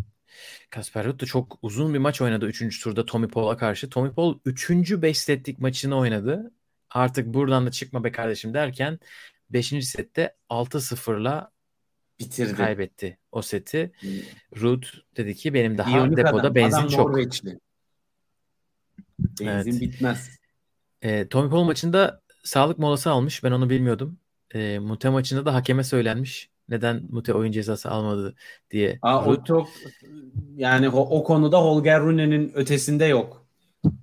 Kasper 0.70 1.06
Ruud 1.06 1.22
da 1.22 1.26
çok 1.26 1.60
uzun 1.62 1.94
bir 1.94 2.00
maç 2.00 2.22
oynadı 2.22 2.46
3. 2.48 2.84
turda 2.84 3.06
Tommy 3.06 3.28
Paul'a 3.28 3.58
karşı. 3.58 3.90
Tommy 3.90 4.12
Paul 4.14 4.40
3. 4.46 4.70
5 4.72 5.18
setlik 5.20 5.60
maçını 5.60 5.98
oynadı. 5.98 6.52
Artık 6.90 7.28
buradan 7.28 7.66
da 7.66 7.72
çıkma 7.72 8.04
be 8.04 8.12
kardeşim 8.12 8.54
derken 8.54 9.00
5. 9.50 9.86
sette 9.86 10.36
6-0'la 10.50 11.52
Bitirdi. 12.20 12.56
kaybetti 12.56 13.18
o 13.32 13.42
seti. 13.42 13.92
Hmm. 14.00 14.10
Ruud 14.62 14.84
dedi 15.18 15.36
ki 15.36 15.54
benim 15.54 15.78
daha 15.78 15.90
İyonik 15.92 16.18
depoda 16.18 16.42
adam. 16.42 16.56
benzin 16.56 16.78
Adam 16.78 16.88
çok. 16.88 17.10
Norveçli. 17.10 17.60
Benzin 19.20 19.72
Evet. 19.72 19.82
bitmez. 19.82 20.40
E, 21.02 21.28
Tommy 21.28 21.50
Paul 21.50 21.64
maçında 21.64 22.22
sağlık 22.44 22.80
molası 22.80 23.12
almış. 23.12 23.44
Ben 23.44 23.52
onu 23.52 23.70
bilmiyordum. 23.70 24.20
E, 24.54 24.80
Mute 24.80 25.10
maçında 25.10 25.46
da 25.46 25.54
hakeme 25.54 25.84
söylenmiş. 25.84 26.51
Neden 26.72 27.02
Mute 27.10 27.34
oyun 27.34 27.52
cezası 27.52 27.90
almadı 27.92 28.36
diye. 28.72 29.00
Aa, 29.02 29.26
o 29.26 29.44
çok 29.44 29.68
yani 30.56 30.90
o, 30.90 31.00
o 31.00 31.24
konuda 31.24 31.62
Holger 31.62 32.02
Rune'nin 32.02 32.52
ötesinde 32.56 33.06
yok. 33.06 33.46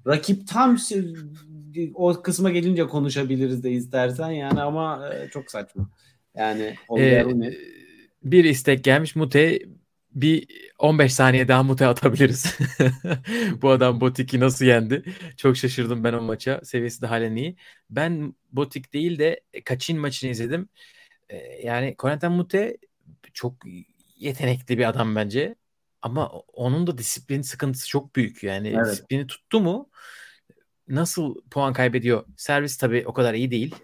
Rakip 0.06 0.48
tam 0.48 0.76
o 1.94 2.22
kısma 2.22 2.50
gelince 2.50 2.86
konuşabiliriz 2.86 3.64
de 3.64 3.70
istersen 3.70 4.30
yani 4.30 4.62
ama 4.62 5.08
e, 5.14 5.28
çok 5.30 5.50
saçma. 5.50 5.90
Yani 6.36 6.74
Holger 6.88 7.20
Ee, 7.20 7.24
Rune 7.24 7.54
bir 8.22 8.44
istek 8.44 8.84
gelmiş 8.84 9.16
Mute 9.16 9.58
bir 10.14 10.48
15 10.78 11.14
saniye 11.14 11.48
daha 11.48 11.62
Mute 11.62 11.86
atabiliriz. 11.86 12.58
Bu 13.62 13.70
adam 13.70 14.00
Botik'i 14.00 14.40
nasıl 14.40 14.64
yendi? 14.64 15.02
Çok 15.36 15.56
şaşırdım 15.56 16.04
ben 16.04 16.12
o 16.12 16.20
maça. 16.22 16.60
Seviyesi 16.64 17.02
de 17.02 17.06
halen 17.06 17.36
iyi. 17.36 17.56
Ben 17.90 18.34
Botik 18.52 18.92
değil 18.94 19.18
de 19.18 19.40
Kaçin 19.64 19.98
maçını 19.98 20.30
izledim. 20.30 20.68
Ee, 21.30 21.36
Yani 21.66 21.94
Corentin 21.98 22.32
Mute 22.32 22.76
çok 23.32 23.54
yetenekli 24.16 24.78
bir 24.78 24.88
adam 24.88 25.16
bence. 25.16 25.54
Ama 26.02 26.28
onun 26.52 26.86
da 26.86 26.98
disiplin 26.98 27.42
sıkıntısı 27.42 27.88
çok 27.88 28.16
büyük. 28.16 28.42
Yani 28.42 28.68
Evet. 28.68 28.86
disiplini 28.92 29.26
tuttu 29.26 29.60
mu 29.60 29.90
nasıl 30.88 31.42
puan 31.50 31.72
kaybediyor? 31.72 32.24
Servis 32.36 32.76
tabii 32.76 33.04
o 33.06 33.12
kadar 33.12 33.34
iyi 33.34 33.50
değil. 33.50 33.74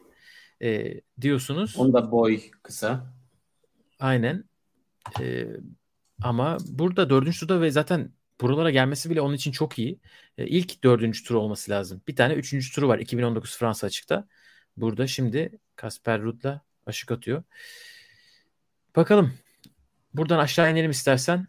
Ee, 0.63 1.01
diyorsunuz. 1.21 1.77
onda 1.77 2.11
boy 2.13 2.41
kısa. 2.63 3.15
Aynen. 4.01 4.45
Ee, 5.21 5.47
ama 6.23 6.59
burada 6.69 7.11
dördüncü 7.11 7.41
turda 7.41 7.61
ve 7.61 7.71
zaten 7.71 8.13
buralara 8.41 8.71
gelmesi 8.71 9.11
bile 9.11 9.21
onun 9.21 9.35
için 9.35 9.53
çok 9.53 9.79
iyi. 9.79 9.99
Ee, 10.39 10.47
ilk 10.47 10.85
dördüncü 10.85 11.25
tur 11.25 11.35
olması 11.35 11.71
lazım. 11.71 12.03
Bir 12.09 12.17
tane 12.17 12.35
üçüncü 12.35 12.73
turu 12.73 12.89
var 12.89 12.99
2019 12.99 13.57
Fransa 13.59 13.87
açıkta. 13.87 14.29
Burada 14.77 15.07
şimdi 15.07 15.59
Kasper 15.77 16.23
Ruud'la 16.23 16.61
aşık 16.87 17.11
atıyor. 17.11 17.43
Bakalım. 18.97 19.33
Buradan 20.15 20.39
aşağı 20.39 20.73
inelim 20.73 20.91
istersen. 20.91 21.47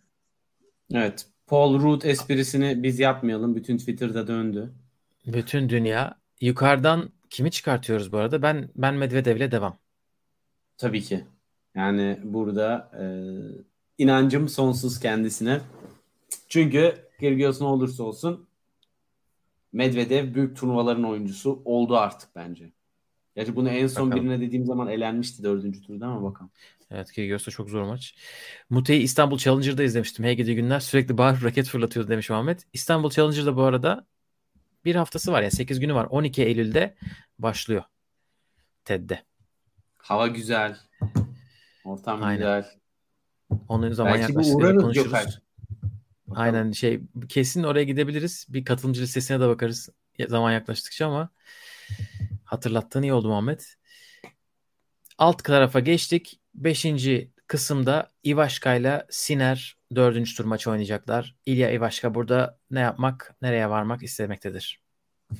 Evet. 0.93 1.27
Paul 1.47 1.81
Rudd 1.81 2.01
esprisini 2.01 2.83
biz 2.83 2.99
yapmayalım. 2.99 3.55
Bütün 3.55 3.77
Twitter'da 3.77 4.27
döndü. 4.27 4.73
Bütün 5.25 5.69
dünya 5.69 6.17
yukarıdan 6.41 7.09
kimi 7.29 7.51
çıkartıyoruz 7.51 8.11
bu 8.11 8.17
arada? 8.17 8.41
Ben 8.41 8.69
ben 8.75 8.93
Medvedev'le 8.95 9.51
devam. 9.51 9.77
Tabii 10.77 11.01
ki. 11.01 11.25
Yani 11.75 12.19
burada 12.23 12.91
e, 12.99 13.05
inancım 13.97 14.49
sonsuz 14.49 14.99
kendisine. 14.99 15.61
Çünkü 16.49 16.95
Kyrgios 17.19 17.61
ne 17.61 17.67
olursa 17.67 18.03
olsun 18.03 18.47
Medvedev 19.73 20.33
büyük 20.33 20.57
turnuvaların 20.57 21.03
oyuncusu 21.03 21.61
oldu 21.65 21.97
artık 21.97 22.35
bence. 22.35 22.71
Gerçi 23.35 23.55
bunu 23.55 23.69
en 23.69 23.87
son 23.87 24.11
Bakalım. 24.11 24.29
birine 24.29 24.41
dediğim 24.47 24.65
zaman 24.65 24.87
elenmişti 24.87 25.43
dördüncü 25.43 25.81
turda 25.81 26.07
ama 26.07 26.23
bakalım. 26.23 26.51
Evet 26.91 27.11
Kyrgios 27.11 27.47
da 27.47 27.51
çok 27.51 27.69
zor 27.69 27.83
maç. 27.83 28.15
Mute'yi 28.69 29.01
İstanbul 29.01 29.37
Challenger'da 29.37 29.83
izlemiştim. 29.83 30.25
Hey 30.25 30.35
gidi 30.35 30.55
günler 30.55 30.79
sürekli 30.79 31.17
bağırıp 31.17 31.43
raket 31.43 31.67
fırlatıyordu 31.67 32.09
demiş 32.11 32.29
Muhammed. 32.29 32.59
İstanbul 32.73 33.09
Challenger'da 33.09 33.55
bu 33.55 33.63
arada 33.63 34.05
bir 34.85 34.95
haftası 34.95 35.31
var 35.31 35.41
yani 35.41 35.51
8 35.51 35.79
günü 35.79 35.93
var. 35.93 36.05
12 36.09 36.43
Eylül'de 36.43 36.95
başlıyor. 37.39 37.83
TED'de. 38.85 39.23
Hava 39.97 40.27
güzel. 40.27 40.77
Ortam 41.85 42.23
Aynen. 42.23 42.37
güzel. 42.37 42.65
Onun 43.67 43.91
zaman 43.91 44.13
Belki 44.13 44.33
uğrarız 44.33 44.81
konuşuruz. 44.81 45.11
Gökhan. 45.11 45.25
Aynen 46.31 46.71
şey 46.71 47.01
kesin 47.29 47.63
oraya 47.63 47.83
gidebiliriz. 47.83 48.45
Bir 48.49 48.65
katılımcı 48.65 49.01
listesine 49.01 49.39
de 49.39 49.47
bakarız 49.47 49.89
zaman 50.27 50.51
yaklaştıkça 50.51 51.07
ama 51.07 51.29
hatırlattığın 52.45 53.01
iyi 53.01 53.13
oldu 53.13 53.27
Muhammed. 53.27 53.59
Alt 55.17 55.43
tarafa 55.43 55.79
geçtik. 55.79 56.39
Beşinci 56.55 57.31
kısımda 57.47 58.11
Ivaşka 58.25 58.75
ile 58.75 59.05
Siner 59.09 59.77
dördüncü 59.95 60.35
tur 60.35 60.45
maçı 60.45 60.71
oynayacaklar. 60.71 61.35
İlya 61.45 61.71
Ivaşka 61.71 62.15
burada 62.15 62.59
ne 62.71 62.79
yapmak, 62.79 63.35
nereye 63.41 63.69
varmak 63.69 64.03
istemektedir. 64.03 64.81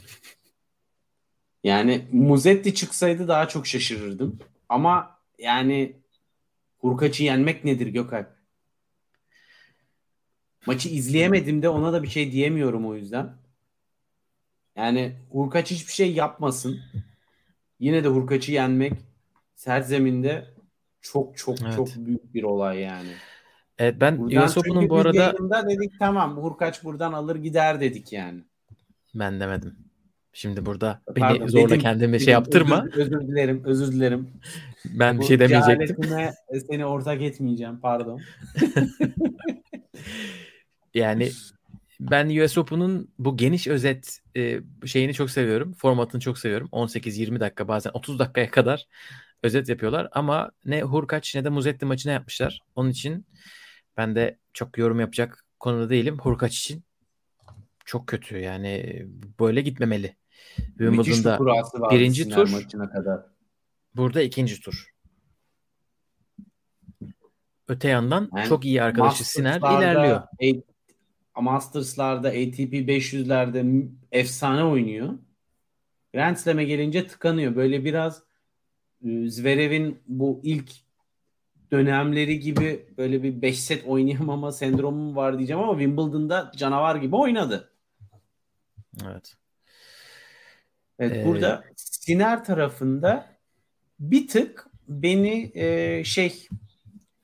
Yani 1.64 2.08
Muzetti 2.12 2.76
çıksaydı 2.76 3.28
daha 3.28 3.48
çok 3.48 3.68
şaşırırdım. 3.68 4.40
Ama 4.70 5.20
yani 5.40 5.96
Hurkaç'ı 6.78 7.24
yenmek 7.24 7.64
nedir 7.66 7.88
Gökalp? 7.88 8.36
Maçı 10.66 10.90
izleyemedim 10.90 11.62
de 11.62 11.70
ona 11.70 11.94
da 11.94 12.04
bir 12.04 12.08
şey 12.08 12.32
diyemiyorum 12.32 12.88
o 12.88 12.96
yüzden. 12.96 13.38
Yani 14.76 15.16
Hurkaç 15.32 15.72
hiçbir 15.72 15.94
şey 15.94 16.14
yapmasın. 16.14 16.80
Yine 17.80 18.04
de 18.04 18.08
Hurkaç'ı 18.08 18.52
yenmek 18.52 18.94
sert 19.56 19.88
zeminde 19.88 20.46
çok 21.02 21.38
çok 21.38 21.62
Evet. 21.62 21.76
çok 21.76 21.96
büyük 21.96 22.34
bir 22.34 22.44
olay 22.44 22.80
yani. 22.80 23.10
Evet 23.78 23.96
ben 24.02 24.18
Buradan 24.20 24.46
US 24.46 24.58
Open'un 24.58 24.90
bu 24.90 24.98
arada 24.98 25.36
dedik 25.70 25.92
tamam 26.00 26.38
Hurkaç 26.38 26.84
buradan 26.84 27.14
alır 27.14 27.36
gider 27.36 27.82
dedik 27.82 28.14
yani. 28.14 28.42
ben 29.16 29.40
demedim. 29.40 29.76
Şimdi 30.34 30.66
burada 30.66 31.02
Pardon, 31.16 31.40
beni 31.40 31.50
zorla 31.50 31.70
dedim, 31.70 31.82
kendime 31.82 32.14
dedim, 32.14 32.26
şey 32.26 32.32
yaptırma. 32.32 32.86
Özür, 32.86 33.00
özür 33.00 33.28
dilerim, 33.28 33.62
özür 33.66 33.92
dilerim. 33.92 34.30
Ben 34.86 35.16
bir 35.16 35.22
Bu 35.22 35.28
şey 35.28 35.40
demeyecektim. 35.40 35.98
seni 36.70 36.86
ortak 36.86 37.22
etmeyeceğim 37.22 37.80
pardon. 37.80 38.22
Yani 40.94 41.30
ben 42.00 42.44
US 42.44 42.58
Open'un 42.58 43.08
bu 43.20 43.38
geniş 43.38 43.68
özet 43.68 44.22
e, 44.38 44.60
şeyini 44.86 45.14
çok 45.14 45.32
seviyorum. 45.32 45.74
Formatını 45.74 46.22
çok 46.22 46.38
seviyorum. 46.38 46.70
18-20 46.72 47.40
dakika 47.40 47.68
bazen 47.68 47.92
30 47.94 48.20
dakikaya 48.20 48.52
kadar 48.52 48.88
özet 49.44 49.70
yapıyorlar 49.70 50.08
ama 50.12 50.52
ne 50.66 50.82
Hurkaç 50.82 51.36
ne 51.36 51.44
de 51.46 51.50
Muzetti 51.50 51.86
maçına 51.86 52.14
yapmışlar. 52.14 52.62
Onun 52.76 52.90
için 52.90 53.26
ben 53.98 54.16
de 54.16 54.38
çok 54.54 54.78
yorum 54.78 55.00
yapacak 55.00 55.46
konuda 55.60 55.90
değilim. 55.90 56.18
Hurkaç 56.18 56.58
için 56.58 56.84
çok 57.86 58.08
kötü 58.08 58.38
yani 58.38 59.06
böyle 59.40 59.62
gitmemeli. 59.62 60.16
Wimbledon'da 60.56 61.40
birinci 61.90 62.30
tur 62.30 62.50
maçına 62.50 62.90
kadar. 62.90 63.26
Burada 63.96 64.22
ikinci 64.22 64.62
tur. 64.62 64.96
Öte 67.68 67.88
yandan 67.88 68.30
yani 68.36 68.50
çok 68.50 68.66
iyi 68.66 68.84
arkadaşı 68.84 69.30
Siner 69.30 69.58
ilerliyor. 69.60 70.22
Masters'larda, 71.42 72.28
ATP 72.28 72.74
500'lerde 72.74 73.88
efsane 74.12 74.64
oynuyor. 74.64 75.14
Grand 76.14 76.36
Slam'e 76.36 76.64
gelince 76.64 77.08
tıkanıyor. 77.08 77.56
Böyle 77.56 77.86
biraz 77.86 78.24
e, 79.06 79.30
Zverev'in 79.30 80.00
bu 80.08 80.42
ilk 80.44 80.72
dönemleri 81.72 82.40
gibi 82.40 82.86
böyle 82.98 83.24
bir 83.24 83.42
5 83.42 83.64
set 83.64 83.86
oynayamama 83.86 84.52
sendromu 84.52 85.16
var 85.16 85.38
diyeceğim 85.38 85.64
ama 85.64 85.74
Wimbledon'da 85.80 86.52
canavar 86.56 86.96
gibi 86.96 87.16
oynadı. 87.16 87.72
Evet. 89.06 89.36
Evet 91.00 91.18
ee... 91.18 91.26
burada 91.26 91.64
Siner 91.76 92.44
tarafında 92.44 93.38
bir 94.00 94.28
tık 94.28 94.68
beni 94.88 95.52
e, 95.56 96.04
şey 96.04 96.48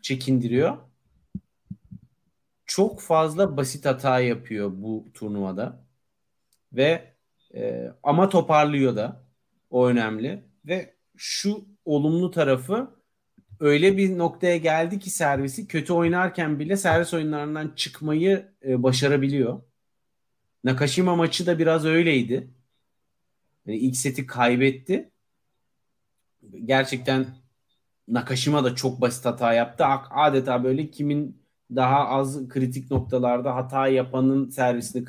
çekindiriyor. 0.01 0.78
Çok 2.72 3.01
fazla 3.01 3.57
basit 3.57 3.86
hata 3.86 4.19
yapıyor 4.19 4.72
bu 4.74 5.11
turnuvada. 5.13 5.86
Ve 6.74 7.15
e, 7.55 7.91
ama 8.03 8.30
toparlıyor 8.30 8.95
da. 8.95 9.26
O 9.69 9.88
önemli. 9.88 10.43
Ve 10.65 10.95
şu 11.17 11.65
olumlu 11.86 12.32
tarafı 12.32 12.91
öyle 13.59 13.97
bir 13.97 14.17
noktaya 14.17 14.57
geldi 14.57 14.99
ki 14.99 15.09
servisi 15.09 15.67
kötü 15.67 15.93
oynarken 15.93 16.59
bile 16.59 16.78
servis 16.78 17.13
oyunlarından 17.13 17.74
çıkmayı 17.76 18.51
e, 18.65 18.84
başarabiliyor. 18.84 19.61
Nakashima 20.63 21.15
maçı 21.15 21.45
da 21.45 21.59
biraz 21.59 21.86
öyleydi. 21.86 22.51
Yani 23.65 23.78
ilk 23.78 23.97
seti 23.97 24.28
kaybetti. 24.28 25.11
Gerçekten 26.65 27.28
Nakashima 28.07 28.63
da 28.63 28.76
çok 28.76 29.01
basit 29.01 29.26
hata 29.26 29.53
yaptı. 29.53 29.86
Adeta 30.11 30.63
böyle 30.63 30.91
kimin 30.91 31.40
daha 31.76 32.07
az 32.07 32.47
kritik 32.47 32.91
noktalarda 32.91 33.55
hata 33.55 33.88
yapanın 33.88 34.49
servisini 34.49 35.05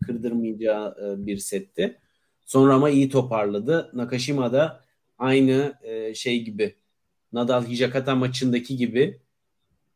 kırdırmayacağı 0.00 0.96
e, 1.02 1.26
bir 1.26 1.36
setti. 1.36 1.98
Sonra 2.44 2.74
ama 2.74 2.90
iyi 2.90 3.08
toparladı. 3.08 3.90
Nakashima 3.94 4.52
da 4.52 4.84
aynı 5.18 5.74
e, 5.82 6.14
şey 6.14 6.44
gibi 6.44 6.76
Nadal 7.32 7.66
Hijakata 7.66 8.14
maçındaki 8.14 8.76
gibi 8.76 9.20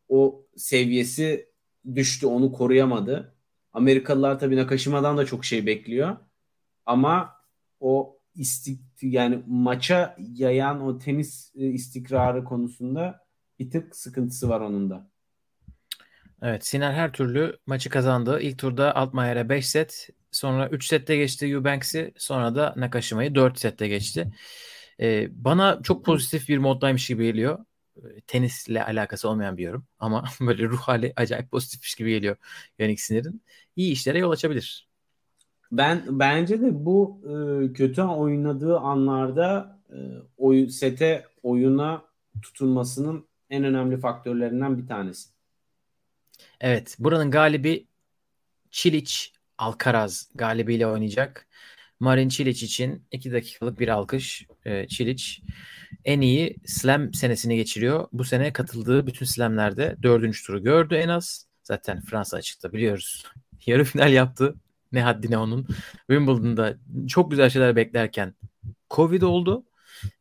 o 0.08 0.46
seviyesi 0.56 1.48
düştü. 1.94 2.26
Onu 2.26 2.52
koruyamadı. 2.52 3.34
Amerikalılar 3.72 4.38
tabii 4.38 4.56
Nakashima'dan 4.56 5.18
da 5.18 5.26
çok 5.26 5.44
şey 5.44 5.66
bekliyor. 5.66 6.16
Ama 6.86 7.32
o 7.80 8.18
istik 8.34 8.80
yani 9.02 9.42
maça 9.46 10.16
yayan 10.18 10.80
o 10.80 10.98
tenis 10.98 11.52
e, 11.56 11.66
istikrarı 11.66 12.44
konusunda 12.44 13.20
bir 13.58 13.70
tık 13.70 13.96
sıkıntısı 13.96 14.48
var 14.48 14.60
onun 14.60 14.90
da. 14.90 15.11
Evet 16.42 16.66
Siner 16.66 16.92
her 16.92 17.12
türlü 17.12 17.58
maçı 17.66 17.90
kazandı. 17.90 18.40
İlk 18.40 18.58
turda 18.58 18.96
Altmayer'e 18.96 19.48
5 19.48 19.68
set, 19.68 20.08
sonra 20.30 20.68
3 20.68 20.86
sette 20.86 21.16
geçti 21.16 21.46
Eubanks'i, 21.46 22.12
sonra 22.16 22.54
da 22.54 22.74
Nakashima'yı 22.76 23.34
4 23.34 23.58
sette 23.58 23.88
geçti. 23.88 24.32
Ee, 25.00 25.28
bana 25.32 25.82
çok 25.82 26.04
pozitif 26.04 26.48
bir 26.48 26.58
moddaymış 26.58 27.06
gibi 27.08 27.24
geliyor. 27.24 27.64
Ee, 27.96 28.00
tenisle 28.26 28.84
alakası 28.84 29.28
olmayan 29.28 29.56
bir 29.56 29.64
yorum 29.64 29.86
ama 29.98 30.24
böyle 30.40 30.64
ruh 30.64 30.78
hali 30.78 31.12
acayip 31.16 31.50
pozitifmiş 31.50 31.94
gibi 31.94 32.10
geliyor 32.10 32.36
Yannick 32.78 33.02
Sinner'in. 33.02 33.42
İyi 33.76 33.92
işlere 33.92 34.18
yol 34.18 34.30
açabilir. 34.30 34.88
Ben 35.72 36.02
bence 36.08 36.60
de 36.60 36.84
bu 36.84 37.20
e, 37.24 37.72
kötü 37.72 38.02
oynadığı 38.02 38.78
anlarda 38.78 39.80
e, 39.90 39.96
oy, 40.36 40.68
sete 40.68 41.24
oyuna 41.42 42.02
tutunmasının 42.42 43.26
en 43.50 43.64
önemli 43.64 43.96
faktörlerinden 43.96 44.78
bir 44.78 44.86
tanesi. 44.86 45.31
Evet, 46.62 46.96
buranın 46.98 47.30
galibi 47.30 47.86
Çiliç 48.70 49.32
Alcaraz 49.58 50.28
galibiyle 50.34 50.86
oynayacak. 50.86 51.46
Marin 52.00 52.28
Çiliç 52.28 52.62
için 52.62 53.06
2 53.12 53.32
dakikalık 53.32 53.80
bir 53.80 53.88
alkış. 53.88 54.46
E, 54.64 54.88
Çiliç 54.88 55.42
en 56.04 56.20
iyi 56.20 56.56
slam 56.66 57.14
senesini 57.14 57.56
geçiriyor. 57.56 58.08
Bu 58.12 58.24
sene 58.24 58.52
katıldığı 58.52 59.06
bütün 59.06 59.26
slamlerde 59.26 59.96
dördüncü 60.02 60.44
turu 60.46 60.62
gördü 60.62 60.94
en 60.94 61.08
az. 61.08 61.46
Zaten 61.62 62.00
Fransa 62.00 62.36
açıkta 62.36 62.72
biliyoruz. 62.72 63.24
Yarı 63.66 63.84
final 63.84 64.12
yaptı. 64.12 64.54
Ne 64.92 65.02
haddine 65.02 65.38
onun. 65.38 65.66
Wimbledon'da 66.10 66.76
çok 67.08 67.30
güzel 67.30 67.50
şeyler 67.50 67.76
beklerken 67.76 68.34
Covid 68.90 69.22
oldu. 69.22 69.64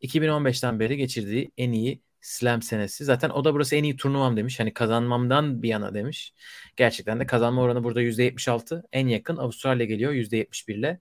2015'ten 0.01 0.79
beri 0.79 0.97
geçirdiği 0.97 1.51
en 1.57 1.71
iyi 1.71 2.01
slam 2.22 2.61
senesi. 2.61 3.05
Zaten 3.05 3.30
o 3.30 3.45
da 3.45 3.53
burası 3.53 3.76
en 3.76 3.84
iyi 3.84 3.95
turnuvam 3.97 4.38
demiş. 4.38 4.59
Hani 4.59 4.74
kazanmamdan 4.74 5.63
bir 5.63 5.69
yana 5.69 5.93
demiş. 5.93 6.34
Gerçekten 6.76 7.19
de 7.19 7.26
kazanma 7.26 7.61
oranı 7.61 7.84
burada 7.84 8.01
%76. 8.01 8.84
En 8.91 9.07
yakın 9.07 9.38
Avustralya 9.38 9.86
geliyor 9.86 10.11
%71 10.13 10.76
ile. 10.76 10.99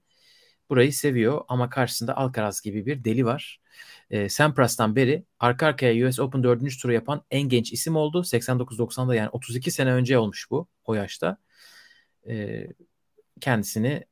Burayı 0.70 0.92
seviyor 0.92 1.44
ama 1.48 1.70
karşısında 1.70 2.16
Alcaraz 2.16 2.60
gibi 2.60 2.86
bir 2.86 3.04
deli 3.04 3.24
var. 3.26 3.60
E, 4.10 4.28
Sampras'tan 4.28 4.96
beri 4.96 5.24
arka 5.40 5.66
arkaya 5.66 6.08
US 6.08 6.20
Open 6.20 6.42
4. 6.42 6.78
turu 6.82 6.92
yapan 6.92 7.24
en 7.30 7.42
genç 7.42 7.72
isim 7.72 7.96
oldu. 7.96 8.24
89-90'da 8.24 9.14
yani 9.14 9.28
32 9.28 9.70
sene 9.70 9.92
önce 9.92 10.18
olmuş 10.18 10.50
bu 10.50 10.68
o 10.84 10.94
yaşta. 10.94 11.38
E, 12.28 12.66
kendisini 13.40 14.04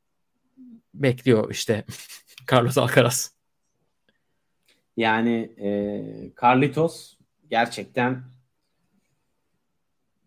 bekliyor 0.94 1.50
işte 1.50 1.84
Carlos 2.52 2.78
Alcaraz. 2.78 3.37
Yani 4.98 5.52
e, 5.60 5.70
Carlitos 6.42 7.14
gerçekten 7.50 8.22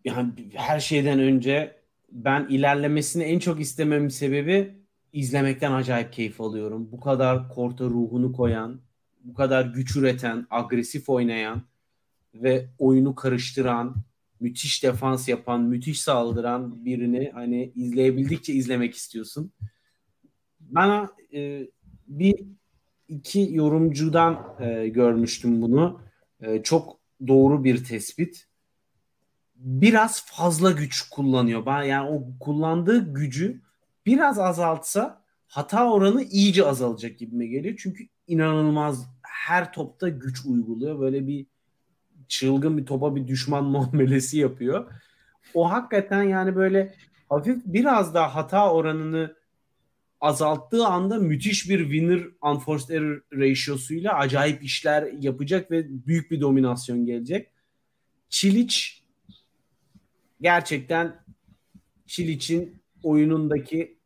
yani 0.04 0.32
her 0.54 0.80
şeyden 0.80 1.18
önce 1.18 1.76
ben 2.12 2.46
ilerlemesini 2.50 3.22
en 3.22 3.38
çok 3.38 3.60
istememin 3.60 4.08
sebebi 4.08 4.74
izlemekten 5.12 5.72
acayip 5.72 6.12
keyif 6.12 6.40
alıyorum. 6.40 6.88
Bu 6.92 7.00
kadar 7.00 7.48
korta 7.48 7.84
ruhunu 7.84 8.32
koyan, 8.32 8.80
bu 9.24 9.34
kadar 9.34 9.66
güç 9.66 9.96
üreten, 9.96 10.46
agresif 10.50 11.08
oynayan 11.08 11.62
ve 12.34 12.68
oyunu 12.78 13.14
karıştıran, 13.14 13.94
müthiş 14.40 14.82
defans 14.82 15.28
yapan, 15.28 15.60
müthiş 15.60 16.00
saldıran 16.00 16.84
birini 16.84 17.30
hani 17.34 17.72
izleyebildikçe 17.74 18.52
izlemek 18.52 18.94
istiyorsun. 18.94 19.52
Bana 20.60 21.08
e, 21.34 21.68
bir 22.08 22.34
iki 23.12 23.48
yorumcudan 23.52 24.56
e, 24.60 24.88
görmüştüm 24.88 25.62
bunu. 25.62 26.00
E, 26.40 26.62
çok 26.62 26.98
doğru 27.28 27.64
bir 27.64 27.84
tespit. 27.84 28.46
Biraz 29.54 30.26
fazla 30.26 30.70
güç 30.70 31.08
kullanıyor. 31.10 31.66
Ben 31.66 31.82
yani 31.82 32.10
o 32.10 32.38
kullandığı 32.40 33.14
gücü 33.14 33.60
biraz 34.06 34.38
azaltsa 34.38 35.22
hata 35.46 35.92
oranı 35.92 36.22
iyice 36.22 36.66
azalacak 36.66 37.18
gibime 37.18 37.46
geliyor. 37.46 37.74
Çünkü 37.82 38.08
inanılmaz 38.26 39.06
her 39.22 39.72
topta 39.72 40.08
güç 40.08 40.46
uyguluyor. 40.46 41.00
Böyle 41.00 41.26
bir 41.26 41.46
çılgın 42.28 42.78
bir 42.78 42.86
topa 42.86 43.16
bir 43.16 43.28
düşman 43.28 43.64
muamelesi 43.72 44.38
yapıyor. 44.38 44.92
O 45.54 45.70
hakikaten 45.70 46.22
yani 46.22 46.56
böyle 46.56 46.94
hafif 47.28 47.62
biraz 47.64 48.14
daha 48.14 48.34
hata 48.34 48.72
oranını 48.72 49.41
azalttığı 50.22 50.86
anda 50.86 51.18
müthiş 51.18 51.68
bir 51.68 51.82
winner 51.82 52.22
unforced 52.42 52.88
error 52.88 53.22
ratio'suyla 53.32 54.14
acayip 54.14 54.62
işler 54.62 55.12
yapacak 55.20 55.70
ve 55.70 56.06
büyük 56.06 56.30
bir 56.30 56.40
dominasyon 56.40 57.06
gelecek. 57.06 57.48
Çiliç 58.28 59.02
gerçekten 60.40 61.24
Çiliç'in 62.06 62.82
oyunundaki 63.02 63.98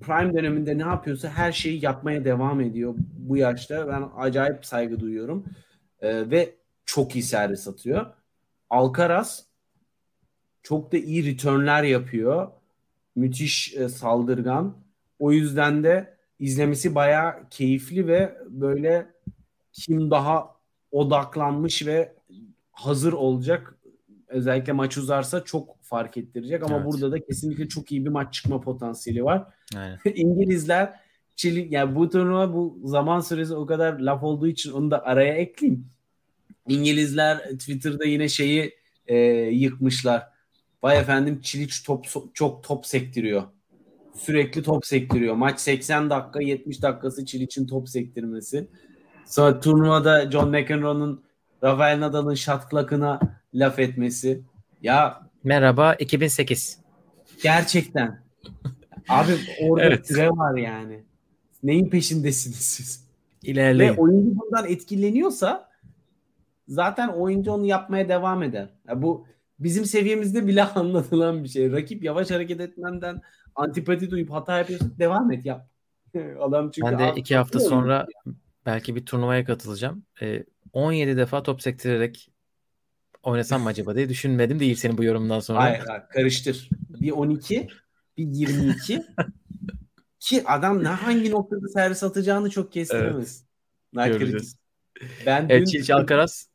prime 0.00 0.34
döneminde 0.34 0.78
ne 0.78 0.82
yapıyorsa 0.82 1.28
her 1.28 1.52
şeyi 1.52 1.84
yapmaya 1.84 2.24
devam 2.24 2.60
ediyor 2.60 2.94
bu 3.18 3.36
yaşta. 3.36 3.88
Ben 3.88 4.08
acayip 4.16 4.66
saygı 4.66 5.00
duyuyorum. 5.00 5.44
Ee, 6.00 6.30
ve 6.30 6.54
çok 6.84 7.16
iyi 7.16 7.22
servis 7.22 7.68
atıyor. 7.68 8.06
Alcaraz 8.70 9.46
çok 10.62 10.92
da 10.92 10.96
iyi 10.96 11.26
returnler 11.26 11.82
yapıyor. 11.82 12.61
Müthiş 13.16 13.74
e, 13.76 13.88
saldırgan. 13.88 14.76
O 15.18 15.32
yüzden 15.32 15.84
de 15.84 16.16
izlemesi 16.38 16.94
bayağı 16.94 17.48
keyifli 17.50 18.06
ve 18.06 18.38
böyle 18.48 19.06
kim 19.72 20.10
daha 20.10 20.56
odaklanmış 20.90 21.86
ve 21.86 22.14
hazır 22.72 23.12
olacak 23.12 23.74
özellikle 24.28 24.72
maç 24.72 24.98
uzarsa 24.98 25.44
çok 25.44 25.82
fark 25.82 26.16
ettirecek 26.16 26.62
ama 26.62 26.76
evet. 26.76 26.86
burada 26.86 27.12
da 27.12 27.24
kesinlikle 27.24 27.68
çok 27.68 27.92
iyi 27.92 28.04
bir 28.04 28.10
maç 28.10 28.34
çıkma 28.34 28.60
potansiyeli 28.60 29.24
var. 29.24 29.46
İngilizler 30.14 31.02
Çili, 31.36 31.74
yani 31.74 31.94
bu 31.94 32.10
turnuva 32.10 32.54
bu 32.54 32.80
zaman 32.84 33.20
süresi 33.20 33.54
o 33.54 33.66
kadar 33.66 33.98
laf 33.98 34.22
olduğu 34.22 34.48
için 34.48 34.72
onu 34.72 34.90
da 34.90 35.04
araya 35.04 35.34
ekleyeyim. 35.34 35.86
İngilizler 36.68 37.38
Twitter'da 37.38 38.04
yine 38.04 38.28
şeyi 38.28 38.74
e, 39.06 39.16
yıkmışlar. 39.50 40.31
Vay 40.82 40.98
efendim 40.98 41.40
Çiliç 41.40 41.82
top 41.82 42.06
çok 42.34 42.64
top 42.64 42.86
sektiriyor. 42.86 43.42
Sürekli 44.14 44.62
top 44.62 44.86
sektiriyor. 44.86 45.34
Maç 45.34 45.60
80 45.60 46.10
dakika 46.10 46.42
70 46.42 46.82
dakikası 46.82 47.26
Çiliç'in 47.26 47.66
top 47.66 47.88
sektirmesi. 47.88 48.68
Sonra 49.26 49.60
turnuvada 49.60 50.30
John 50.30 50.50
McEnroe'nun 50.50 51.22
Rafael 51.62 52.00
Nadal'ın 52.00 52.34
shot 52.34 52.70
clock'ına 52.70 53.20
laf 53.54 53.78
etmesi. 53.78 54.42
Ya 54.82 55.22
merhaba 55.44 55.94
2008. 55.94 56.78
Gerçekten. 57.42 58.22
Abi 59.08 59.32
orada 59.68 59.84
evet. 59.84 60.06
süre 60.06 60.30
var 60.30 60.56
yani. 60.56 61.04
Neyin 61.62 61.90
peşindesiniz 61.90 62.56
siz? 62.56 63.08
İlerleyin. 63.42 63.92
Ve 63.92 63.96
oyuncu 63.96 64.40
bundan 64.40 64.68
etkileniyorsa 64.68 65.68
zaten 66.68 67.08
oyuncu 67.08 67.52
onu 67.52 67.66
yapmaya 67.66 68.08
devam 68.08 68.42
eder. 68.42 68.68
Ya 68.88 69.02
bu 69.02 69.26
bizim 69.58 69.84
seviyemizde 69.84 70.46
bile 70.46 70.62
anlatılan 70.74 71.44
bir 71.44 71.48
şey. 71.48 71.72
Rakip 71.72 72.04
yavaş 72.04 72.30
hareket 72.30 72.60
etmenden 72.60 73.20
antipati 73.54 74.10
duyup 74.10 74.30
hata 74.30 74.58
yapıyorsun 74.58 74.94
devam 74.98 75.32
et 75.32 75.46
yap. 75.46 75.68
Adam 76.40 76.70
çünkü 76.70 76.88
ben 76.90 76.98
de 76.98 77.12
iki 77.16 77.36
hafta 77.36 77.60
sonra 77.60 78.06
ya. 78.26 78.32
belki 78.66 78.96
bir 78.96 79.06
turnuvaya 79.06 79.44
katılacağım. 79.44 80.04
Ee, 80.22 80.44
17 80.72 81.16
defa 81.16 81.42
top 81.42 81.62
sektirerek 81.62 82.30
oynasam 83.22 83.62
mı 83.62 83.68
acaba 83.68 83.94
diye 83.94 84.08
düşünmedim 84.08 84.60
değil 84.60 84.74
senin 84.74 84.98
bu 84.98 85.04
yorumdan 85.04 85.40
sonra. 85.40 85.60
Hayır, 85.60 85.84
hayır 85.86 86.02
karıştır. 86.12 86.70
Bir 86.88 87.10
12 87.10 87.68
bir 88.16 88.26
22 88.26 89.02
ki 90.20 90.42
adam 90.46 90.84
ne 90.84 90.88
hangi 90.88 91.30
noktada 91.30 91.68
servis 91.68 92.02
atacağını 92.02 92.50
çok 92.50 92.72
kestiremez. 92.72 93.44
Evet. 93.98 94.52
Ben 95.26 95.46
evet, 95.48 95.66
dün... 95.72 95.82
Çiğ 95.82 95.94
Alcaraz 95.94 96.48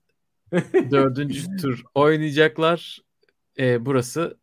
dördüncü 0.91 1.57
tur 1.61 1.83
oynayacaklar. 1.95 3.01
Ee, 3.59 3.85
burası 3.85 4.39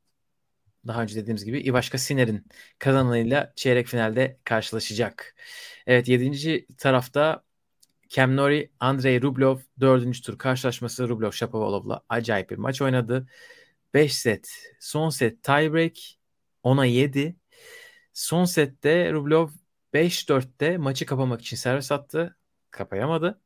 daha 0.86 1.02
önce 1.02 1.16
dediğimiz 1.16 1.44
gibi 1.44 1.60
Ivaşka 1.60 1.98
Siner'in 1.98 2.46
kazananıyla 2.78 3.52
çeyrek 3.56 3.86
finalde 3.86 4.38
karşılaşacak. 4.44 5.36
Evet 5.86 6.08
yedinci 6.08 6.66
tarafta 6.78 7.42
Cam 8.08 8.36
Nori, 8.36 8.70
Andrei 8.80 9.22
Rublev 9.22 9.56
dördüncü 9.80 10.22
tur 10.22 10.38
karşılaşması 10.38 11.08
Rublev 11.08 11.30
Shapovalov'la 11.30 12.02
acayip 12.08 12.50
bir 12.50 12.56
maç 12.56 12.82
oynadı. 12.82 13.26
5 13.94 14.14
set, 14.14 14.48
son 14.80 15.10
set 15.10 15.42
tiebreak 15.42 15.96
10'a 16.64 16.84
7. 16.84 17.36
Son 18.12 18.44
sette 18.44 19.12
Rublev 19.12 19.48
5-4'te 19.94 20.76
maçı 20.76 21.06
kapamak 21.06 21.40
için 21.40 21.56
servis 21.56 21.92
attı. 21.92 22.36
Kapayamadı. 22.70 23.40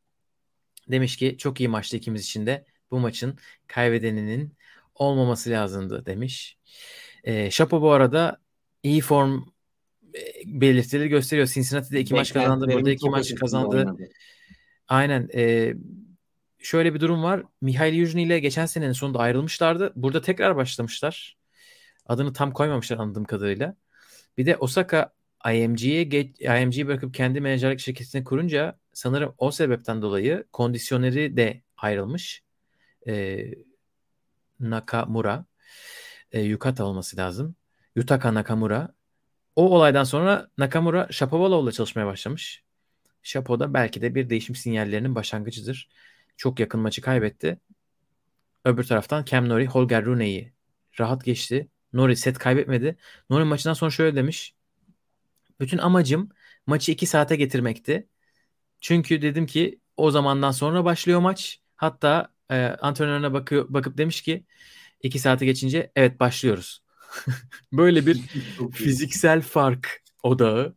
Demiş 0.91 1.17
ki 1.17 1.37
çok 1.39 1.61
iyi 1.61 1.69
maçtı 1.69 1.97
ikimiz 1.97 2.23
için 2.23 2.47
de. 2.47 2.65
Bu 2.91 2.99
maçın 2.99 3.39
kaybedeninin 3.67 4.53
olmaması 4.95 5.51
lazımdı 5.51 6.07
demiş. 6.07 6.59
E, 7.25 7.51
Şapo 7.51 7.83
bu 7.83 7.91
arada 7.91 8.41
iyi 8.83 9.01
form 9.01 9.43
e, 10.15 10.21
belirtileri 10.47 11.09
gösteriyor. 11.09 11.49
Cincinnati'de 11.49 12.01
iki 12.01 12.15
maç 12.15 12.33
kazandı. 12.33 12.67
Burada 12.73 12.91
iki 12.91 13.11
maç 13.11 13.35
kazandı. 13.35 13.77
Oynadı. 13.77 14.09
Aynen. 14.89 15.29
E, 15.35 15.75
şöyle 16.59 16.95
bir 16.95 17.01
durum 17.01 17.23
var. 17.23 17.43
Mihail 17.61 17.95
Yujni 17.95 18.23
ile 18.23 18.39
geçen 18.39 18.67
senenin 18.67 18.93
sonunda 18.93 19.19
ayrılmışlardı. 19.19 19.93
Burada 19.97 20.23
tekrar 20.23 20.57
başlamışlar. 20.57 21.37
Adını 22.07 22.33
tam 22.33 22.53
koymamışlar 22.53 22.99
anladığım 22.99 23.25
kadarıyla. 23.25 23.77
Bir 24.39 24.47
de 24.47 24.57
Osaka 24.57 25.13
IMG'ye 25.53 26.03
IMG'yi 26.63 26.87
bırakıp 26.87 27.15
kendi 27.15 27.41
menajerlik 27.41 27.81
şirketini 27.81 28.25
kurunca 28.25 28.79
sanırım 28.99 29.35
o 29.39 29.51
sebepten 29.51 30.03
dolayı 30.03 30.45
kondisyoneri 30.53 31.37
de 31.37 31.63
ayrılmış. 31.77 32.43
E, 33.09 33.45
Nakamura. 34.61 35.45
E, 36.33 36.41
Yukata 36.41 36.85
olması 36.85 37.17
lazım. 37.17 37.57
Yutaka 37.97 38.35
Nakamura. 38.35 38.95
O 39.57 39.71
olaydan 39.71 40.05
sonra 40.05 40.51
Nakamura 40.59 41.09
Shapovalov'la 41.11 41.73
çalışmaya 41.73 42.07
başlamış. 42.07 42.65
Shapo 43.23 43.61
da 43.61 43.75
belki 43.75 44.03
de 44.03 44.15
bir 44.15 44.31
değişim 44.31 44.55
sinyallerinin 44.55 45.15
başlangıcıdır. 45.15 45.89
Çok 46.37 46.61
yakın 46.61 46.81
maçı 46.81 47.03
kaybetti. 47.03 47.61
Öbür 48.65 48.85
taraftan 48.85 49.25
Cam 49.25 49.49
Nori 49.49 49.67
Holger 49.67 50.05
Rune'yi 50.05 50.53
rahat 51.01 51.25
geçti. 51.25 51.69
Nori 51.93 52.17
set 52.17 52.39
kaybetmedi. 52.39 52.97
Nori 53.31 53.45
maçından 53.45 53.75
sonra 53.75 53.91
şöyle 53.91 54.17
demiş. 54.17 54.55
Bütün 55.61 55.79
amacım 55.79 56.29
maçı 56.67 56.93
2 56.93 57.07
saate 57.07 57.37
getirmekti. 57.37 58.09
Çünkü 58.81 59.23
dedim 59.23 59.47
ki 59.47 59.81
o 59.97 60.11
zamandan 60.11 60.51
sonra 60.51 60.85
başlıyor 60.85 61.21
maç. 61.21 61.61
Hatta 61.77 62.33
e, 62.51 62.57
antrenörüne 62.65 63.33
bakıyor, 63.33 63.67
bakıp 63.69 63.99
demiş 63.99 64.23
ki 64.23 64.45
2 65.03 65.19
saate 65.19 65.47
geçince 65.47 65.93
evet 65.97 66.21
başlıyoruz. 66.21 66.83
Böyle 67.73 68.07
bir 68.07 68.19
fiziksel 68.73 69.43
fark 69.43 70.03
odağı 70.23 70.77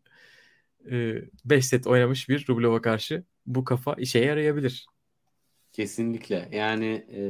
5 0.86 1.26
e, 1.46 1.62
set 1.62 1.88
oynamış 1.88 2.30
bir 2.30 2.46
Rublev'a 2.50 2.82
karşı 2.82 3.24
bu 3.46 3.64
kafa 3.64 3.94
işe 3.94 4.20
yarayabilir. 4.20 4.86
Kesinlikle. 5.74 6.50
Yani 6.52 7.06
e, 7.16 7.22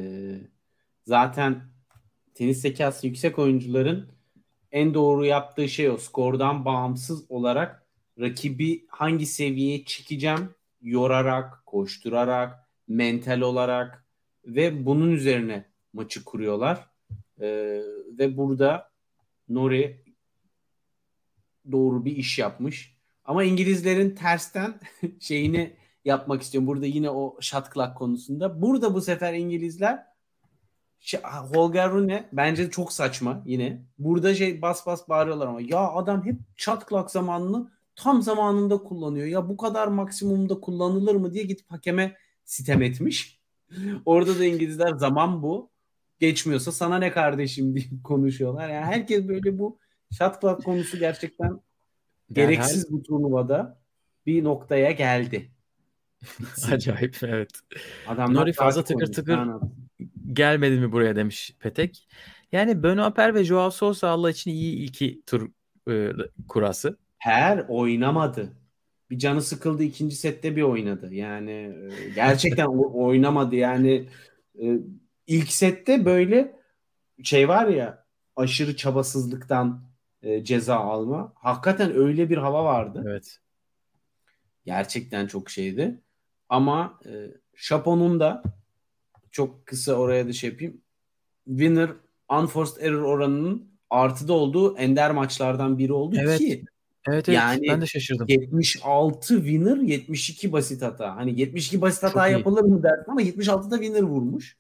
zaten 1.06 1.62
tenis 2.34 2.62
zekası 2.62 3.08
yüksek 3.08 3.40
oyuncuların 3.40 4.12
en 4.72 4.94
doğru 4.94 5.26
yaptığı 5.26 5.70
şey 5.70 5.90
o. 5.90 5.98
Skordan 5.98 6.66
bağımsız 6.66 7.32
olarak 7.32 7.88
rakibi 8.20 8.86
hangi 8.90 9.26
seviyeye 9.26 9.86
çekeceğim 9.86 10.50
yorarak, 10.82 11.66
koşturarak, 11.66 12.68
mental 12.88 13.42
olarak 13.42 14.06
ve 14.46 14.86
bunun 14.86 15.12
üzerine 15.12 15.66
maçı 15.94 16.26
kuruyorlar. 16.26 16.90
Ee, 17.42 17.82
ve 18.20 18.38
burada 18.38 18.92
Nori 19.50 20.04
doğru 21.72 22.06
bir 22.06 22.16
iş 22.16 22.40
yapmış. 22.40 22.98
Ama 23.26 23.44
İngilizlerin 23.44 24.16
tersten 24.16 24.80
şeyini 25.20 25.76
yapmak 26.06 26.42
istiyorum. 26.42 26.68
Burada 26.68 26.86
yine 26.86 27.10
o 27.10 27.38
shot 27.42 27.74
clock 27.74 27.98
konusunda. 27.98 28.62
Burada 28.62 28.94
bu 28.94 29.02
sefer 29.02 29.34
İngilizler 29.34 30.12
Holger 31.24 31.92
Rune 31.92 32.30
bence 32.34 32.70
çok 32.70 32.94
saçma 32.94 33.44
yine. 33.46 33.82
Burada 33.98 34.36
şey 34.36 34.62
bas 34.62 34.86
bas 34.86 35.10
bağırıyorlar 35.10 35.48
ama 35.48 35.62
ya 35.62 35.80
adam 35.80 36.26
hep 36.26 36.36
shot 36.56 36.90
clock 36.90 37.12
zamanını 37.12 37.72
tam 38.04 38.22
zamanında 38.22 38.78
kullanıyor. 38.78 39.28
Ya 39.28 39.50
bu 39.50 39.58
kadar 39.58 39.88
maksimumda 39.88 40.60
kullanılır 40.60 41.16
mı 41.16 41.34
diye 41.34 41.44
gidip 41.44 41.72
hakeme 41.72 42.18
sitem 42.46 42.82
etmiş. 42.82 43.40
Orada 44.06 44.40
da 44.40 44.46
İngilizler 44.46 44.94
zaman 44.96 45.44
bu. 45.44 45.72
Geçmiyorsa 46.20 46.72
sana 46.72 47.00
ne 47.00 47.12
kardeşim 47.12 47.76
diye 47.76 47.86
konuşuyorlar. 48.04 48.70
Yani 48.70 48.86
herkes 48.86 49.28
böyle 49.28 49.60
bu 49.60 49.80
shot 50.18 50.42
clock 50.42 50.66
konusu 50.66 51.00
gerçekten 51.00 51.62
gereksiz 52.32 52.92
bu 52.92 53.04
turnuvada 53.04 53.82
bir 54.26 54.44
noktaya 54.44 54.92
geldi. 54.92 55.52
Acayip 56.72 57.18
evet. 57.24 57.52
Adam 58.08 58.34
Nori 58.34 58.54
fazla 58.54 58.84
tıkır 58.84 59.14
tıkır 59.14 59.40
gelmedi 60.34 60.80
mi 60.80 60.92
buraya 60.92 61.16
demiş 61.16 61.56
Petek. 61.60 62.08
Yani 62.52 62.84
Benoit 62.84 63.16
Per 63.16 63.36
ve 63.36 63.44
Joao 63.44 63.72
Sousa 63.72 64.10
Allah 64.10 64.30
için 64.30 64.52
iyi 64.52 64.84
iki 64.84 65.22
tur 65.26 65.52
e, 65.90 66.12
kurası. 66.48 66.98
Per 67.24 67.66
oynamadı. 67.68 68.54
Bir 69.10 69.18
canı 69.18 69.42
sıkıldı 69.42 69.84
ikinci 69.84 70.16
sette 70.16 70.56
bir 70.56 70.62
oynadı. 70.62 71.14
Yani 71.14 71.52
e, 71.52 72.10
gerçekten 72.16 72.66
oynamadı 72.94 73.56
yani 73.56 74.10
e, 74.62 74.80
ilk 75.28 75.52
sette 75.52 76.06
böyle 76.06 76.56
şey 77.24 77.50
var 77.50 77.68
ya 77.68 78.06
aşırı 78.36 78.76
çabasızlıktan 78.76 79.84
e, 80.24 80.44
ceza 80.44 80.76
alma. 80.76 81.34
Hakikaten 81.36 81.96
öyle 81.96 82.30
bir 82.30 82.38
hava 82.38 82.64
vardı. 82.64 83.04
Evet. 83.08 83.40
Gerçekten 84.66 85.28
çok 85.28 85.50
şeydi. 85.50 86.02
Ama 86.50 87.00
e, 87.06 87.12
Şapo'nun 87.56 88.20
da 88.20 88.44
çok 89.32 89.66
kısa 89.66 89.94
oraya 89.94 90.28
da 90.28 90.34
şey 90.34 90.50
yapayım. 90.50 90.82
Winner 91.46 91.90
unforced 92.30 92.82
error 92.82 93.02
oranının 93.02 93.72
artıda 93.90 94.34
olduğu 94.34 94.78
ender 94.78 95.12
maçlardan 95.12 95.78
biri 95.78 95.94
oldu 95.94 96.16
evet. 96.20 96.38
ki 96.38 96.66
Evet 97.08 97.30
evet 97.30 97.38
yani 97.38 97.68
ben 97.70 97.82
de 97.82 97.86
şaşırdım. 97.86 98.28
76 98.30 99.36
winner 99.36 99.78
72 99.78 100.52
basit 100.52 100.82
hata. 100.82 101.16
Hani 101.16 101.40
72 101.40 101.82
basit 101.82 102.04
hata 102.04 102.26
Çok 102.26 102.32
yapılır 102.32 102.64
iyi. 102.64 102.72
mı 102.72 102.84
dersin 102.84 103.12
ama 103.12 103.22
76'da 103.22 103.76
winner 103.76 104.02
vurmuş. 104.02 104.58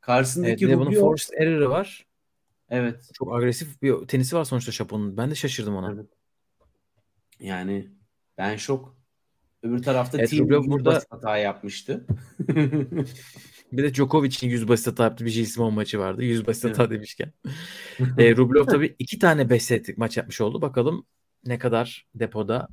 Karşısındaki 0.00 0.66
evet, 0.66 0.78
bunun 0.78 0.92
forced 0.92 1.34
error'ı 1.38 1.70
var. 1.70 2.06
Evet. 2.70 3.10
Çok 3.14 3.34
agresif 3.34 3.82
bir 3.82 3.94
tenisi 3.94 4.36
var 4.36 4.44
sonuçta 4.44 4.72
Şapon'un. 4.72 5.16
Ben 5.16 5.30
de 5.30 5.34
şaşırdım 5.34 5.76
ona. 5.76 5.92
Evet. 5.92 6.06
Yani 7.40 7.88
ben 8.38 8.56
şok. 8.56 8.98
Öbür 9.62 9.82
tarafta 9.82 10.18
evet, 10.18 10.30
Team 10.30 10.48
burada 10.48 10.84
basit 10.84 11.12
hata 11.12 11.36
yapmıştı. 11.36 12.06
bir 13.72 13.82
de 13.82 13.94
Djokovic'in 13.94 14.50
100 14.50 14.68
basit 14.68 14.86
hata 14.86 15.04
yaptığı 15.04 15.24
bir 15.24 15.30
Jisimon 15.30 15.74
maçı 15.74 15.98
vardı. 15.98 16.24
100 16.24 16.46
basit 16.46 16.64
hata 16.64 16.82
evet. 16.82 16.92
demişken. 16.92 17.32
e, 18.18 18.36
Rublev 18.36 18.64
tabii 18.64 18.96
iki 18.98 19.18
tane 19.18 19.50
5 19.50 19.62
setlik 19.62 19.98
maç 19.98 20.16
yapmış 20.16 20.40
oldu. 20.40 20.62
Bakalım 20.62 21.06
ne 21.44 21.58
kadar 21.58 22.06
depoda. 22.14 22.68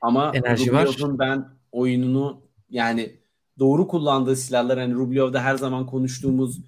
Ama 0.00 0.32
Enerji 0.34 0.72
var. 0.72 0.86
Rublev'in 0.86 1.18
ben 1.18 1.48
oyununu 1.72 2.42
yani 2.70 3.20
doğru 3.58 3.88
kullandığı 3.88 4.36
silahlar 4.36 4.78
hani 4.78 4.94
Rublev'de 4.94 5.38
her 5.40 5.54
zaman 5.54 5.86
konuştuğumuz 5.86 6.60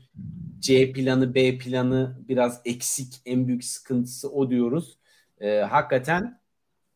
C 0.60 0.92
planı, 0.92 1.34
B 1.34 1.58
planı 1.58 2.18
biraz 2.28 2.60
eksik. 2.64 3.14
En 3.26 3.48
büyük 3.48 3.64
sıkıntısı 3.64 4.30
o 4.32 4.50
diyoruz. 4.50 4.98
Ee, 5.40 5.58
hakikaten 5.58 6.40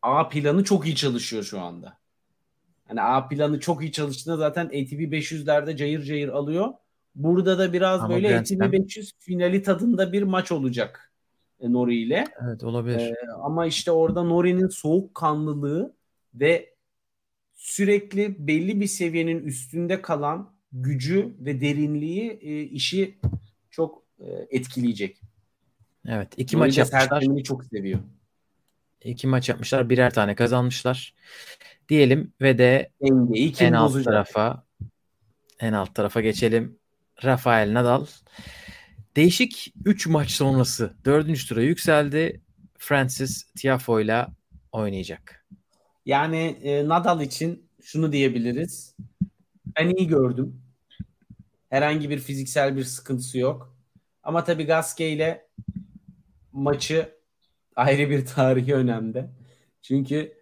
A 0.03 0.29
planı 0.29 0.65
çok 0.65 0.87
iyi 0.87 0.97
çalışıyor 0.97 1.43
şu 1.43 1.61
anda. 1.61 1.99
Hani 2.89 3.03
A 3.03 3.29
planı 3.29 3.61
çok 3.61 3.83
iyi 3.83 3.93
çalıştığında 3.93 4.37
zaten 4.37 4.67
ATP 4.67 5.13
500'lerde 5.13 5.77
cayır 5.77 6.03
cayır 6.03 6.29
alıyor. 6.29 6.69
Burada 7.15 7.59
da 7.59 7.73
biraz 7.73 8.01
Ama 8.01 8.15
böyle 8.15 8.39
ATP 8.39 8.51
Slam- 8.51 8.73
500 8.73 9.13
finali 9.19 9.63
tadında 9.63 10.13
bir 10.13 10.23
maç 10.23 10.53
olacak 10.53 11.08
Nori 11.63 11.97
ile. 12.03 12.25
Evet 12.45 12.65
olabilir. 12.65 13.01
Ee, 13.01 13.15
ama 13.43 13.67
işte 13.67 13.91
orada 13.91 14.23
Nori'nin 14.23 14.69
soğukkanlılığı 14.69 15.95
ve 16.35 16.75
sürekli 17.55 18.47
belli 18.47 18.81
bir 18.81 18.87
seviyenin 18.87 19.43
üstünde 19.43 20.03
kalan 20.03 20.55
gücü 20.73 21.35
ve 21.41 21.61
derinliği 21.61 22.31
e, 22.43 22.63
işi 22.63 23.19
çok 23.71 24.03
e, 24.19 24.27
etkileyecek. 24.51 25.21
evet. 26.09 26.29
iki 26.37 26.57
Nori 26.57 26.65
maç 26.67 26.79
yapmışlar. 26.79 27.43
çok 27.45 27.65
seviyor. 27.65 28.01
İki 29.05 29.27
maç 29.27 29.49
yapmışlar. 29.49 29.91
Birer 29.91 30.15
tane 30.15 30.35
kazanmışlar. 30.35 31.15
Diyelim 31.89 32.33
ve 32.41 32.59
de 32.59 32.91
Dengeyi 33.03 33.55
en 33.61 33.73
alt 33.73 33.91
bozacak? 33.91 34.05
tarafa 34.05 34.65
en 35.61 35.73
alt 35.73 35.95
tarafa 35.95 36.21
geçelim. 36.21 36.79
Rafael 37.25 37.75
Nadal 37.75 38.07
değişik 39.17 39.75
3 39.85 40.07
maç 40.07 40.31
sonrası 40.31 40.95
4. 41.05 41.49
tura 41.49 41.63
yükseldi. 41.63 42.41
Francis 42.79 43.53
Tiafoe 43.53 44.03
ile 44.03 44.27
oynayacak. 44.73 45.47
Yani 46.07 46.59
e, 46.63 46.89
Nadal 46.89 47.21
için 47.21 47.69
şunu 47.83 48.13
diyebiliriz. 48.13 48.97
Ben 49.79 49.89
iyi 49.89 50.07
gördüm. 50.07 50.63
Herhangi 51.71 52.11
bir 52.11 52.19
fiziksel 52.19 52.77
bir 52.77 52.85
sıkıntısı 52.85 53.39
yok. 53.39 53.77
Ama 54.23 54.45
tabii 54.45 54.65
Gasquet 54.65 55.17
ile 55.17 55.47
maçı 56.53 57.15
ayrı 57.77 58.11
bir 58.11 58.27
tarihi 58.27 58.75
önemde. 58.75 59.31
Çünkü 59.83 60.33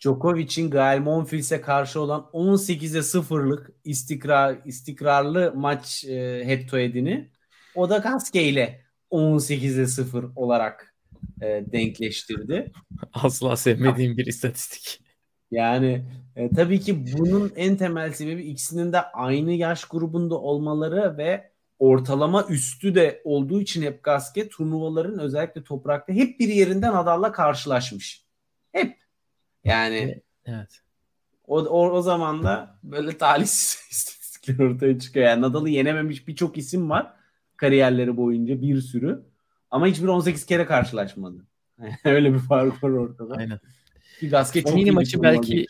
Djokovic'in 0.00 0.70
Gael 0.70 1.00
Monfils'e 1.00 1.60
karşı 1.60 2.00
olan 2.00 2.30
18'e 2.32 3.02
0'lık 3.02 3.70
istikrar 3.84 4.58
istikrarlı 4.64 5.52
maç 5.56 6.04
e, 6.04 6.42
head 6.46 6.68
to 6.68 6.78
head'ini 6.78 7.30
o 7.76 7.90
da 7.90 7.98
Gasquet 7.98 8.52
ile 8.52 8.80
18'e 9.10 9.86
0 9.86 10.24
olarak 10.36 10.94
e, 11.42 11.64
denkleştirdi. 11.72 12.72
Asla 13.12 13.56
sevmediğim 13.56 14.16
bir 14.16 14.26
istatistik. 14.26 15.02
Yani 15.50 16.04
e, 16.36 16.50
tabii 16.50 16.80
ki 16.80 17.04
bunun 17.18 17.52
en 17.56 17.76
temel 17.76 18.12
sebebi 18.12 18.42
ikisinin 18.42 18.92
de 18.92 19.00
aynı 19.00 19.52
yaş 19.52 19.84
grubunda 19.84 20.34
olmaları 20.34 21.18
ve 21.18 21.50
ortalama 21.78 22.46
üstü 22.48 22.94
de 22.94 23.20
olduğu 23.24 23.60
için 23.60 23.82
hep 23.82 24.02
Gasquet 24.02 24.52
turnuvaların 24.52 25.18
özellikle 25.18 25.64
toprakta 25.64 26.12
hep 26.12 26.40
bir 26.40 26.48
yerinden 26.48 26.94
Nadal'la 26.94 27.32
karşılaşmış. 27.32 28.24
Hep. 28.72 28.96
Yani 29.64 30.22
Evet. 30.46 30.80
o, 31.46 31.58
o, 31.58 31.90
o 31.90 32.02
zaman 32.02 32.42
da 32.42 32.78
böyle 32.82 33.18
talihsiz 33.18 33.86
istatistikler 33.90 34.64
ortaya 34.64 34.98
çıkıyor. 34.98 35.26
Yani 35.26 35.42
Nadal'ı 35.42 35.68
yenememiş 35.68 36.28
birçok 36.28 36.58
isim 36.58 36.90
var 36.90 37.15
kariyerleri 37.56 38.16
boyunca 38.16 38.62
bir 38.62 38.80
sürü. 38.80 39.22
Ama 39.70 39.86
hiçbir 39.86 40.08
18 40.08 40.46
kere 40.46 40.66
karşılaşmadı. 40.66 41.46
Öyle 42.04 42.34
bir 42.34 42.38
fark 42.38 42.84
var 42.84 42.90
ortada. 42.90 43.34
Aynen. 43.34 43.60
Ki 44.20 44.28
Gasquet 44.28 44.64
çok 44.64 44.72
Fonini 44.72 44.90
maçı 44.90 45.22
belki-. 45.22 45.66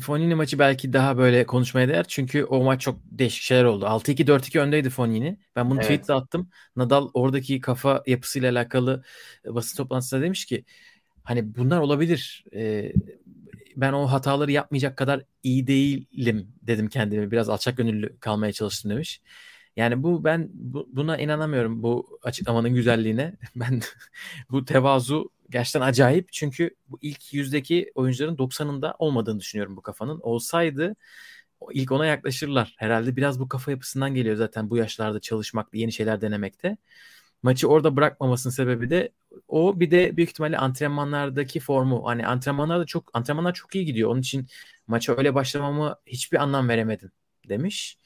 Fonini 0.00 0.34
maçı 0.34 0.58
belki 0.58 0.92
daha 0.92 1.18
böyle 1.18 1.46
konuşmaya 1.46 1.88
değer. 1.88 2.04
Çünkü 2.08 2.44
o 2.44 2.64
maç 2.64 2.80
çok 2.80 3.00
değişik 3.04 3.42
şeyler 3.42 3.64
oldu. 3.64 3.84
6-2 3.84 4.26
4-2 4.26 4.60
öndeydi 4.60 4.90
Fonini. 4.90 5.38
Ben 5.56 5.70
bunu 5.70 5.78
Evet. 5.78 5.88
tweet'te 5.90 6.12
attım. 6.12 6.50
Nadal 6.76 7.10
oradaki 7.14 7.60
kafa 7.60 8.02
yapısıyla 8.06 8.52
alakalı 8.52 9.02
basın 9.46 9.76
toplantısında 9.76 10.22
demiş 10.22 10.44
ki 10.44 10.64
hani 11.22 11.54
bunlar 11.56 11.80
olabilir. 11.80 12.44
Ee, 12.54 12.92
ben 13.76 13.92
o 13.92 14.06
hataları 14.06 14.52
yapmayacak 14.52 14.96
kadar 14.96 15.22
iyi 15.42 15.66
değilim 15.66 16.48
dedim 16.62 16.88
kendime. 16.88 17.30
Biraz 17.30 17.48
alçak 17.48 17.76
gönüllü 17.76 18.16
kalmaya 18.20 18.52
çalıştım 18.52 18.90
demiş. 18.90 19.20
Yani 19.80 20.02
bu 20.02 20.24
ben 20.24 20.48
bu- 20.54 20.88
buna 20.92 21.18
inanamıyorum 21.18 21.82
bu 21.82 22.18
açıklamanın 22.22 22.74
güzelliğine. 22.74 23.34
Ben 23.56 23.80
bu 24.50 24.64
tevazu 24.64 25.30
gerçekten 25.50 25.80
acayip. 25.80 26.32
Çünkü 26.32 26.70
bu 26.88 26.98
ilk 27.02 27.34
yüzdeki 27.34 27.92
oyuncuların 27.94 28.38
90'ında 28.38 28.94
olmadığını 28.98 29.40
düşünüyorum 29.40 29.76
bu 29.76 29.82
kafanın. 29.82 30.20
Olsaydı 30.22 30.96
ilk 31.72 31.92
ona 31.92 32.06
yaklaşırlar. 32.06 32.74
Herhalde 32.78 33.16
biraz 33.16 33.40
bu 33.40 33.48
kafa 33.48 33.70
yapısından 33.70 34.14
geliyor 34.14 34.36
zaten 34.36 34.70
bu 34.70 34.76
yaşlarda 34.76 35.20
çalışmak, 35.20 35.68
yeni 35.74 35.92
şeyler 35.92 36.20
denemekte. 36.20 36.76
Maçı 37.42 37.68
orada 37.68 37.96
bırakmamasının 37.96 38.52
sebebi 38.52 38.90
de 38.90 39.10
o 39.48 39.80
bir 39.80 39.90
de 39.90 40.16
büyük 40.16 40.30
ihtimalle 40.30 40.58
antrenmanlardaki 40.58 41.60
formu. 41.60 42.06
Hani 42.08 42.26
antrenmanlarda 42.26 42.86
çok 42.86 43.10
antrenmanlar 43.14 43.54
çok 43.54 43.74
iyi 43.74 43.84
gidiyor. 43.84 44.10
Onun 44.10 44.20
için 44.20 44.46
maça 44.86 45.16
öyle 45.16 45.34
başlamama 45.34 45.96
hiçbir 46.06 46.38
anlam 46.42 46.68
veremedim 46.68 47.10
demiş. 47.48 47.98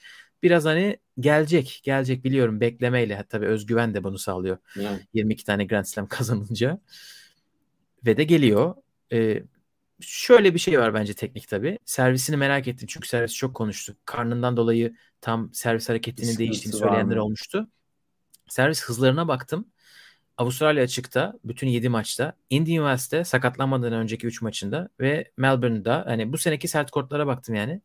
Biraz 0.45 0.65
hani 0.65 0.99
gelecek, 1.21 1.81
gelecek 1.85 2.25
biliyorum 2.25 2.61
beklemeyle. 2.61 3.25
Tabii 3.29 3.47
özgüven 3.47 3.95
de 3.95 4.05
bunu 4.05 4.19
sağlıyor. 4.19 4.59
Yani. 4.77 5.01
22 5.13 5.45
tane 5.45 5.65
Grand 5.65 5.85
Slam 5.85 6.07
kazanınca. 6.07 6.81
Ve 8.07 8.17
de 8.17 8.25
geliyor. 8.25 8.75
Ee, 9.13 9.43
şöyle 10.01 10.55
bir 10.55 10.59
şey 10.59 10.81
var 10.81 10.95
bence 10.95 11.15
teknik 11.15 11.49
tabii. 11.49 11.79
Servisini 11.85 12.37
merak 12.37 12.69
ettim 12.69 12.89
çünkü 12.91 13.09
servis 13.09 13.35
çok 13.35 13.55
konuştu. 13.55 13.97
Karnından 14.05 14.57
dolayı 14.57 14.95
tam 15.21 15.55
servis 15.55 15.89
hareketinin 15.89 16.27
Sıkıntısı 16.27 16.39
değiştiğini 16.39 16.79
söyleyenler 16.79 17.17
olmuştu. 17.17 17.69
Servis 18.49 18.85
hızlarına 18.85 19.29
baktım. 19.29 19.69
Avustralya 20.37 20.85
açıkta 20.85 21.35
bütün 21.45 21.69
7 21.69 21.89
maçta, 21.89 22.37
Indian 22.51 22.85
Wells'te 22.85 23.25
sakatlanmadan 23.25 23.93
önceki 23.93 24.27
3 24.27 24.43
maçında 24.43 24.89
ve 25.01 25.31
Melbourne'da 25.37 26.05
hani 26.07 26.33
bu 26.33 26.39
seneki 26.39 26.69
sert 26.69 26.91
kortlara 26.91 27.27
baktım 27.27 27.55
yani. 27.55 27.81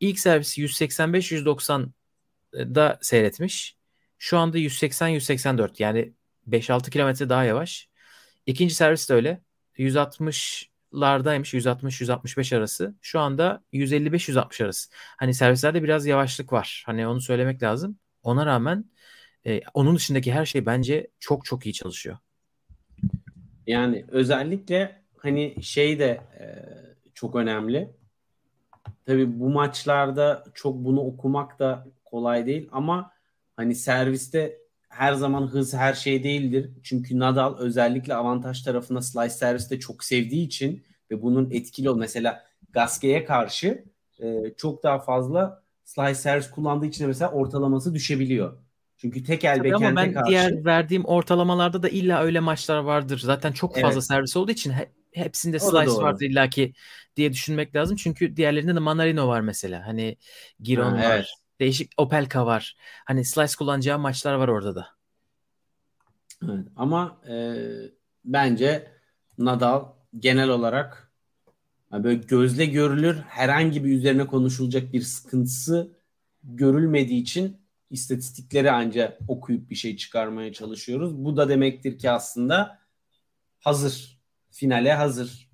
İlk 0.00 0.18
servisi 0.18 0.62
185-190'da 0.62 2.98
seyretmiş. 3.02 3.76
Şu 4.18 4.38
anda 4.38 4.58
180-184 4.58 5.70
yani 5.78 6.12
5-6 6.48 6.90
kilometre 6.90 7.28
daha 7.28 7.44
yavaş. 7.44 7.88
İkinci 8.46 8.74
servis 8.74 9.10
de 9.10 9.14
öyle. 9.14 9.40
160'lardaymış. 9.78 10.68
160-165 10.92 12.56
arası. 12.56 12.94
Şu 13.02 13.20
anda 13.20 13.62
155-160 13.72 14.64
arası. 14.64 14.90
Hani 14.94 15.34
servislerde 15.34 15.82
biraz 15.82 16.06
yavaşlık 16.06 16.52
var. 16.52 16.82
Hani 16.86 17.06
onu 17.06 17.20
söylemek 17.20 17.62
lazım. 17.62 17.98
Ona 18.22 18.46
rağmen 18.46 18.84
e, 19.46 19.60
onun 19.74 19.96
dışındaki 19.96 20.32
her 20.32 20.46
şey 20.46 20.66
bence 20.66 21.06
çok 21.20 21.44
çok 21.44 21.66
iyi 21.66 21.72
çalışıyor. 21.72 22.18
Yani 23.66 24.04
özellikle 24.08 25.02
hani 25.16 25.62
şey 25.62 25.98
de 25.98 26.20
e, 26.40 26.44
çok 27.14 27.36
önemli. 27.36 27.90
Tabii 29.06 29.40
bu 29.40 29.50
maçlarda 29.50 30.44
çok 30.54 30.76
bunu 30.76 31.00
okumak 31.00 31.58
da 31.58 31.86
kolay 32.04 32.46
değil 32.46 32.68
ama 32.72 33.10
hani 33.56 33.74
serviste 33.74 34.58
her 34.88 35.12
zaman 35.12 35.46
hız 35.46 35.74
her 35.74 35.94
şey 35.94 36.24
değildir. 36.24 36.70
Çünkü 36.82 37.18
Nadal 37.18 37.58
özellikle 37.58 38.14
avantaj 38.14 38.62
tarafına 38.62 39.02
slice 39.02 39.30
serviste 39.34 39.80
çok 39.80 40.04
sevdiği 40.04 40.46
için 40.46 40.84
ve 41.10 41.22
bunun 41.22 41.50
etkili 41.50 41.90
ol. 41.90 41.98
Mesela 41.98 42.44
Gasquet'e 42.72 43.24
karşı 43.24 43.84
e, 44.18 44.54
çok 44.56 44.82
daha 44.82 44.98
fazla 44.98 45.62
slice 45.84 46.14
servis 46.14 46.50
kullandığı 46.50 46.86
için 46.86 47.04
de 47.04 47.08
mesela 47.08 47.30
ortalaması 47.30 47.94
düşebiliyor. 47.94 48.58
Çünkü 48.96 49.24
tek 49.24 49.44
el 49.44 49.58
Tabii 49.58 49.74
ama 49.74 49.96
ben 49.96 50.12
karşı 50.12 50.30
diğer 50.30 50.64
verdiğim 50.64 51.04
ortalamalarda 51.04 51.82
da 51.82 51.88
illa 51.88 52.22
öyle 52.22 52.40
maçlar 52.40 52.78
vardır. 52.78 53.18
Zaten 53.18 53.52
çok 53.52 53.74
fazla 53.74 53.92
Evet. 53.92 54.04
servis 54.04 54.36
olduğu 54.36 54.52
için 54.52 54.72
hepsinde 55.14 55.58
slice 55.58 55.90
vardır 55.92 56.24
illaki 56.26 56.72
diye 57.16 57.32
düşünmek 57.32 57.76
lazım. 57.76 57.96
Çünkü 57.96 58.36
diğerlerinde 58.36 58.74
de 58.74 58.78
Manarino 58.80 59.28
var 59.28 59.40
mesela. 59.40 59.86
Hani 59.86 60.16
Giron 60.60 60.94
Ha, 60.94 60.96
var. 60.96 61.16
evet. 61.16 61.26
Değişik 61.60 61.92
Opelka 61.96 62.46
var. 62.46 62.76
Hani 63.04 63.24
slice 63.24 63.52
kullanacağı 63.58 63.98
maçlar 63.98 64.34
var 64.34 64.48
orada 64.48 64.74
da. 64.74 64.86
Evet, 66.44 66.66
ama 66.76 67.20
e, 67.28 67.34
bence 68.24 68.90
Nadal 69.38 69.84
genel 70.18 70.48
olarak 70.48 71.12
yani 71.92 72.04
böyle 72.04 72.16
gözle 72.16 72.66
görülür 72.66 73.16
herhangi 73.16 73.84
bir 73.84 73.92
üzerine 73.92 74.26
konuşulacak 74.26 74.92
bir 74.92 75.02
sıkıntısı 75.02 75.96
görülmediği 76.44 77.22
için 77.22 77.56
istatistikleri 77.90 78.70
anca 78.70 79.18
okuyup 79.28 79.70
bir 79.70 79.74
şey 79.74 79.96
çıkarmaya 79.96 80.52
çalışıyoruz. 80.52 81.24
Bu 81.24 81.36
da 81.36 81.48
demektir 81.48 81.98
ki 81.98 82.10
aslında 82.10 82.78
hazır. 83.60 84.13
Finale 84.54 84.92
hazır. 84.92 85.48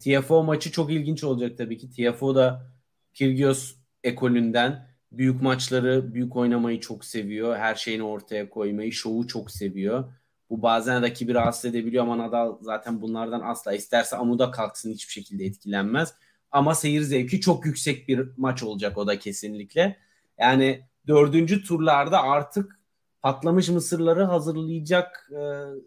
TFO 0.00 0.42
maçı 0.42 0.72
çok 0.72 0.92
ilginç 0.92 1.24
olacak 1.24 1.58
tabii 1.58 1.78
ki. 1.78 1.90
TFO 1.90 2.34
da 2.34 2.66
Kyrgios 3.14 3.74
ekolünden 4.04 4.88
büyük 5.12 5.42
maçları, 5.42 6.14
büyük 6.14 6.36
oynamayı 6.36 6.80
çok 6.80 7.04
seviyor. 7.04 7.56
Her 7.56 7.74
şeyini 7.74 8.02
ortaya 8.02 8.50
koymayı, 8.50 8.92
şovu 8.92 9.26
çok 9.26 9.50
seviyor. 9.50 10.12
Bu 10.50 10.62
bazen 10.62 11.02
rakibi 11.02 11.34
rahatsız 11.34 11.64
edebiliyor 11.64 12.02
ama 12.02 12.18
Nadal 12.18 12.56
zaten 12.60 13.02
bunlardan 13.02 13.40
asla 13.40 13.72
isterse 13.72 14.16
amuda 14.16 14.50
kalksın 14.50 14.92
hiçbir 14.92 15.12
şekilde 15.12 15.44
etkilenmez. 15.44 16.14
Ama 16.50 16.74
seyir 16.74 17.02
zevki 17.02 17.40
çok 17.40 17.66
yüksek 17.66 18.08
bir 18.08 18.28
maç 18.36 18.62
olacak 18.62 18.98
o 18.98 19.06
da 19.06 19.18
kesinlikle. 19.18 19.96
Yani 20.38 20.84
dördüncü 21.06 21.64
turlarda 21.64 22.22
artık 22.22 22.80
patlamış 23.22 23.68
mısırları 23.68 24.24
hazırlayacak 24.24 25.30
e, 25.32 25.42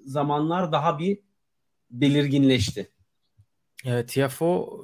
zamanlar 0.05 0.71
daha 0.71 0.99
bir 0.99 1.19
belirginleşti. 1.93 2.89
Evet 3.85 4.09
Tiafo 4.09 4.81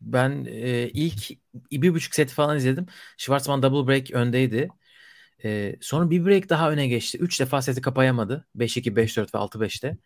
ben 0.00 0.44
e, 0.50 0.88
ilk 0.88 1.30
bir 1.72 1.94
buçuk 1.94 2.14
seti 2.14 2.34
falan 2.34 2.56
izledim. 2.56 2.86
Schwarzman 3.18 3.62
double 3.62 3.92
break 3.92 4.10
öndeydi. 4.10 4.68
E, 5.44 5.76
sonra 5.80 6.10
bir 6.10 6.26
break 6.26 6.48
daha 6.48 6.70
öne 6.72 6.88
geçti. 6.88 7.18
Üç 7.18 7.40
defa 7.40 7.62
seti 7.62 7.80
kapayamadı. 7.80 8.46
5-2, 8.54 8.96
5-4 8.96 9.34
ve 9.34 9.38
6-5'te. 9.38 9.96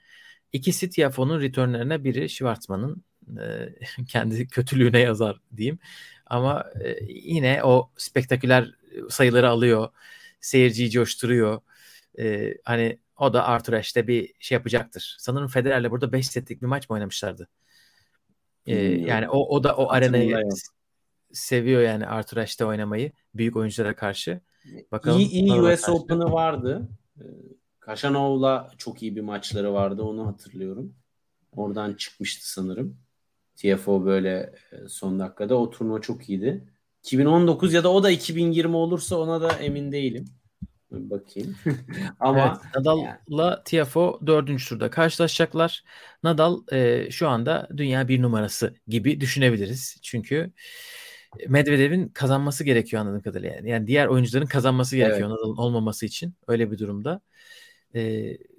İkisi 0.52 0.90
Tiafoe'nun 0.90 1.40
returnlerine 1.40 2.04
biri 2.04 2.28
Schwarzman'ın 2.28 3.04
e, 3.40 4.04
kendi 4.08 4.48
kötülüğüne 4.48 4.98
yazar 5.00 5.40
diyeyim. 5.56 5.78
Ama 6.26 6.64
e, 6.84 6.96
yine 7.08 7.64
o 7.64 7.90
spektaküler 7.96 8.74
sayıları 9.10 9.48
alıyor. 9.50 9.88
Seyirciyi 10.40 10.90
coşturuyor. 10.90 11.60
E, 12.18 12.54
hani 12.64 12.98
o 13.18 13.32
da 13.32 13.44
Arthur 13.44 13.72
Ashe'de 13.72 14.06
bir 14.06 14.32
şey 14.40 14.56
yapacaktır. 14.56 15.16
Sanırım 15.18 15.48
Federer'le 15.48 15.90
burada 15.90 16.12
5 16.12 16.26
setlik 16.26 16.62
bir 16.62 16.66
maç 16.66 16.90
mı 16.90 16.94
oynamışlardı? 16.94 17.48
Ee, 18.66 18.74
yani 18.84 19.28
o 19.28 19.38
o 19.56 19.64
da 19.64 19.76
o 19.76 19.90
arenayı 19.90 20.48
seviyor 21.32 21.82
yani 21.82 22.06
Arthur 22.06 22.36
Ashe'de 22.36 22.64
oynamayı 22.64 23.12
büyük 23.34 23.56
oyunculara 23.56 23.96
karşı. 23.96 24.40
Bakalım 24.92 25.20
iyi, 25.20 25.28
iyi 25.28 25.52
US 25.52 25.88
Open'ı 25.88 26.32
vardı. 26.32 26.88
Kaşanov'la 27.80 28.70
çok 28.78 29.02
iyi 29.02 29.16
bir 29.16 29.20
maçları 29.20 29.72
vardı 29.72 30.02
onu 30.02 30.26
hatırlıyorum. 30.26 30.94
Oradan 31.52 31.94
çıkmıştı 31.94 32.52
sanırım. 32.52 32.96
TFO 33.56 34.04
böyle 34.04 34.54
e, 34.72 34.88
son 34.88 35.18
dakikada 35.18 35.54
o 35.54 35.70
turnuva 35.70 36.00
çok 36.00 36.28
iyiydi. 36.28 36.64
2019 37.02 37.74
ya 37.74 37.84
da 37.84 37.92
o 37.92 38.02
da 38.02 38.10
2020 38.10 38.76
olursa 38.76 39.16
ona 39.16 39.40
da 39.40 39.52
emin 39.52 39.92
değilim. 39.92 40.24
Bakayım. 40.90 41.56
Ama 42.20 42.60
evet, 42.64 42.74
Nadal'la 42.76 43.44
yani. 43.44 43.62
Tiafo 43.64 44.20
dördüncü 44.26 44.68
turda 44.68 44.90
karşılaşacaklar. 44.90 45.84
Nadal 46.22 46.62
e, 46.72 47.10
şu 47.10 47.28
anda 47.28 47.68
dünya 47.76 48.08
bir 48.08 48.22
numarası 48.22 48.74
gibi 48.88 49.20
düşünebiliriz. 49.20 49.98
Çünkü 50.02 50.52
Medvedev'in 51.48 52.08
kazanması 52.08 52.64
gerekiyor 52.64 53.02
anladığım 53.02 53.22
kadarıyla. 53.22 53.54
Yani, 53.54 53.70
yani 53.70 53.86
diğer 53.86 54.06
oyuncuların 54.06 54.46
kazanması 54.46 54.96
gerekiyor 54.96 55.28
evet. 55.28 55.38
Nadal'ın 55.40 55.56
olmaması 55.56 56.06
için 56.06 56.34
öyle 56.48 56.70
bir 56.70 56.78
durumda. 56.78 57.20
E, 57.94 58.02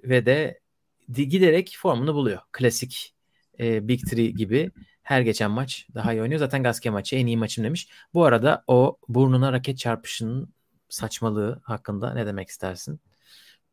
ve 0.04 0.26
de 0.26 0.60
giderek 1.08 1.76
formunu 1.78 2.14
buluyor. 2.14 2.38
Klasik 2.52 3.14
e, 3.60 3.88
Big 3.88 4.00
Three 4.10 4.30
gibi 4.30 4.70
her 5.02 5.20
geçen 5.20 5.50
maç 5.50 5.86
daha 5.94 6.12
iyi 6.12 6.22
oynuyor. 6.22 6.38
Zaten 6.38 6.62
Gaske 6.62 6.90
maçı 6.90 7.16
en 7.16 7.26
iyi 7.26 7.36
maçım 7.36 7.64
demiş. 7.64 7.88
Bu 8.14 8.24
arada 8.24 8.64
o 8.66 8.96
burnuna 9.08 9.52
raket 9.52 9.78
çarpışının 9.78 10.54
saçmalığı 10.88 11.60
hakkında 11.64 12.14
ne 12.14 12.26
demek 12.26 12.48
istersin? 12.48 13.00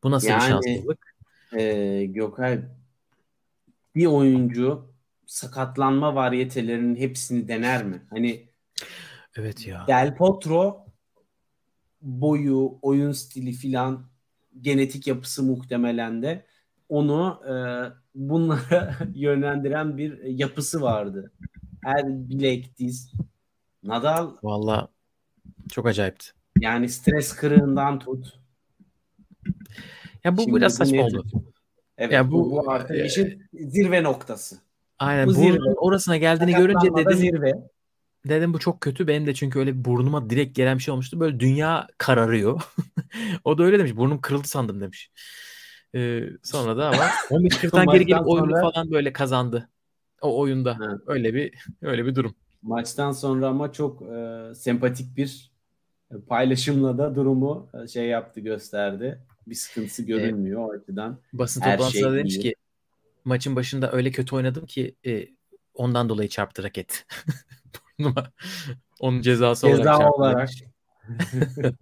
Bu 0.02 0.10
nasıl 0.10 0.28
yani, 0.28 0.42
bir 0.42 0.48
şanssızlık? 0.48 1.16
E, 1.52 2.04
Gökay 2.06 2.62
bir 3.94 4.06
oyuncu 4.06 4.94
sakatlanma 5.26 6.14
variyetelerinin 6.14 6.96
hepsini 6.96 7.48
dener 7.48 7.84
mi? 7.84 8.06
Hani 8.10 8.48
Evet 9.36 9.66
ya. 9.66 9.84
Del 9.88 10.16
Potro 10.16 10.86
boyu, 12.02 12.78
oyun 12.82 13.12
stili 13.12 13.52
filan 13.52 14.06
genetik 14.60 15.06
yapısı 15.06 15.42
muhtemelen 15.42 16.22
de 16.22 16.46
onu 16.88 17.42
e, 17.48 17.54
bunlara 18.14 18.96
yönlendiren 19.14 19.98
bir 19.98 20.22
yapısı 20.22 20.82
vardı. 20.82 21.32
Her 21.84 22.04
bilek, 22.06 22.78
diz. 22.78 23.12
Nadal 23.82 24.36
Valla 24.42 24.88
çok 25.70 25.86
acayipti. 25.86 26.35
Yani 26.60 26.88
stres 26.88 27.32
kırığından 27.32 27.98
tut. 27.98 28.38
Ya 30.24 30.36
bu 30.36 30.42
Şimdi 30.42 30.56
biraz 30.56 30.74
saçma 30.74 31.02
oldu. 31.02 31.24
Evet 31.98 32.12
ya 32.12 32.30
bu, 32.30 32.50
bu 32.50 32.70
artık 32.70 32.96
e, 32.96 33.04
işin 33.04 33.42
zirve 33.52 34.02
noktası. 34.02 34.56
Aynen 34.98 35.26
bu 35.26 35.32
zirve. 35.32 35.74
orasına 35.76 36.16
geldiğini 36.16 36.52
görünce 36.52 36.88
dedim 36.96 37.18
zirve. 37.18 37.52
Dedim 38.28 38.54
bu 38.54 38.58
çok 38.58 38.80
kötü. 38.80 39.06
Benim 39.06 39.26
de 39.26 39.34
çünkü 39.34 39.58
öyle 39.58 39.84
burnuma 39.84 40.30
direkt 40.30 40.56
gelen 40.56 40.78
bir 40.78 40.82
şey 40.82 40.92
olmuştu. 40.92 41.20
Böyle 41.20 41.40
dünya 41.40 41.88
kararıyor. 41.98 42.62
o 43.44 43.58
da 43.58 43.62
öyle 43.62 43.78
demiş. 43.78 43.96
Burnum 43.96 44.20
kırıldı 44.20 44.48
sandım 44.48 44.80
demiş. 44.80 45.10
Ee, 45.94 46.22
sonra 46.42 46.76
da 46.76 46.88
ama 46.88 47.04
15-40'tan 47.30 47.92
geri 47.92 48.06
gelip 48.06 48.26
oyunu 48.26 48.50
sonra... 48.50 48.60
falan 48.60 48.90
böyle 48.90 49.12
kazandı. 49.12 49.68
O 50.20 50.38
oyunda. 50.38 50.78
Ha. 50.78 50.98
Öyle 51.06 51.34
bir 51.34 51.54
öyle 51.82 52.06
bir 52.06 52.14
durum. 52.14 52.34
Maçtan 52.62 53.12
sonra 53.12 53.48
ama 53.48 53.72
çok 53.72 54.02
e, 54.02 54.42
sempatik 54.54 55.16
bir 55.16 55.55
paylaşımla 56.28 56.98
da 56.98 57.14
durumu 57.14 57.68
e, 57.84 57.88
şey 57.88 58.06
yaptı 58.06 58.40
gösterdi. 58.40 59.22
Bir 59.46 59.54
sıkıntısı 59.54 60.02
görünmüyor 60.02 60.60
evet. 60.60 60.80
o 60.80 60.82
açıdan. 60.82 61.20
Basın 61.32 61.60
toplantısında 61.60 62.10
şey 62.10 62.18
demiş 62.18 62.38
ki 62.38 62.54
maçın 63.24 63.56
başında 63.56 63.92
öyle 63.92 64.10
kötü 64.10 64.36
oynadım 64.36 64.66
ki 64.66 64.96
e, 65.06 65.28
ondan 65.74 66.08
dolayı 66.08 66.28
çarptı 66.28 66.62
raket. 66.62 67.06
Onun 69.00 69.20
cezası 69.20 69.66
Ceza 69.66 69.98
olarak. 69.98 70.14
olarak. 70.14 70.50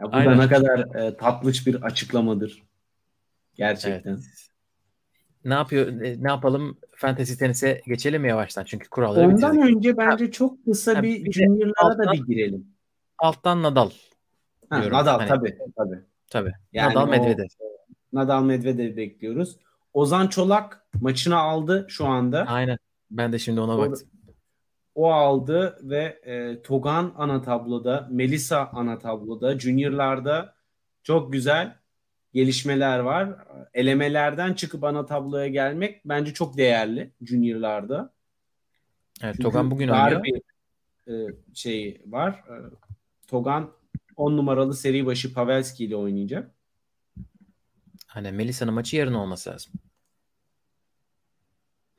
ya 0.00 0.06
bu 0.06 0.08
Aynen. 0.12 0.38
da 0.38 0.44
ne 0.44 0.48
kadar 0.48 0.94
e, 0.94 1.16
tatlış 1.16 1.66
bir 1.66 1.82
açıklamadır. 1.82 2.62
Gerçekten. 3.54 4.12
Evet. 4.12 4.49
Ne 5.44 5.54
yapıyor? 5.54 5.86
E, 5.86 6.22
ne 6.22 6.28
yapalım? 6.28 6.78
Fantasy 6.96 7.34
tenise 7.34 7.80
geçelim 7.86 8.22
mi 8.22 8.28
yavaştan? 8.28 8.64
Çünkü 8.64 8.88
kuralları 8.88 9.28
Ondan 9.28 9.56
bitirdik. 9.56 9.76
önce 9.76 9.96
bence 9.96 10.24
ha, 10.24 10.30
çok 10.30 10.64
kısa 10.64 10.98
ha, 10.98 11.02
bir, 11.02 11.24
bir 11.24 11.32
juniorlara 11.32 11.98
da 11.98 12.12
bir 12.12 12.26
girelim. 12.26 12.66
Alttan 13.18 13.62
Nadal. 13.62 13.90
Ha, 14.70 14.80
Nadal 14.90 15.18
hani, 15.18 15.28
tabii 15.28 15.58
tabii. 15.76 15.98
Tabii. 16.30 16.52
Yani 16.72 16.94
Nadal 16.94 17.08
Medvedev. 17.08 17.46
Nadal 18.12 18.42
Medvedev 18.42 18.96
bekliyoruz. 18.96 19.56
Ozan 19.92 20.26
Çolak 20.26 20.86
maçını 21.00 21.36
aldı 21.36 21.86
şu 21.88 22.06
anda. 22.06 22.44
Aynen. 22.46 22.78
Ben 23.10 23.32
de 23.32 23.38
şimdi 23.38 23.60
ona 23.60 23.78
baktım. 23.78 24.08
O 24.94 25.12
aldı 25.12 25.78
ve 25.82 26.20
e, 26.24 26.62
Togan 26.62 27.12
ana 27.16 27.42
tabloda, 27.42 28.08
Melisa 28.10 28.70
ana 28.72 28.98
tabloda, 28.98 29.58
Junior'larda 29.58 30.54
çok 31.02 31.32
güzel 31.32 31.79
gelişmeler 32.34 32.98
var. 32.98 33.36
Elemelerden 33.74 34.54
çıkıp 34.54 34.84
ana 34.84 35.06
tabloya 35.06 35.48
gelmek 35.48 36.04
bence 36.04 36.34
çok 36.34 36.56
değerli 36.56 37.10
Junior'larda. 37.22 38.12
Evet, 39.22 39.34
Çünkü 39.36 39.42
Togan 39.42 39.70
bugün 39.70 39.88
oynuyor. 39.88 40.24
bir 40.24 40.42
e, 41.12 41.34
şey 41.54 42.02
var. 42.06 42.30
E, 42.32 42.54
Togan 43.26 43.72
10 44.16 44.36
numaralı 44.36 44.74
seri 44.74 45.06
başı 45.06 45.34
Pavelski 45.34 45.84
ile 45.84 45.96
oynayacak. 45.96 46.50
Hani 48.06 48.32
Melisa'nın 48.32 48.74
maçı 48.74 48.96
yarın 48.96 49.14
olması 49.14 49.50
lazım. 49.50 49.72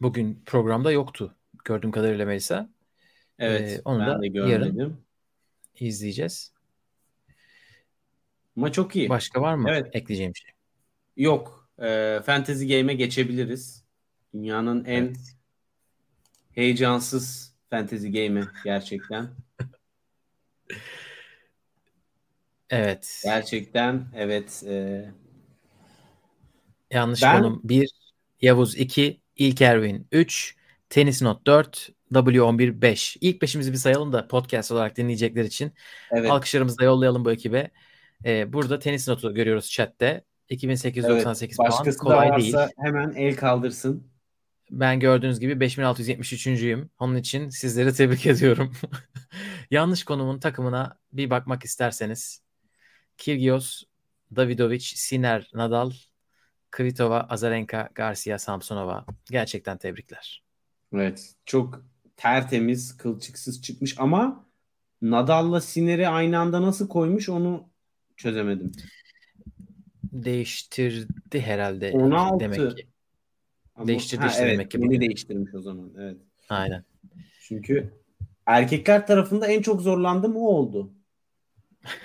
Bugün 0.01 0.43
programda 0.45 0.91
yoktu. 0.91 1.35
Gördüğüm 1.65 1.91
kadarıyla 1.91 2.25
Melisa. 2.25 2.69
Evet. 3.39 3.71
Ee, 3.71 3.81
onu 3.85 3.99
ben 3.99 4.07
da 4.07 4.21
de 4.21 4.27
görmedim. 4.27 4.77
yarın 4.79 4.97
izleyeceğiz. 5.79 6.53
Ama 8.61 8.71
çok 8.71 8.95
iyi. 8.95 9.09
Başka 9.09 9.41
var 9.41 9.55
mı 9.55 9.69
evet. 9.69 9.89
ekleyeceğim 9.93 10.35
şey? 10.35 10.51
Yok. 11.17 11.69
E, 11.79 12.19
Fantasy 12.25 12.77
Game'e 12.77 12.93
geçebiliriz. 12.93 13.83
Dünyanın 14.33 14.85
en 14.85 15.03
evet. 15.03 15.17
heyecansız 16.51 17.55
Fantasy 17.69 18.07
Game'i 18.07 18.43
gerçekten. 18.63 19.29
evet. 22.69 23.21
Gerçekten 23.23 24.05
evet. 24.15 24.63
E... 24.67 25.05
Yanlış 26.91 27.23
ben... 27.23 27.41
konum. 27.41 27.61
1, 27.63 27.89
Yavuz 28.41 28.75
2, 28.77 29.21
İlk 29.35 29.61
Erwin 29.61 30.07
3, 30.11 30.55
Tenis 30.89 31.21
Not 31.21 31.47
4, 31.47 31.89
W11 32.13 32.81
5. 32.81 33.17
İlk 33.21 33.41
beşimizi 33.41 33.71
bir 33.71 33.77
sayalım 33.77 34.13
da 34.13 34.27
podcast 34.27 34.71
olarak 34.71 34.97
dinleyecekler 34.97 35.43
için. 35.43 35.71
Evet. 36.11 36.31
Alkışlarımızı 36.31 36.77
da 36.77 36.83
yollayalım 36.83 37.25
bu 37.25 37.31
ekibe. 37.31 37.71
Ee, 38.25 38.53
burada 38.53 38.79
tenis 38.79 39.07
notu 39.07 39.33
görüyoruz 39.33 39.69
chatte. 39.69 40.23
2898 40.49 41.57
evet, 41.85 41.97
puan. 41.99 42.27
Kolay 42.27 42.41
değil. 42.41 42.55
Hemen 42.77 43.11
el 43.15 43.35
kaldırsın. 43.35 44.11
Ben 44.71 44.99
gördüğünüz 44.99 45.39
gibi 45.39 45.53
5673'üncüyüm. 45.53 46.89
Onun 46.99 47.15
için 47.15 47.49
sizleri 47.49 47.93
tebrik 47.93 48.25
ediyorum. 48.25 48.73
Yanlış 49.71 50.03
konumun 50.03 50.39
takımına 50.39 50.97
bir 51.13 51.29
bakmak 51.29 51.63
isterseniz 51.63 52.41
Kyrgios, 53.17 53.83
Davidovic, 54.35 54.79
Siner, 54.79 55.51
Nadal, 55.53 55.91
Kvitova, 56.71 57.19
Azarenka, 57.19 57.89
Garcia, 57.95 58.39
Samsonova. 58.39 59.05
Gerçekten 59.31 59.77
tebrikler. 59.77 60.43
Evet. 60.93 61.33
Çok 61.45 61.85
tertemiz, 62.17 62.97
kılçıksız 62.97 63.61
çıkmış 63.61 63.95
ama 63.97 64.45
Nadal'la 65.01 65.61
Siner'i 65.61 66.07
aynı 66.07 66.39
anda 66.39 66.61
nasıl 66.61 66.87
koymuş 66.87 67.29
onu 67.29 67.70
çözemedim. 68.21 68.71
değiştirdi 70.03 71.41
herhalde 71.41 71.91
16. 71.91 72.39
demek 72.39 72.77
ki. 72.77 72.87
Ama- 73.75 73.87
Değiştirdi 73.87 74.21
Ha, 74.21 74.27
işte 74.27 74.41
evet, 74.41 74.53
demek 74.53 74.71
ki 74.71 74.77
yeni 74.81 75.01
değiştirmiş 75.01 75.53
o 75.53 75.61
zaman. 75.61 75.91
Evet. 75.99 76.17
Aynen. 76.49 76.83
Çünkü 77.41 77.93
erkekler 78.45 79.07
tarafında 79.07 79.47
en 79.47 79.61
çok 79.61 79.81
zorlandığım 79.81 80.35
o 80.35 80.39
oldu. 80.39 80.91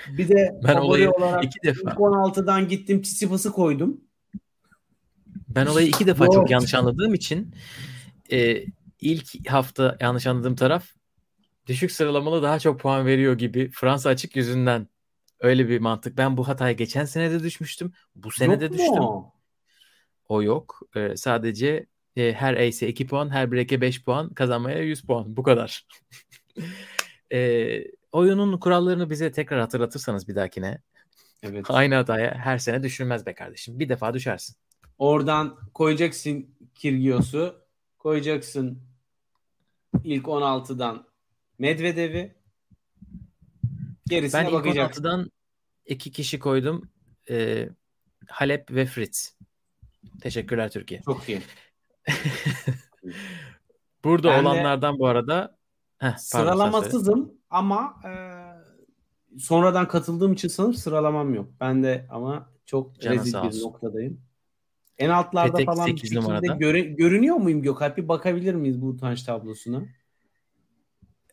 Bir 0.09 0.29
de 0.29 0.61
Ben 0.65 0.77
olayı 0.77 1.11
olarak 1.11 1.45
iki 1.45 1.63
defa 1.63 1.81
ilk 1.91 1.99
16'dan 1.99 2.69
gittim 2.69 3.03
Tsitsipas'ı 3.03 3.53
koydum. 3.53 4.01
ben 5.49 5.67
olayı 5.67 5.89
iki 5.89 6.07
defa 6.07 6.27
çok 6.31 6.51
yanlış 6.51 6.75
anladığım 6.75 7.15
için 7.15 7.55
e, 8.33 8.65
ilk 9.01 9.49
hafta 9.51 9.97
yanlış 10.01 10.27
anladığım 10.27 10.57
taraf 10.57 10.87
düşük 11.67 11.93
sıralamalı 11.93 12.43
daha 12.43 12.59
çok 12.59 12.81
puan 12.81 13.07
veriyor 13.07 13.39
gibi 13.39 13.71
Fransa 13.71 14.09
açık 14.11 14.37
yüzünden 14.37 14.89
öyle 15.41 15.69
bir 15.69 15.81
mantık. 15.81 16.19
Ben 16.19 16.37
bu 16.37 16.49
hataya 16.49 16.73
geçen 16.73 17.05
sene 17.05 17.31
de 17.31 17.43
düşmüştüm. 17.43 17.93
Bu 18.15 18.31
sene 18.31 18.61
de 18.61 18.69
mu 18.69 18.75
düştüm. 18.75 19.05
o? 20.29 20.43
Yok. 20.43 20.81
E, 20.97 21.17
sadece 21.17 21.87
e, 22.17 22.33
her 22.33 22.55
ace'e 22.55 22.89
2 22.89 23.07
puan, 23.07 23.31
her 23.31 23.53
break'e 23.53 23.81
5 23.81 24.05
puan, 24.05 24.35
kazanmaya 24.35 24.79
100 24.79 25.03
puan. 25.03 25.37
Bu 25.37 25.43
kadar. 25.43 25.87
e, 27.33 27.83
oyunun 28.13 28.59
kurallarını 28.59 29.11
bize 29.11 29.33
tekrar 29.33 29.61
hatırlatırsanız 29.61 30.29
bir 30.29 30.35
dahakine 30.35 30.79
Evet. 31.43 31.67
aynı 31.69 31.95
hataya 31.95 32.35
her 32.35 32.59
sene 32.59 32.83
düşülmez 32.83 33.27
be 33.27 33.35
kardeşim. 33.35 33.79
Bir 33.79 33.89
defa 33.89 34.15
düşersin. 34.15 34.57
Oradan 34.99 35.59
koyacaksın 35.75 36.47
Kirgios'u. 36.75 37.67
Koyacaksın 37.99 38.83
ilk 40.05 40.25
16'dan 40.25 41.07
Medvedev'i. 41.59 42.35
Gerisine 44.09 44.41
Ben 44.41 44.47
ilk 44.47 44.55
bakacaksın. 44.55 45.03
16'dan 45.03 45.31
iki 45.87 46.11
kişi 46.11 46.39
koydum. 46.39 46.91
E, 47.31 47.69
Halep 48.29 48.71
ve 48.71 48.87
Fritz. 48.87 49.37
Teşekkürler 50.21 50.71
Türkiye. 50.71 51.03
Çok 51.03 51.29
iyi. 51.29 51.43
Burada 54.05 54.29
Ben 54.29 54.45
de 54.45 54.49
olanlardan 54.49 54.99
bu 54.99 55.07
arada 55.07 55.57
Heh. 55.99 56.17
Sıralamasızım 56.17 57.33
ama 57.51 57.95
e, 58.05 58.11
sonradan 59.39 59.89
katıldığım 59.89 60.33
için 60.33 60.49
sanırım 60.49 60.75
sıralamam 60.75 61.35
yok. 61.35 61.51
Ben 61.61 61.83
de 61.83 62.07
ama 62.11 62.51
çok 62.67 63.01
Canın 63.01 63.17
rezil 63.17 63.33
bir 63.33 63.63
noktadayım. 63.63 64.21
En 64.99 65.11
altlarda 65.11 65.53
Petek 65.53 65.67
falan 65.67 65.87
bir 65.87 65.97
8 65.97 66.11
şekilde 66.13 66.47
göre- 66.59 66.81
görünüyor 66.81 67.37
muyum 67.37 67.63
Gökalp? 67.63 67.97
Bir 67.97 68.09
bakabilir 68.09 68.55
miyiz 68.55 68.83
bu 68.83 68.87
utanç 68.87 69.23
tablosuna? 69.23 69.83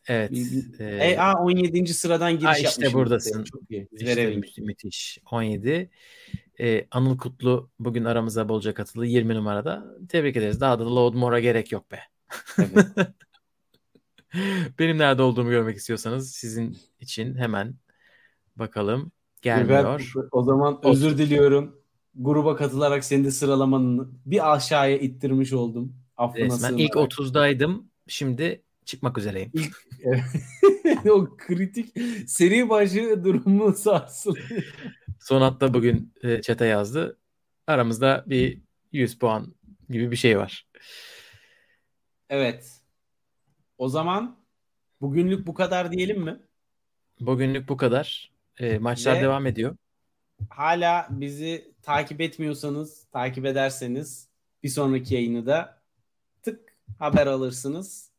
Evet. 0.08 0.32
E, 0.78 0.84
E, 0.84 1.18
aa, 1.18 1.44
17. 1.44 1.94
sıradan 1.94 2.32
giriş 2.32 2.64
Aa, 2.64 2.68
işte 2.68 2.92
buradasın. 2.92 3.44
Çok 3.44 3.70
iyi. 3.70 3.88
İşte 3.92 4.40
müthiş. 4.58 5.18
17. 5.30 5.90
Ee, 6.60 6.86
Anıl 6.90 7.18
Kutlu 7.18 7.70
bugün 7.78 8.04
aramıza 8.04 8.48
bolca 8.48 8.74
katıldı. 8.74 9.06
20 9.06 9.34
numarada. 9.34 9.96
Tebrik 10.08 10.36
ederiz. 10.36 10.60
Daha 10.60 10.78
da 10.78 10.94
load 10.94 11.14
more'a 11.14 11.40
gerek 11.40 11.72
yok 11.72 11.90
be. 11.90 12.00
Evet. 12.58 12.86
Benim 14.78 14.98
nerede 14.98 15.22
olduğumu 15.22 15.50
görmek 15.50 15.76
istiyorsanız 15.76 16.32
sizin 16.32 16.76
için 17.00 17.34
hemen 17.34 17.74
bakalım. 18.56 19.12
Gelmiyor. 19.42 19.98
Gökalp, 19.98 20.28
o 20.32 20.42
zaman 20.42 20.80
özür 20.84 21.18
diliyorum. 21.18 21.80
Gruba 22.14 22.56
katılarak 22.56 23.04
senin 23.04 23.24
de 23.24 23.30
sıralamanı 23.30 24.08
bir 24.26 24.54
aşağıya 24.54 24.98
ittirmiş 24.98 25.52
oldum. 25.52 25.96
Affına 26.16 26.44
Resmen 26.44 26.76
ilk 26.76 26.92
sığınarak. 26.92 27.10
30'daydım. 27.10 27.82
Şimdi 28.08 28.62
çıkmak 28.86 29.18
üzereyim. 29.18 29.52
o 31.10 31.36
kritik 31.36 31.94
seri 32.26 32.68
başı 32.68 33.24
durumu 33.24 33.72
sarsılıyor. 33.72 34.74
Son 35.20 35.40
hatta 35.40 35.74
bugün 35.74 36.14
çete 36.42 36.66
yazdı. 36.66 37.18
Aramızda 37.66 38.24
bir 38.26 38.60
100 38.92 39.18
puan 39.18 39.54
gibi 39.90 40.10
bir 40.10 40.16
şey 40.16 40.38
var. 40.38 40.66
Evet. 42.30 42.80
O 43.78 43.88
zaman 43.88 44.38
bugünlük 45.00 45.46
bu 45.46 45.54
kadar 45.54 45.92
diyelim 45.92 46.22
mi? 46.22 46.40
Bugünlük 47.20 47.68
bu 47.68 47.76
kadar. 47.76 48.32
E, 48.58 48.78
maçlar 48.78 49.16
Ve- 49.16 49.20
devam 49.20 49.46
ediyor. 49.46 49.76
Hala 50.50 51.08
bizi 51.10 51.72
takip 51.82 52.20
etmiyorsanız, 52.20 53.04
takip 53.12 53.46
ederseniz 53.46 54.28
bir 54.62 54.68
sonraki 54.68 55.14
yayını 55.14 55.46
da 55.46 55.82
tık 56.42 56.76
haber 56.98 57.26
alırsınız 57.26 58.10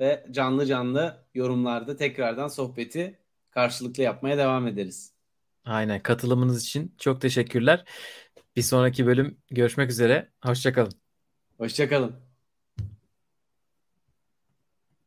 ve 0.00 0.26
canlı 0.30 0.66
canlı 0.66 1.26
yorumlarda 1.34 1.96
tekrardan 1.96 2.48
sohbeti 2.48 3.18
karşılıklı 3.50 4.02
yapmaya 4.02 4.38
devam 4.38 4.66
ederiz. 4.66 5.14
Aynen 5.64 6.02
katılımınız 6.02 6.64
için 6.64 6.94
çok 6.98 7.20
teşekkürler. 7.20 7.84
Bir 8.56 8.62
sonraki 8.62 9.06
bölüm 9.06 9.38
görüşmek 9.50 9.90
üzere. 9.90 10.32
Hoşçakalın. 10.44 10.92
Hoşçakalın. 11.58 12.29